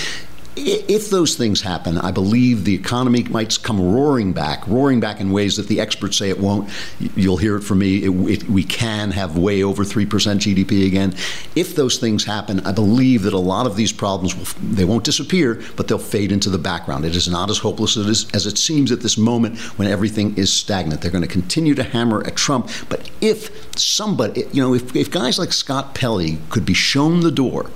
if 0.56 1.10
those 1.10 1.36
things 1.36 1.62
happen, 1.62 1.98
I 1.98 2.12
believe 2.12 2.64
the 2.64 2.76
economy 2.76 3.24
might 3.24 3.58
come 3.64 3.82
roaring 3.82 4.34
back, 4.34 4.68
roaring 4.68 5.00
back 5.00 5.20
in 5.20 5.32
ways 5.32 5.58
that 5.58 5.68
the 5.68 5.80
experts 5.80 6.18
say 6.18 6.30
it 6.30 6.40
won't. 6.40 6.70
You'll 7.16 7.38
hear 7.38 7.56
it 7.56 7.62
from 7.62 7.80
me. 7.80 8.04
It, 8.04 8.12
it, 8.30 8.50
we 8.50 8.64
can 8.64 9.12
have 9.12 9.38
way 9.38 9.64
over 9.64 9.84
three 9.84 10.06
percent 10.06 10.42
GDP 10.42 10.86
again. 10.86 11.16
If 11.56 11.76
those 11.76 11.98
things 11.98 12.24
happen, 12.26 12.60
I 12.62 12.72
believe 12.72 13.24
that 13.24 13.34
a 13.34 13.40
lot 13.40 13.66
of 13.66 13.76
these 13.76 13.92
problems 13.92 14.36
will, 14.36 14.46
they 14.62 14.86
won't 14.86 15.04
disappear, 15.04 15.62
but 15.76 15.88
they'll 15.88 15.98
fade 15.98 16.32
into 16.32 16.50
the 16.50 16.58
background. 16.58 17.06
It 17.06 17.16
is 17.16 17.28
not 17.28 17.50
as 17.50 17.58
hopeless 17.58 17.98
as, 17.98 18.30
as 18.34 18.46
it 18.46 18.58
seems 18.58 18.92
at 18.92 19.02
this 19.02 19.18
moment 19.18 19.58
when 19.78 19.88
everything 19.88 20.38
is 20.38 20.52
stagnant. 20.52 21.02
They're 21.02 21.12
going 21.12 21.24
to 21.24 21.28
continue 21.28 21.76
to 21.76 21.84
hammer 21.84 22.26
at 22.26 22.36
Trump, 22.36 22.70
but 22.90 23.10
if 23.22 23.78
somebody, 23.78 24.46
you 24.52 24.62
know, 24.62 24.74
if, 24.74 24.96
if 24.96 25.10
guys 25.10 25.40
like 25.40 25.54
Scott 25.54 25.96
Pelley 25.96 26.38
could 26.50 26.66
be 26.66 26.74
shown 26.74 27.22
the 27.22 27.32
door 27.32 27.70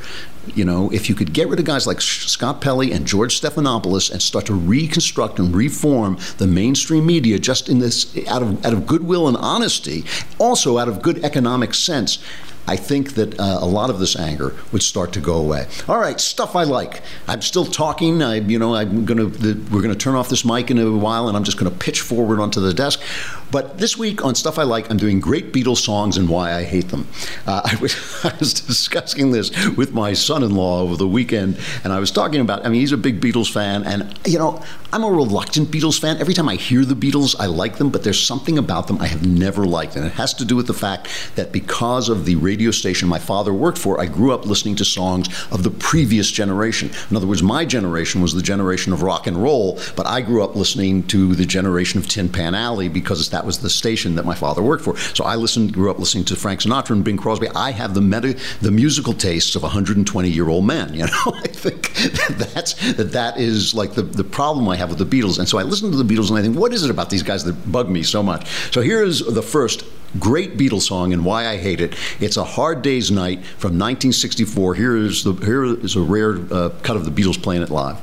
you 0.56 0.66
know, 0.66 0.90
if 0.92 1.10
you 1.10 1.16
could 1.16 1.34
get 1.34 1.48
rid 1.48 1.60
of 1.60 1.66
guys 1.66 1.88
like 1.88 2.02
Scott 2.02 2.62
Pelley 2.62 2.92
and 2.92 3.06
George 3.06 3.40
Stephanopoulos 3.40 4.12
and 4.12 4.22
start 4.22 4.46
to 4.48 4.54
reconstruct 4.54 5.40
and 5.40 5.56
reform 5.56 6.18
the 6.38 6.48
mainstream 6.48 7.06
media 7.06 7.40
just 7.40 7.70
in 7.70 7.80
this 7.80 8.16
out 8.28 8.42
of 8.42 8.66
out 8.66 8.74
of 8.74 8.86
goodwill 8.86 9.28
and 9.28 9.38
honesty, 9.38 10.04
also 10.40 10.78
out 10.78 10.88
of 10.88 11.02
good 11.02 11.24
economic 11.24 11.74
sense, 11.74 12.20
I 12.68 12.76
think 12.76 13.14
that 13.16 13.40
uh, 13.40 13.60
a 13.62 13.66
lot 13.66 13.90
of 13.90 14.00
this 14.00 14.18
anger 14.18 14.54
would 14.72 14.84
start 14.84 15.14
to 15.14 15.22
go 15.22 15.36
away. 15.36 15.68
All 15.88 15.98
right, 15.98 16.20
stuff 16.20 16.56
I 16.56 16.64
like. 16.64 17.02
I'm 17.28 17.42
still 17.42 17.66
talking. 17.66 18.22
I, 18.22 18.36
you 18.36 18.60
know, 18.60 18.76
I'm 18.76 19.06
going 19.06 19.18
to. 19.18 19.54
We're 19.72 19.82
going 19.82 19.94
to 19.94 19.96
turn 19.96 20.16
off 20.16 20.28
this 20.28 20.44
mic 20.44 20.70
in 20.70 20.78
a 20.78 20.92
while, 20.92 21.30
and 21.30 21.38
I'm 21.38 21.44
just 21.44 21.58
going 21.58 21.72
to 21.72 21.78
pitch 21.78 22.02
forward 22.02 22.40
onto 22.40 22.60
the 22.60 22.74
desk. 22.74 23.02
But 23.50 23.78
this 23.78 23.98
week 23.98 24.26
on 24.26 24.36
stuff 24.36 24.60
I 24.60 24.64
like, 24.64 24.92
I'm 24.92 24.98
doing 24.98 25.22
great 25.22 25.54
Beatles 25.54 25.78
songs 25.78 26.18
and 26.18 26.28
why 26.28 26.54
I 26.54 26.64
hate 26.64 26.90
them. 26.90 27.08
Uh, 27.46 27.62
I, 27.66 27.76
was, 27.82 27.96
I 28.26 28.36
was 28.38 28.54
discussing 28.54 29.32
this 29.32 29.52
with 29.78 29.94
my 29.94 30.12
son-in-law 30.12 30.82
over 30.82 30.98
the 30.98 31.08
weekend, 31.08 31.58
and 31.84 31.94
I 31.94 32.00
was 32.00 32.12
talking 32.12 32.42
about. 32.42 32.66
I 32.66 32.70
mean, 32.70 32.82
he's 32.82 32.92
a 32.92 32.98
big 32.98 33.22
Beatles 33.22 33.52
fan, 33.52 33.84
and 33.84 34.20
you 34.28 34.38
know, 34.38 34.62
I'm 34.92 35.04
a 35.04 35.10
reluctant 35.10 35.70
Beatles 35.70 36.00
fan. 36.00 36.18
Every 36.18 36.34
time 36.34 36.50
I 36.50 36.56
hear 36.56 36.84
the 36.84 36.96
Beatles, 36.96 37.36
I 37.40 37.46
like 37.46 37.78
them, 37.78 37.90
but 37.90 38.04
there's 38.04 38.22
something 38.22 38.58
about 38.58 38.88
them 38.88 39.00
I 39.00 39.08
have 39.08 39.26
never 39.26 39.66
liked, 39.66 39.96
and 39.96 40.06
it 40.06 40.14
has 40.14 40.34
to 40.36 40.46
do 40.46 40.58
with 40.58 40.68
the 40.68 40.74
fact 40.74 41.08
that 41.36 41.54
because 41.54 42.10
of 42.10 42.26
the 42.26 42.36
radio 42.36 42.57
radio 42.58 42.72
station 42.72 43.08
my 43.08 43.20
father 43.20 43.54
worked 43.54 43.78
for, 43.78 44.02
I 44.02 44.08
grew 44.08 44.34
up 44.34 44.48
listening 44.48 44.76
to 44.78 44.86
songs 44.86 45.28
of 45.52 45.62
the 45.62 45.70
previous 45.70 46.32
generation. 46.32 46.90
In 47.12 47.16
other 47.16 47.28
words, 47.28 47.44
my 47.44 47.66
generation 47.66 48.20
was 48.20 48.34
the 48.34 48.42
generation 48.42 48.94
of 48.94 49.04
rock 49.04 49.28
and 49.28 49.38
roll, 49.38 49.80
but 49.96 50.08
I 50.08 50.22
grew 50.22 50.44
up 50.44 50.56
listening 50.56 51.04
to 51.10 51.36
the 51.36 51.46
generation 51.46 52.00
of 52.00 52.08
Tin 52.08 52.30
Pan 52.30 52.56
Alley 52.56 52.90
because 52.90 53.30
that 53.30 53.46
was 53.46 53.60
the 53.60 53.70
station 53.70 54.16
that 54.16 54.26
my 54.26 54.34
father 54.34 54.64
worked 54.64 54.84
for. 54.84 54.98
So 54.98 55.24
I 55.24 55.36
listened, 55.36 55.72
grew 55.72 55.92
up 55.92 56.00
listening 56.00 56.26
to 56.26 56.36
Frank 56.36 56.62
Sinatra 56.62 56.96
and 56.96 57.04
Bing 57.04 57.18
Crosby. 57.18 57.48
I 57.50 57.70
have 57.74 57.94
the 57.94 58.02
meta, 58.02 58.36
the 58.60 58.72
musical 58.72 59.14
tastes 59.14 59.56
of 59.56 59.62
a 59.62 59.68
120 59.68 60.28
year 60.28 60.50
old 60.50 60.66
man. 60.66 60.96
You 60.96 61.06
know, 61.12 61.34
I 61.36 61.48
think 61.48 61.94
that 61.94 62.50
that's 62.56 62.74
that 62.94 63.12
that 63.12 63.40
is 63.40 63.76
like 63.76 63.94
the 63.94 64.02
the 64.02 64.24
problem 64.24 64.68
I 64.68 64.78
have 64.78 64.90
with 64.90 64.98
the 64.98 65.06
Beatles. 65.06 65.38
And 65.38 65.48
so 65.48 65.60
I 65.60 65.64
listen 65.64 65.92
to 65.92 65.98
the 65.98 66.12
Beatles 66.12 66.30
and 66.30 66.40
I 66.40 66.42
think, 66.42 66.58
what 66.58 66.74
is 66.74 66.84
it 66.84 66.90
about 66.90 67.12
these 67.12 67.22
guys 67.22 67.44
that 67.44 67.72
bug 67.72 67.88
me 67.88 68.02
so 68.02 68.24
much? 68.24 68.48
So 68.74 68.82
here 68.82 69.04
is 69.04 69.20
the 69.20 69.44
first 69.44 69.84
great 70.20 70.58
Beatles 70.58 70.84
song 70.84 71.14
and 71.14 71.26
why 71.26 71.48
I 71.48 71.58
hate 71.58 71.82
it. 71.82 71.96
It's 72.20 72.38
a 72.38 72.44
Hard 72.44 72.82
Day's 72.82 73.12
Night 73.12 73.46
from 73.46 73.78
1964. 73.78 74.76
Here 74.76 74.98
is 74.98 75.24
the 75.24 75.34
here 75.34 75.64
is 75.64 75.96
a 75.96 76.02
rare 76.02 76.38
uh, 76.52 76.70
cut 76.82 76.96
of 76.96 77.06
the 77.06 77.12
Beatles 77.12 77.42
playing 77.42 77.62
it 77.62 77.70
live. 77.70 77.98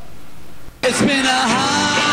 It's 0.83 1.01
been 1.01 1.25
a 1.25 1.29
hard 1.29 2.04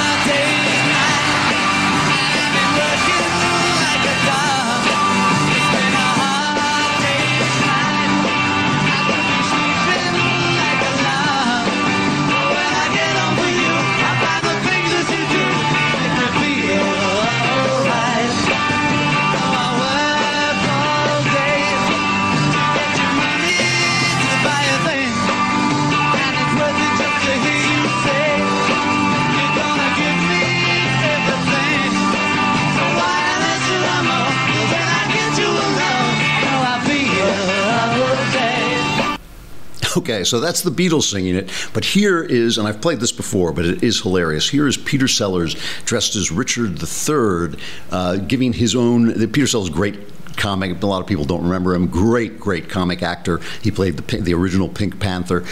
Okay, 39.98 40.24
so 40.24 40.40
that's 40.40 40.62
the 40.62 40.72
Beatles 40.72 41.04
singing 41.04 41.36
it. 41.36 41.52
But 41.74 41.84
here 41.84 42.24
is, 42.24 42.58
and 42.58 42.68
I've 42.68 42.82
played 42.82 43.00
this 43.00 43.12
before, 43.12 43.52
but 43.52 43.66
it 43.66 43.84
is 43.84 44.02
hilarious. 44.02 44.50
Here 44.50 44.68
is 44.68 44.78
Peter 44.78 45.08
Sellers 45.08 45.56
dressed 45.84 46.16
as 46.16 46.32
Richard 46.32 46.82
III, 46.82 47.60
uh, 47.92 48.16
giving 48.18 48.54
his 48.54 48.76
own. 48.76 49.08
The 49.08 49.28
Peter 49.28 49.48
Sellers 49.48 49.70
great 49.70 50.00
comic. 50.38 50.82
A 50.82 50.86
lot 50.86 51.02
of 51.02 51.08
people 51.08 51.26
don't 51.26 51.44
remember 51.44 51.76
him. 51.76 51.88
Great, 51.88 52.40
great 52.40 52.70
comic 52.70 53.04
actor. 53.04 53.42
He 53.62 53.70
played 53.70 53.98
the, 53.98 54.18
the 54.18 54.34
original 54.34 54.70
Pink 54.70 55.00
Panther. 55.00 55.44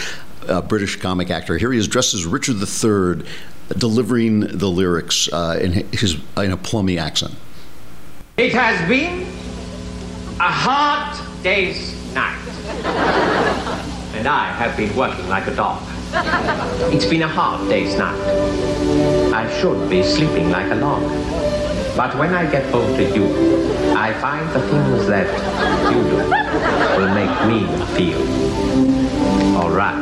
Uh, 0.48 0.62
British 0.62 0.96
comic 0.96 1.30
actor. 1.30 1.58
Here 1.58 1.70
he 1.70 1.78
is 1.78 1.86
dressed 1.86 2.14
as 2.14 2.24
Richard 2.24 2.56
III, 2.56 3.24
delivering 3.76 4.40
the 4.40 4.68
lyrics 4.68 5.30
uh, 5.32 5.60
in 5.62 5.72
his 5.92 6.16
in 6.38 6.50
a 6.50 6.56
plummy 6.56 6.98
accent. 6.98 7.34
It 8.38 8.54
has 8.54 8.88
been 8.88 9.22
a 10.40 10.50
hard 10.50 11.42
day's 11.44 11.94
night 12.14 13.59
and 14.20 14.28
I 14.28 14.52
have 14.52 14.76
been 14.76 14.94
working 14.94 15.26
like 15.30 15.46
a 15.46 15.54
dog. 15.56 15.82
It's 16.92 17.06
been 17.06 17.22
a 17.22 17.28
hard 17.28 17.70
day's 17.70 17.96
night. 17.96 18.20
I 19.32 19.48
should 19.58 19.88
be 19.88 20.02
sleeping 20.02 20.50
like 20.50 20.70
a 20.70 20.74
log. 20.74 21.00
But 21.96 22.14
when 22.18 22.34
I 22.34 22.44
get 22.50 22.70
home 22.70 22.94
to 22.98 23.02
you, 23.16 23.24
I 23.96 24.12
find 24.20 24.46
the 24.50 24.60
things 24.68 25.06
that 25.06 25.26
you 25.90 26.02
do 26.12 26.18
will 27.00 27.14
make 27.14 27.34
me 27.48 27.60
feel 27.96 28.20
alright. 29.56 29.96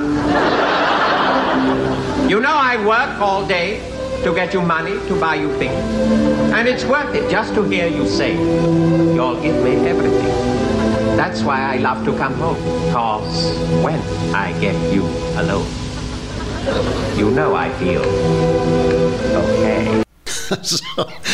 You 2.28 2.40
know 2.40 2.56
I 2.56 2.84
work 2.84 3.20
all 3.20 3.46
day 3.46 3.78
to 4.24 4.34
get 4.34 4.52
you 4.52 4.62
money 4.62 4.98
to 5.06 5.20
buy 5.20 5.36
you 5.36 5.56
things. 5.58 5.78
And 6.58 6.66
it's 6.66 6.84
worth 6.84 7.14
it 7.14 7.30
just 7.30 7.54
to 7.54 7.62
hear 7.62 7.86
you 7.86 8.04
say, 8.08 8.34
you'll 8.34 9.40
give 9.40 9.62
me 9.62 9.76
everything. 9.88 10.87
That's 11.18 11.42
why 11.42 11.60
I 11.74 11.78
love 11.78 12.04
to 12.04 12.16
come 12.16 12.34
home. 12.34 12.62
Cause 12.92 13.58
when 13.82 13.98
I 14.32 14.52
get 14.60 14.76
you 14.94 15.02
alone, 15.34 15.66
you 17.18 17.32
know 17.32 17.56
I 17.56 17.72
feel 17.80 18.02
okay. 19.34 20.07
so, 20.62 20.78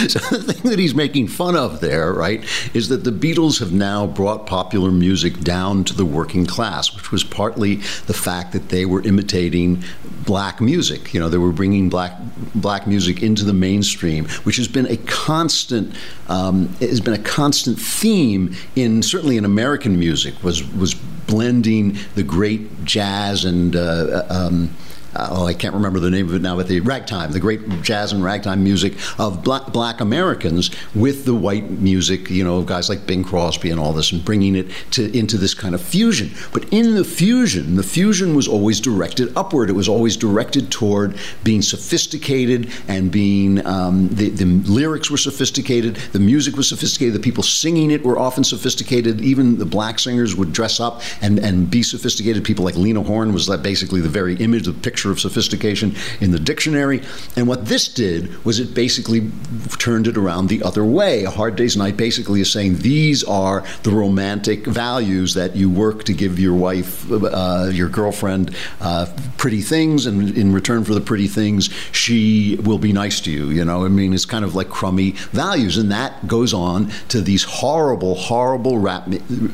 so, 0.08 0.18
the 0.36 0.52
thing 0.52 0.70
that 0.70 0.78
he's 0.78 0.94
making 0.94 1.28
fun 1.28 1.56
of 1.56 1.80
there, 1.80 2.12
right, 2.12 2.44
is 2.74 2.88
that 2.88 3.04
the 3.04 3.12
Beatles 3.12 3.60
have 3.60 3.72
now 3.72 4.06
brought 4.06 4.46
popular 4.46 4.90
music 4.90 5.40
down 5.40 5.84
to 5.84 5.94
the 5.94 6.04
working 6.04 6.46
class, 6.46 6.94
which 6.96 7.12
was 7.12 7.22
partly 7.22 7.76
the 8.06 8.14
fact 8.14 8.52
that 8.52 8.70
they 8.70 8.84
were 8.84 9.02
imitating 9.02 9.84
black 10.26 10.60
music. 10.60 11.14
You 11.14 11.20
know, 11.20 11.28
they 11.28 11.38
were 11.38 11.52
bringing 11.52 11.88
black 11.88 12.18
black 12.56 12.88
music 12.88 13.22
into 13.22 13.44
the 13.44 13.52
mainstream, 13.52 14.24
which 14.42 14.56
has 14.56 14.66
been 14.66 14.86
a 14.86 14.96
constant 14.96 15.94
um, 16.28 16.68
has 16.80 17.00
been 17.00 17.14
a 17.14 17.22
constant 17.22 17.78
theme 17.78 18.54
in 18.74 19.02
certainly 19.02 19.36
in 19.36 19.44
American 19.44 19.96
music 19.96 20.42
was 20.42 20.64
was 20.74 20.94
blending 20.94 21.96
the 22.16 22.22
great 22.24 22.84
jazz 22.84 23.44
and 23.44 23.76
uh, 23.76 24.24
um, 24.28 24.74
uh, 25.14 25.28
oh, 25.30 25.46
I 25.46 25.54
can't 25.54 25.74
remember 25.74 26.00
the 26.00 26.10
name 26.10 26.28
of 26.28 26.34
it 26.34 26.42
now, 26.42 26.56
but 26.56 26.68
the 26.68 26.80
ragtime, 26.80 27.32
the 27.32 27.40
great 27.40 27.60
jazz 27.82 28.12
and 28.12 28.22
ragtime 28.22 28.64
music 28.64 28.94
of 29.18 29.44
black, 29.44 29.72
black 29.72 30.00
Americans 30.00 30.70
with 30.94 31.24
the 31.24 31.34
white 31.34 31.70
music, 31.70 32.30
you 32.30 32.44
know, 32.44 32.58
of 32.58 32.66
guys 32.66 32.88
like 32.88 33.06
Bing 33.06 33.24
Crosby 33.24 33.70
and 33.70 33.78
all 33.78 33.92
this, 33.92 34.12
and 34.12 34.24
bringing 34.24 34.56
it 34.56 34.70
to, 34.92 35.16
into 35.16 35.36
this 35.36 35.54
kind 35.54 35.74
of 35.74 35.80
fusion. 35.80 36.30
But 36.52 36.72
in 36.72 36.94
the 36.94 37.04
fusion, 37.04 37.76
the 37.76 37.82
fusion 37.82 38.34
was 38.34 38.48
always 38.48 38.80
directed 38.80 39.36
upward. 39.36 39.70
It 39.70 39.74
was 39.74 39.88
always 39.88 40.16
directed 40.16 40.70
toward 40.70 41.16
being 41.42 41.62
sophisticated 41.62 42.70
and 42.88 43.10
being, 43.10 43.64
um, 43.66 44.08
the, 44.08 44.30
the 44.30 44.44
lyrics 44.44 45.10
were 45.10 45.16
sophisticated, 45.16 45.96
the 46.12 46.18
music 46.18 46.56
was 46.56 46.68
sophisticated, 46.68 47.14
the 47.14 47.20
people 47.20 47.42
singing 47.42 47.90
it 47.90 48.02
were 48.04 48.18
often 48.18 48.44
sophisticated. 48.44 49.20
Even 49.20 49.58
the 49.58 49.66
black 49.66 49.98
singers 49.98 50.34
would 50.34 50.52
dress 50.52 50.80
up 50.80 51.02
and, 51.20 51.38
and 51.38 51.70
be 51.70 51.82
sophisticated. 51.82 52.44
People 52.44 52.64
like 52.64 52.76
Lena 52.76 53.02
Horne 53.02 53.32
was 53.32 53.48
basically 53.58 54.00
the 54.00 54.08
very 54.08 54.34
image, 54.36 54.64
the 54.64 54.72
picture 54.72 55.03
picture 55.04 55.12
of 55.12 55.20
sophistication 55.20 55.94
in 56.20 56.30
the 56.30 56.38
dictionary. 56.38 57.02
And 57.36 57.46
what 57.46 57.66
this 57.66 57.88
did 57.88 58.42
was 58.44 58.58
it 58.58 58.74
basically 58.74 59.30
turned 59.78 60.06
it 60.06 60.16
around 60.16 60.48
the 60.48 60.62
other 60.62 60.84
way. 60.84 61.24
A 61.24 61.30
Hard 61.30 61.56
Day's 61.56 61.76
Night 61.76 61.96
basically 61.96 62.40
is 62.40 62.50
saying 62.50 62.78
these 62.78 63.22
are 63.24 63.64
the 63.82 63.90
romantic 63.90 64.66
values 64.66 65.34
that 65.34 65.56
you 65.56 65.68
work 65.70 66.04
to 66.04 66.14
give 66.14 66.38
your 66.38 66.54
wife, 66.54 67.10
uh, 67.10 67.70
your 67.72 67.88
girlfriend, 67.88 68.54
uh, 68.80 69.06
pretty 69.36 69.60
things, 69.60 70.06
and 70.06 70.36
in 70.36 70.52
return 70.52 70.84
for 70.84 70.94
the 70.94 71.00
pretty 71.00 71.28
things, 71.28 71.68
she 71.92 72.56
will 72.64 72.78
be 72.78 72.92
nice 72.92 73.20
to 73.20 73.30
you. 73.30 73.50
You 73.50 73.64
know, 73.64 73.84
I 73.84 73.88
mean, 73.88 74.14
it's 74.14 74.24
kind 74.24 74.44
of 74.44 74.54
like 74.54 74.70
crummy 74.70 75.10
values, 75.32 75.76
and 75.76 75.90
that 75.92 76.26
goes 76.26 76.54
on 76.54 76.90
to 77.08 77.20
these 77.20 77.44
horrible, 77.44 78.14
horrible 78.14 78.78
rap 78.78 79.04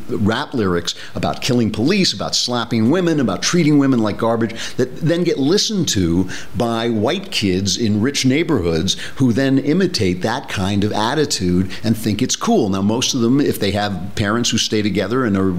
rap 0.09 0.55
lyrics 0.55 0.95
about 1.15 1.43
killing 1.43 1.73
police, 1.73 2.13
about 2.13 2.35
slapping 2.35 2.91
women, 2.91 3.19
about 3.19 3.43
treating 3.43 3.79
women 3.79 4.01
like 4.01 4.17
garbage 4.17 4.55
that 4.77 5.01
then 5.01 5.25
get 5.25 5.39
listened 5.41 5.89
to 5.89 6.29
by 6.57 6.89
white 6.89 7.31
kids 7.31 7.77
in 7.77 8.01
rich 8.01 8.25
neighborhoods 8.25 8.95
who 9.17 9.33
then 9.33 9.59
imitate 9.59 10.23
that 10.23 10.49
kind 10.49 10.85
of 10.85 10.93
attitude 10.93 11.71
and 11.83 11.97
think 11.97 12.23
it's 12.23 12.37
cool. 12.37 12.69
Now, 12.69 12.83
most 12.83 13.15
of 13.15 13.21
them, 13.21 13.41
if 13.41 13.59
they 13.59 13.71
have 13.73 14.13
parents 14.15 14.51
who 14.51 14.59
stay 14.59 14.83
together 14.83 15.25
and 15.25 15.37
are 15.37 15.53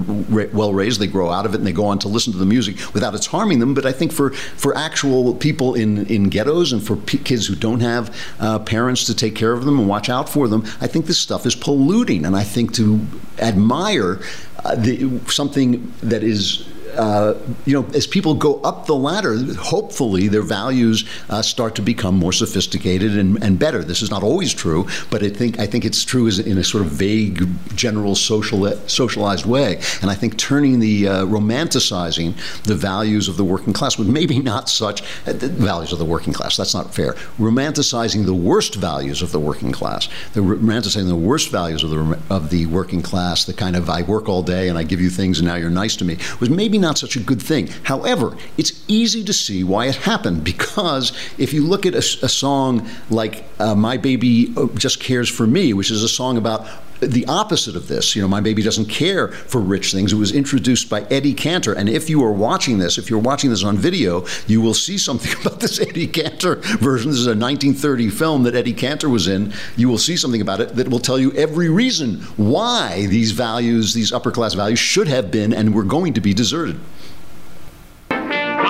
well 0.52 0.72
raised, 0.72 1.00
they 1.00 1.06
grow 1.06 1.30
out 1.30 1.46
of 1.46 1.54
it 1.54 1.58
and 1.58 1.66
they 1.66 1.72
go 1.72 1.86
on 1.86 1.98
to 2.00 2.08
listen 2.08 2.32
to 2.32 2.38
the 2.38 2.46
music 2.46 2.76
without 2.94 3.14
it's 3.14 3.26
harming 3.26 3.58
them. 3.58 3.74
But 3.74 3.86
I 3.86 3.92
think 3.92 4.12
for, 4.12 4.30
for 4.30 4.76
actual 4.76 5.34
people 5.34 5.74
in, 5.74 6.06
in 6.06 6.28
ghettos 6.28 6.72
and 6.72 6.82
for 6.82 6.96
p- 6.96 7.18
kids 7.18 7.46
who 7.46 7.54
don't 7.54 7.80
have 7.80 8.16
uh, 8.40 8.58
parents 8.60 9.04
to 9.06 9.14
take 9.14 9.34
care 9.34 9.52
of 9.52 9.64
them 9.64 9.78
and 9.78 9.88
watch 9.88 10.08
out 10.08 10.28
for 10.28 10.48
them, 10.48 10.64
I 10.80 10.86
think 10.86 11.06
this 11.06 11.18
stuff 11.18 11.46
is 11.46 11.54
polluting. 11.54 12.24
And 12.24 12.36
I 12.36 12.44
think 12.44 12.74
to 12.74 13.06
admire 13.38 14.20
uh, 14.64 14.76
the, 14.76 15.20
something 15.26 15.92
that 16.02 16.22
is 16.22 16.68
uh, 16.96 17.38
you 17.64 17.72
know, 17.72 17.88
as 17.94 18.06
people 18.06 18.34
go 18.34 18.60
up 18.62 18.86
the 18.86 18.94
ladder, 18.94 19.36
hopefully 19.54 20.28
their 20.28 20.42
values 20.42 21.04
uh, 21.30 21.42
start 21.42 21.74
to 21.76 21.82
become 21.82 22.16
more 22.16 22.32
sophisticated 22.32 23.16
and, 23.16 23.42
and, 23.42 23.58
better. 23.58 23.82
This 23.82 24.02
is 24.02 24.10
not 24.10 24.22
always 24.22 24.52
true, 24.52 24.86
but 25.10 25.22
I 25.22 25.28
think 25.28 25.58
I 25.58 25.66
think 25.66 25.84
it's 25.84 26.04
true 26.04 26.26
in 26.28 26.58
a 26.58 26.64
sort 26.64 26.84
of 26.84 26.90
vague, 26.90 27.46
general 27.74 28.14
social 28.14 28.66
socialized 28.88 29.46
way. 29.46 29.80
And 30.00 30.10
I 30.10 30.14
think 30.14 30.36
turning 30.36 30.80
the 30.80 31.08
uh, 31.08 31.24
romanticizing 31.26 32.34
the 32.64 32.74
values 32.74 33.28
of 33.28 33.36
the 33.36 33.44
working 33.44 33.72
class, 33.72 33.96
but 33.96 34.06
maybe 34.06 34.38
not 34.38 34.68
such 34.68 35.02
uh, 35.26 35.32
values 35.34 35.92
of 35.92 35.98
the 35.98 36.04
working 36.04 36.32
class. 36.32 36.56
That's 36.56 36.74
not 36.74 36.94
fair. 36.94 37.12
Romanticizing 37.38 38.26
the 38.26 38.34
worst 38.34 38.74
values 38.74 39.22
of 39.22 39.32
the 39.32 39.40
working 39.40 39.72
class, 39.72 40.08
the 40.34 40.40
romanticizing 40.40 41.08
the 41.08 41.16
worst 41.16 41.50
values 41.50 41.84
of 41.84 41.90
the 41.90 42.18
of 42.28 42.50
the 42.50 42.66
working 42.66 43.02
class, 43.02 43.44
the 43.44 43.54
kind 43.54 43.76
of 43.76 43.88
I 43.88 44.02
work 44.02 44.28
all 44.28 44.42
day 44.42 44.68
and 44.68 44.78
I 44.78 44.82
give 44.82 45.00
you 45.00 45.10
things 45.10 45.38
and 45.38 45.48
now 45.48 45.54
you're 45.54 45.70
nice 45.70 45.96
to 45.96 46.04
me, 46.04 46.18
was 46.40 46.50
maybe 46.50 46.78
not 46.82 46.98
such 46.98 47.16
a 47.16 47.20
good 47.20 47.40
thing. 47.40 47.68
However, 47.84 48.36
it's 48.58 48.84
easy 48.88 49.24
to 49.24 49.32
see 49.32 49.64
why 49.64 49.86
it 49.86 49.96
happened 49.96 50.44
because 50.44 51.12
if 51.38 51.54
you 51.54 51.64
look 51.64 51.86
at 51.86 51.94
a, 51.94 51.98
a 51.98 52.28
song 52.28 52.86
like 53.08 53.44
uh, 53.58 53.74
My 53.74 53.96
Baby 53.96 54.54
Just 54.74 55.00
Cares 55.00 55.30
for 55.30 55.46
Me, 55.46 55.72
which 55.72 55.90
is 55.90 56.02
a 56.02 56.08
song 56.08 56.36
about 56.36 56.66
the 57.10 57.26
opposite 57.26 57.76
of 57.76 57.88
this. 57.88 58.14
You 58.14 58.22
know, 58.22 58.28
my 58.28 58.40
baby 58.40 58.62
doesn't 58.62 58.86
care 58.86 59.28
for 59.28 59.60
rich 59.60 59.92
things. 59.92 60.12
It 60.12 60.16
was 60.16 60.32
introduced 60.32 60.88
by 60.88 61.02
Eddie 61.10 61.34
Cantor. 61.34 61.72
And 61.72 61.88
if 61.88 62.08
you 62.08 62.22
are 62.24 62.32
watching 62.32 62.78
this, 62.78 62.98
if 62.98 63.10
you're 63.10 63.18
watching 63.18 63.50
this 63.50 63.64
on 63.64 63.76
video, 63.76 64.26
you 64.46 64.60
will 64.60 64.74
see 64.74 64.98
something 64.98 65.32
about 65.40 65.60
this 65.60 65.80
Eddie 65.80 66.06
Cantor 66.06 66.56
version. 66.56 67.10
This 67.10 67.20
is 67.20 67.26
a 67.26 67.30
1930 67.30 68.08
film 68.10 68.42
that 68.44 68.54
Eddie 68.54 68.72
Cantor 68.72 69.08
was 69.08 69.28
in. 69.28 69.52
You 69.76 69.88
will 69.88 69.98
see 69.98 70.16
something 70.16 70.40
about 70.40 70.60
it 70.60 70.76
that 70.76 70.88
will 70.88 70.98
tell 70.98 71.18
you 71.18 71.32
every 71.32 71.68
reason 71.68 72.20
why 72.36 73.06
these 73.06 73.32
values, 73.32 73.94
these 73.94 74.12
upper 74.12 74.30
class 74.30 74.54
values, 74.54 74.78
should 74.78 75.08
have 75.08 75.30
been 75.30 75.52
and 75.52 75.74
were 75.74 75.84
going 75.84 76.14
to 76.14 76.20
be 76.20 76.32
deserted. 76.32 76.78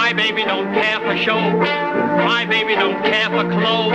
My 0.03 0.12
baby 0.14 0.45
don't 0.45 0.72
care 0.74 1.01
for 1.01 1.16
show. 1.16 1.39
My 1.39 2.45
baby 2.49 2.74
don't 2.74 3.03
care 3.03 3.28
for 3.30 3.49
clothes. 3.51 3.93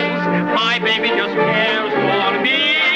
My 0.56 0.80
baby 0.80 1.10
just 1.10 1.34
cares 1.34 1.92
for 1.94 2.42
me. 2.42 2.87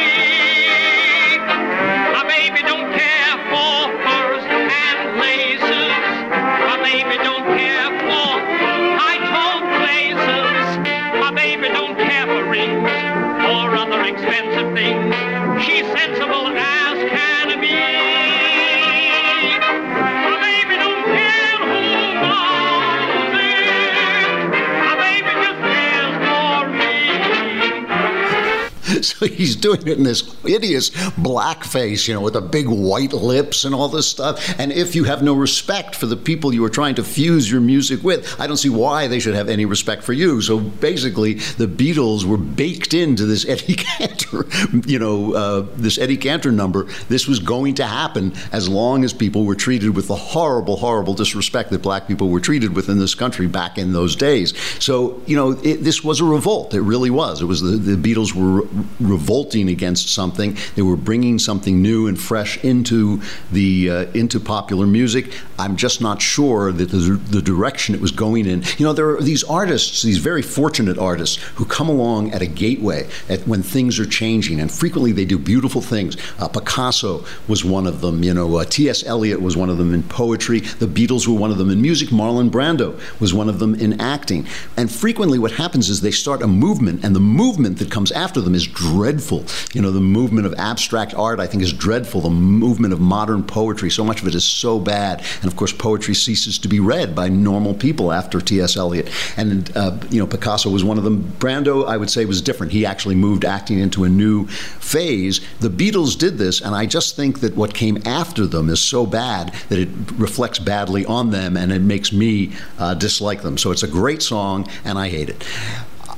he's 29.27 29.55
doing 29.55 29.81
it 29.81 29.97
in 29.97 30.03
this 30.03 30.21
hideous 30.43 30.89
blackface, 30.89 32.07
you 32.07 32.13
know, 32.13 32.21
with 32.21 32.33
the 32.33 32.41
big 32.41 32.67
white 32.67 33.13
lips 33.13 33.65
and 33.65 33.73
all 33.73 33.87
this 33.87 34.07
stuff. 34.07 34.59
And 34.59 34.71
if 34.71 34.95
you 34.95 35.05
have 35.05 35.21
no 35.23 35.33
respect 35.33 35.95
for 35.95 36.05
the 36.05 36.17
people 36.17 36.53
you 36.53 36.63
are 36.63 36.69
trying 36.69 36.95
to 36.95 37.03
fuse 37.03 37.51
your 37.51 37.61
music 37.61 38.03
with, 38.03 38.39
I 38.39 38.47
don't 38.47 38.57
see 38.57 38.69
why 38.69 39.07
they 39.07 39.19
should 39.19 39.35
have 39.35 39.49
any 39.49 39.65
respect 39.65 40.03
for 40.03 40.13
you. 40.13 40.41
So 40.41 40.59
basically, 40.59 41.33
the 41.33 41.67
Beatles 41.67 42.23
were 42.25 42.37
baked 42.37 42.93
into 42.93 43.25
this 43.25 43.47
Eddie 43.47 43.75
Cantor, 43.77 44.47
you 44.85 44.99
know, 44.99 45.33
uh, 45.33 45.65
this 45.75 45.97
Eddie 45.97 46.17
Cantor 46.17 46.51
number. 46.51 46.83
This 47.09 47.27
was 47.27 47.39
going 47.39 47.75
to 47.75 47.85
happen 47.85 48.33
as 48.51 48.67
long 48.67 49.03
as 49.03 49.13
people 49.13 49.45
were 49.45 49.55
treated 49.55 49.95
with 49.95 50.07
the 50.07 50.15
horrible, 50.15 50.77
horrible 50.77 51.13
disrespect 51.13 51.69
that 51.71 51.81
black 51.81 52.07
people 52.07 52.29
were 52.29 52.39
treated 52.39 52.75
with 52.75 52.89
in 52.89 52.99
this 52.99 53.15
country 53.15 53.47
back 53.47 53.77
in 53.77 53.93
those 53.93 54.15
days. 54.15 54.53
So, 54.79 55.21
you 55.25 55.35
know, 55.35 55.51
it, 55.63 55.83
this 55.83 56.03
was 56.03 56.19
a 56.19 56.25
revolt. 56.25 56.73
It 56.73 56.81
really 56.81 57.09
was. 57.09 57.41
It 57.41 57.45
was 57.45 57.61
the, 57.61 57.77
the 57.77 57.95
Beatles 57.95 58.33
were 58.33 58.67
revolting 58.99 59.69
against 59.69 60.09
something. 60.09 60.30
They 60.37 60.81
were 60.81 60.97
bringing 60.97 61.39
something 61.39 61.81
new 61.81 62.07
and 62.07 62.19
fresh 62.19 62.63
into 62.63 63.21
the 63.51 63.89
uh, 63.89 64.05
into 64.13 64.39
popular 64.39 64.87
music. 64.87 65.33
I'm 65.59 65.75
just 65.75 66.01
not 66.01 66.21
sure 66.21 66.71
that 66.71 66.89
the, 66.89 66.97
the 67.29 67.41
direction 67.41 67.95
it 67.95 68.01
was 68.01 68.11
going 68.11 68.45
in. 68.45 68.63
You 68.77 68.85
know, 68.85 68.93
there 68.93 69.09
are 69.09 69.21
these 69.21 69.43
artists, 69.43 70.01
these 70.01 70.17
very 70.17 70.41
fortunate 70.41 70.97
artists, 70.97 71.35
who 71.55 71.65
come 71.65 71.89
along 71.89 72.31
at 72.31 72.41
a 72.41 72.47
gateway 72.47 73.07
at 73.29 73.47
when 73.47 73.61
things 73.61 73.99
are 73.99 74.05
changing, 74.05 74.59
and 74.59 74.71
frequently 74.71 75.11
they 75.11 75.25
do 75.25 75.37
beautiful 75.37 75.81
things. 75.81 76.17
Uh, 76.39 76.47
Picasso 76.47 77.25
was 77.47 77.63
one 77.63 77.87
of 77.87 78.01
them. 78.01 78.23
You 78.23 78.33
know, 78.33 78.55
uh, 78.57 78.65
T.S. 78.65 79.03
Eliot 79.05 79.41
was 79.41 79.55
one 79.55 79.69
of 79.69 79.77
them 79.77 79.93
in 79.93 80.03
poetry. 80.03 80.59
The 80.59 80.87
Beatles 80.87 81.27
were 81.27 81.39
one 81.39 81.51
of 81.51 81.57
them 81.57 81.69
in 81.69 81.81
music. 81.81 82.09
Marlon 82.09 82.49
Brando 82.49 82.99
was 83.19 83.33
one 83.33 83.49
of 83.49 83.59
them 83.59 83.75
in 83.75 83.99
acting. 84.01 84.47
And 84.77 84.91
frequently, 84.91 85.39
what 85.39 85.51
happens 85.51 85.89
is 85.89 86.01
they 86.01 86.11
start 86.11 86.41
a 86.41 86.47
movement, 86.47 87.03
and 87.03 87.15
the 87.15 87.19
movement 87.19 87.77
that 87.79 87.91
comes 87.91 88.11
after 88.11 88.41
them 88.41 88.55
is 88.55 88.65
dreadful. 88.65 89.45
You 89.73 89.81
know, 89.81 89.91
the 89.91 90.01
movement 90.21 90.45
of 90.45 90.53
abstract 90.59 91.15
art, 91.15 91.39
I 91.39 91.47
think, 91.47 91.63
is 91.63 91.73
dreadful. 91.73 92.21
The 92.21 92.29
movement 92.29 92.93
of 92.93 92.99
modern 92.99 93.43
poetry, 93.43 93.89
so 93.89 94.03
much 94.03 94.21
of 94.21 94.27
it 94.27 94.35
is 94.35 94.45
so 94.45 94.79
bad. 94.79 95.23
And 95.41 95.45
of 95.45 95.55
course, 95.55 95.73
poetry 95.73 96.13
ceases 96.13 96.59
to 96.59 96.67
be 96.67 96.79
read 96.79 97.15
by 97.15 97.27
normal 97.27 97.73
people 97.73 98.11
after 98.11 98.39
T.S. 98.39 98.77
Eliot. 98.77 99.09
And, 99.35 99.75
uh, 99.75 99.97
you 100.11 100.19
know, 100.19 100.27
Picasso 100.27 100.69
was 100.69 100.83
one 100.83 100.99
of 100.99 101.03
them. 101.03 101.23
Brando, 101.39 101.87
I 101.87 101.97
would 101.97 102.11
say, 102.11 102.25
was 102.25 102.39
different. 102.39 102.71
He 102.71 102.85
actually 102.85 103.15
moved 103.15 103.45
acting 103.45 103.79
into 103.79 104.03
a 104.03 104.09
new 104.09 104.45
phase. 104.47 105.41
The 105.59 105.69
Beatles 105.69 106.15
did 106.15 106.37
this, 106.37 106.61
and 106.61 106.75
I 106.75 106.85
just 106.85 107.15
think 107.15 107.39
that 107.39 107.55
what 107.55 107.73
came 107.73 107.97
after 108.05 108.45
them 108.45 108.69
is 108.69 108.79
so 108.79 109.07
bad 109.07 109.55
that 109.69 109.79
it 109.79 109.89
reflects 110.13 110.59
badly 110.59 111.03
on 111.05 111.31
them 111.31 111.57
and 111.57 111.71
it 111.71 111.81
makes 111.81 112.13
me 112.13 112.51
uh, 112.77 112.93
dislike 112.93 113.41
them. 113.41 113.57
So 113.57 113.71
it's 113.71 113.83
a 113.83 113.87
great 113.87 114.21
song, 114.21 114.67
and 114.85 114.99
I 114.99 115.09
hate 115.09 115.29
it. 115.29 115.43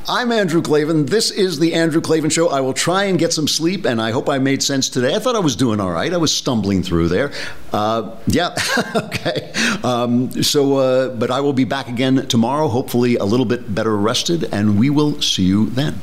I'm 0.08 0.34
Andrew 0.34 0.62
Klavan. 0.62 1.06
This 1.06 1.32
is 1.32 1.60
the 1.60 1.76
Andrew 1.76 2.01
Klavan 2.01 2.30
Show. 2.30 2.49
I 2.49 2.60
will 2.60 2.74
try 2.74 3.06
and 3.06 3.18
get 3.18 3.32
some 3.32 3.47
sleep, 3.47 3.86
and 3.86 4.01
I 4.01 4.12
hope 4.12 4.28
I 4.28 4.38
made 4.38 4.62
sense 4.62 4.89
today. 4.89 5.16
I 5.16 5.20
thought 5.20 5.38
I 5.38 5.39
was 5.39 5.56
doing 5.56 5.80
all 5.80 5.91
right. 5.91 6.12
I 6.12 6.18
was 6.18 6.36
stumbling 6.36 6.84
through 6.84 7.08
there. 7.08 7.32
Uh, 7.72 8.14
yeah, 8.28 8.54
okay. 8.95 9.54
Um, 9.82 10.43
so, 10.43 10.76
uh, 10.76 11.10
but 11.10 11.32
I 11.32 11.39
will 11.39 11.54
be 11.54 11.64
back 11.64 11.88
again 11.88 12.28
tomorrow, 12.28 12.68
hopefully 12.68 13.16
a 13.16 13.24
little 13.24 13.45
bit 13.45 13.74
better 13.74 13.95
rested, 13.95 14.43
and 14.51 14.78
we 14.78 14.89
will 14.89 15.22
see 15.22 15.43
you 15.43 15.70
then. 15.70 16.01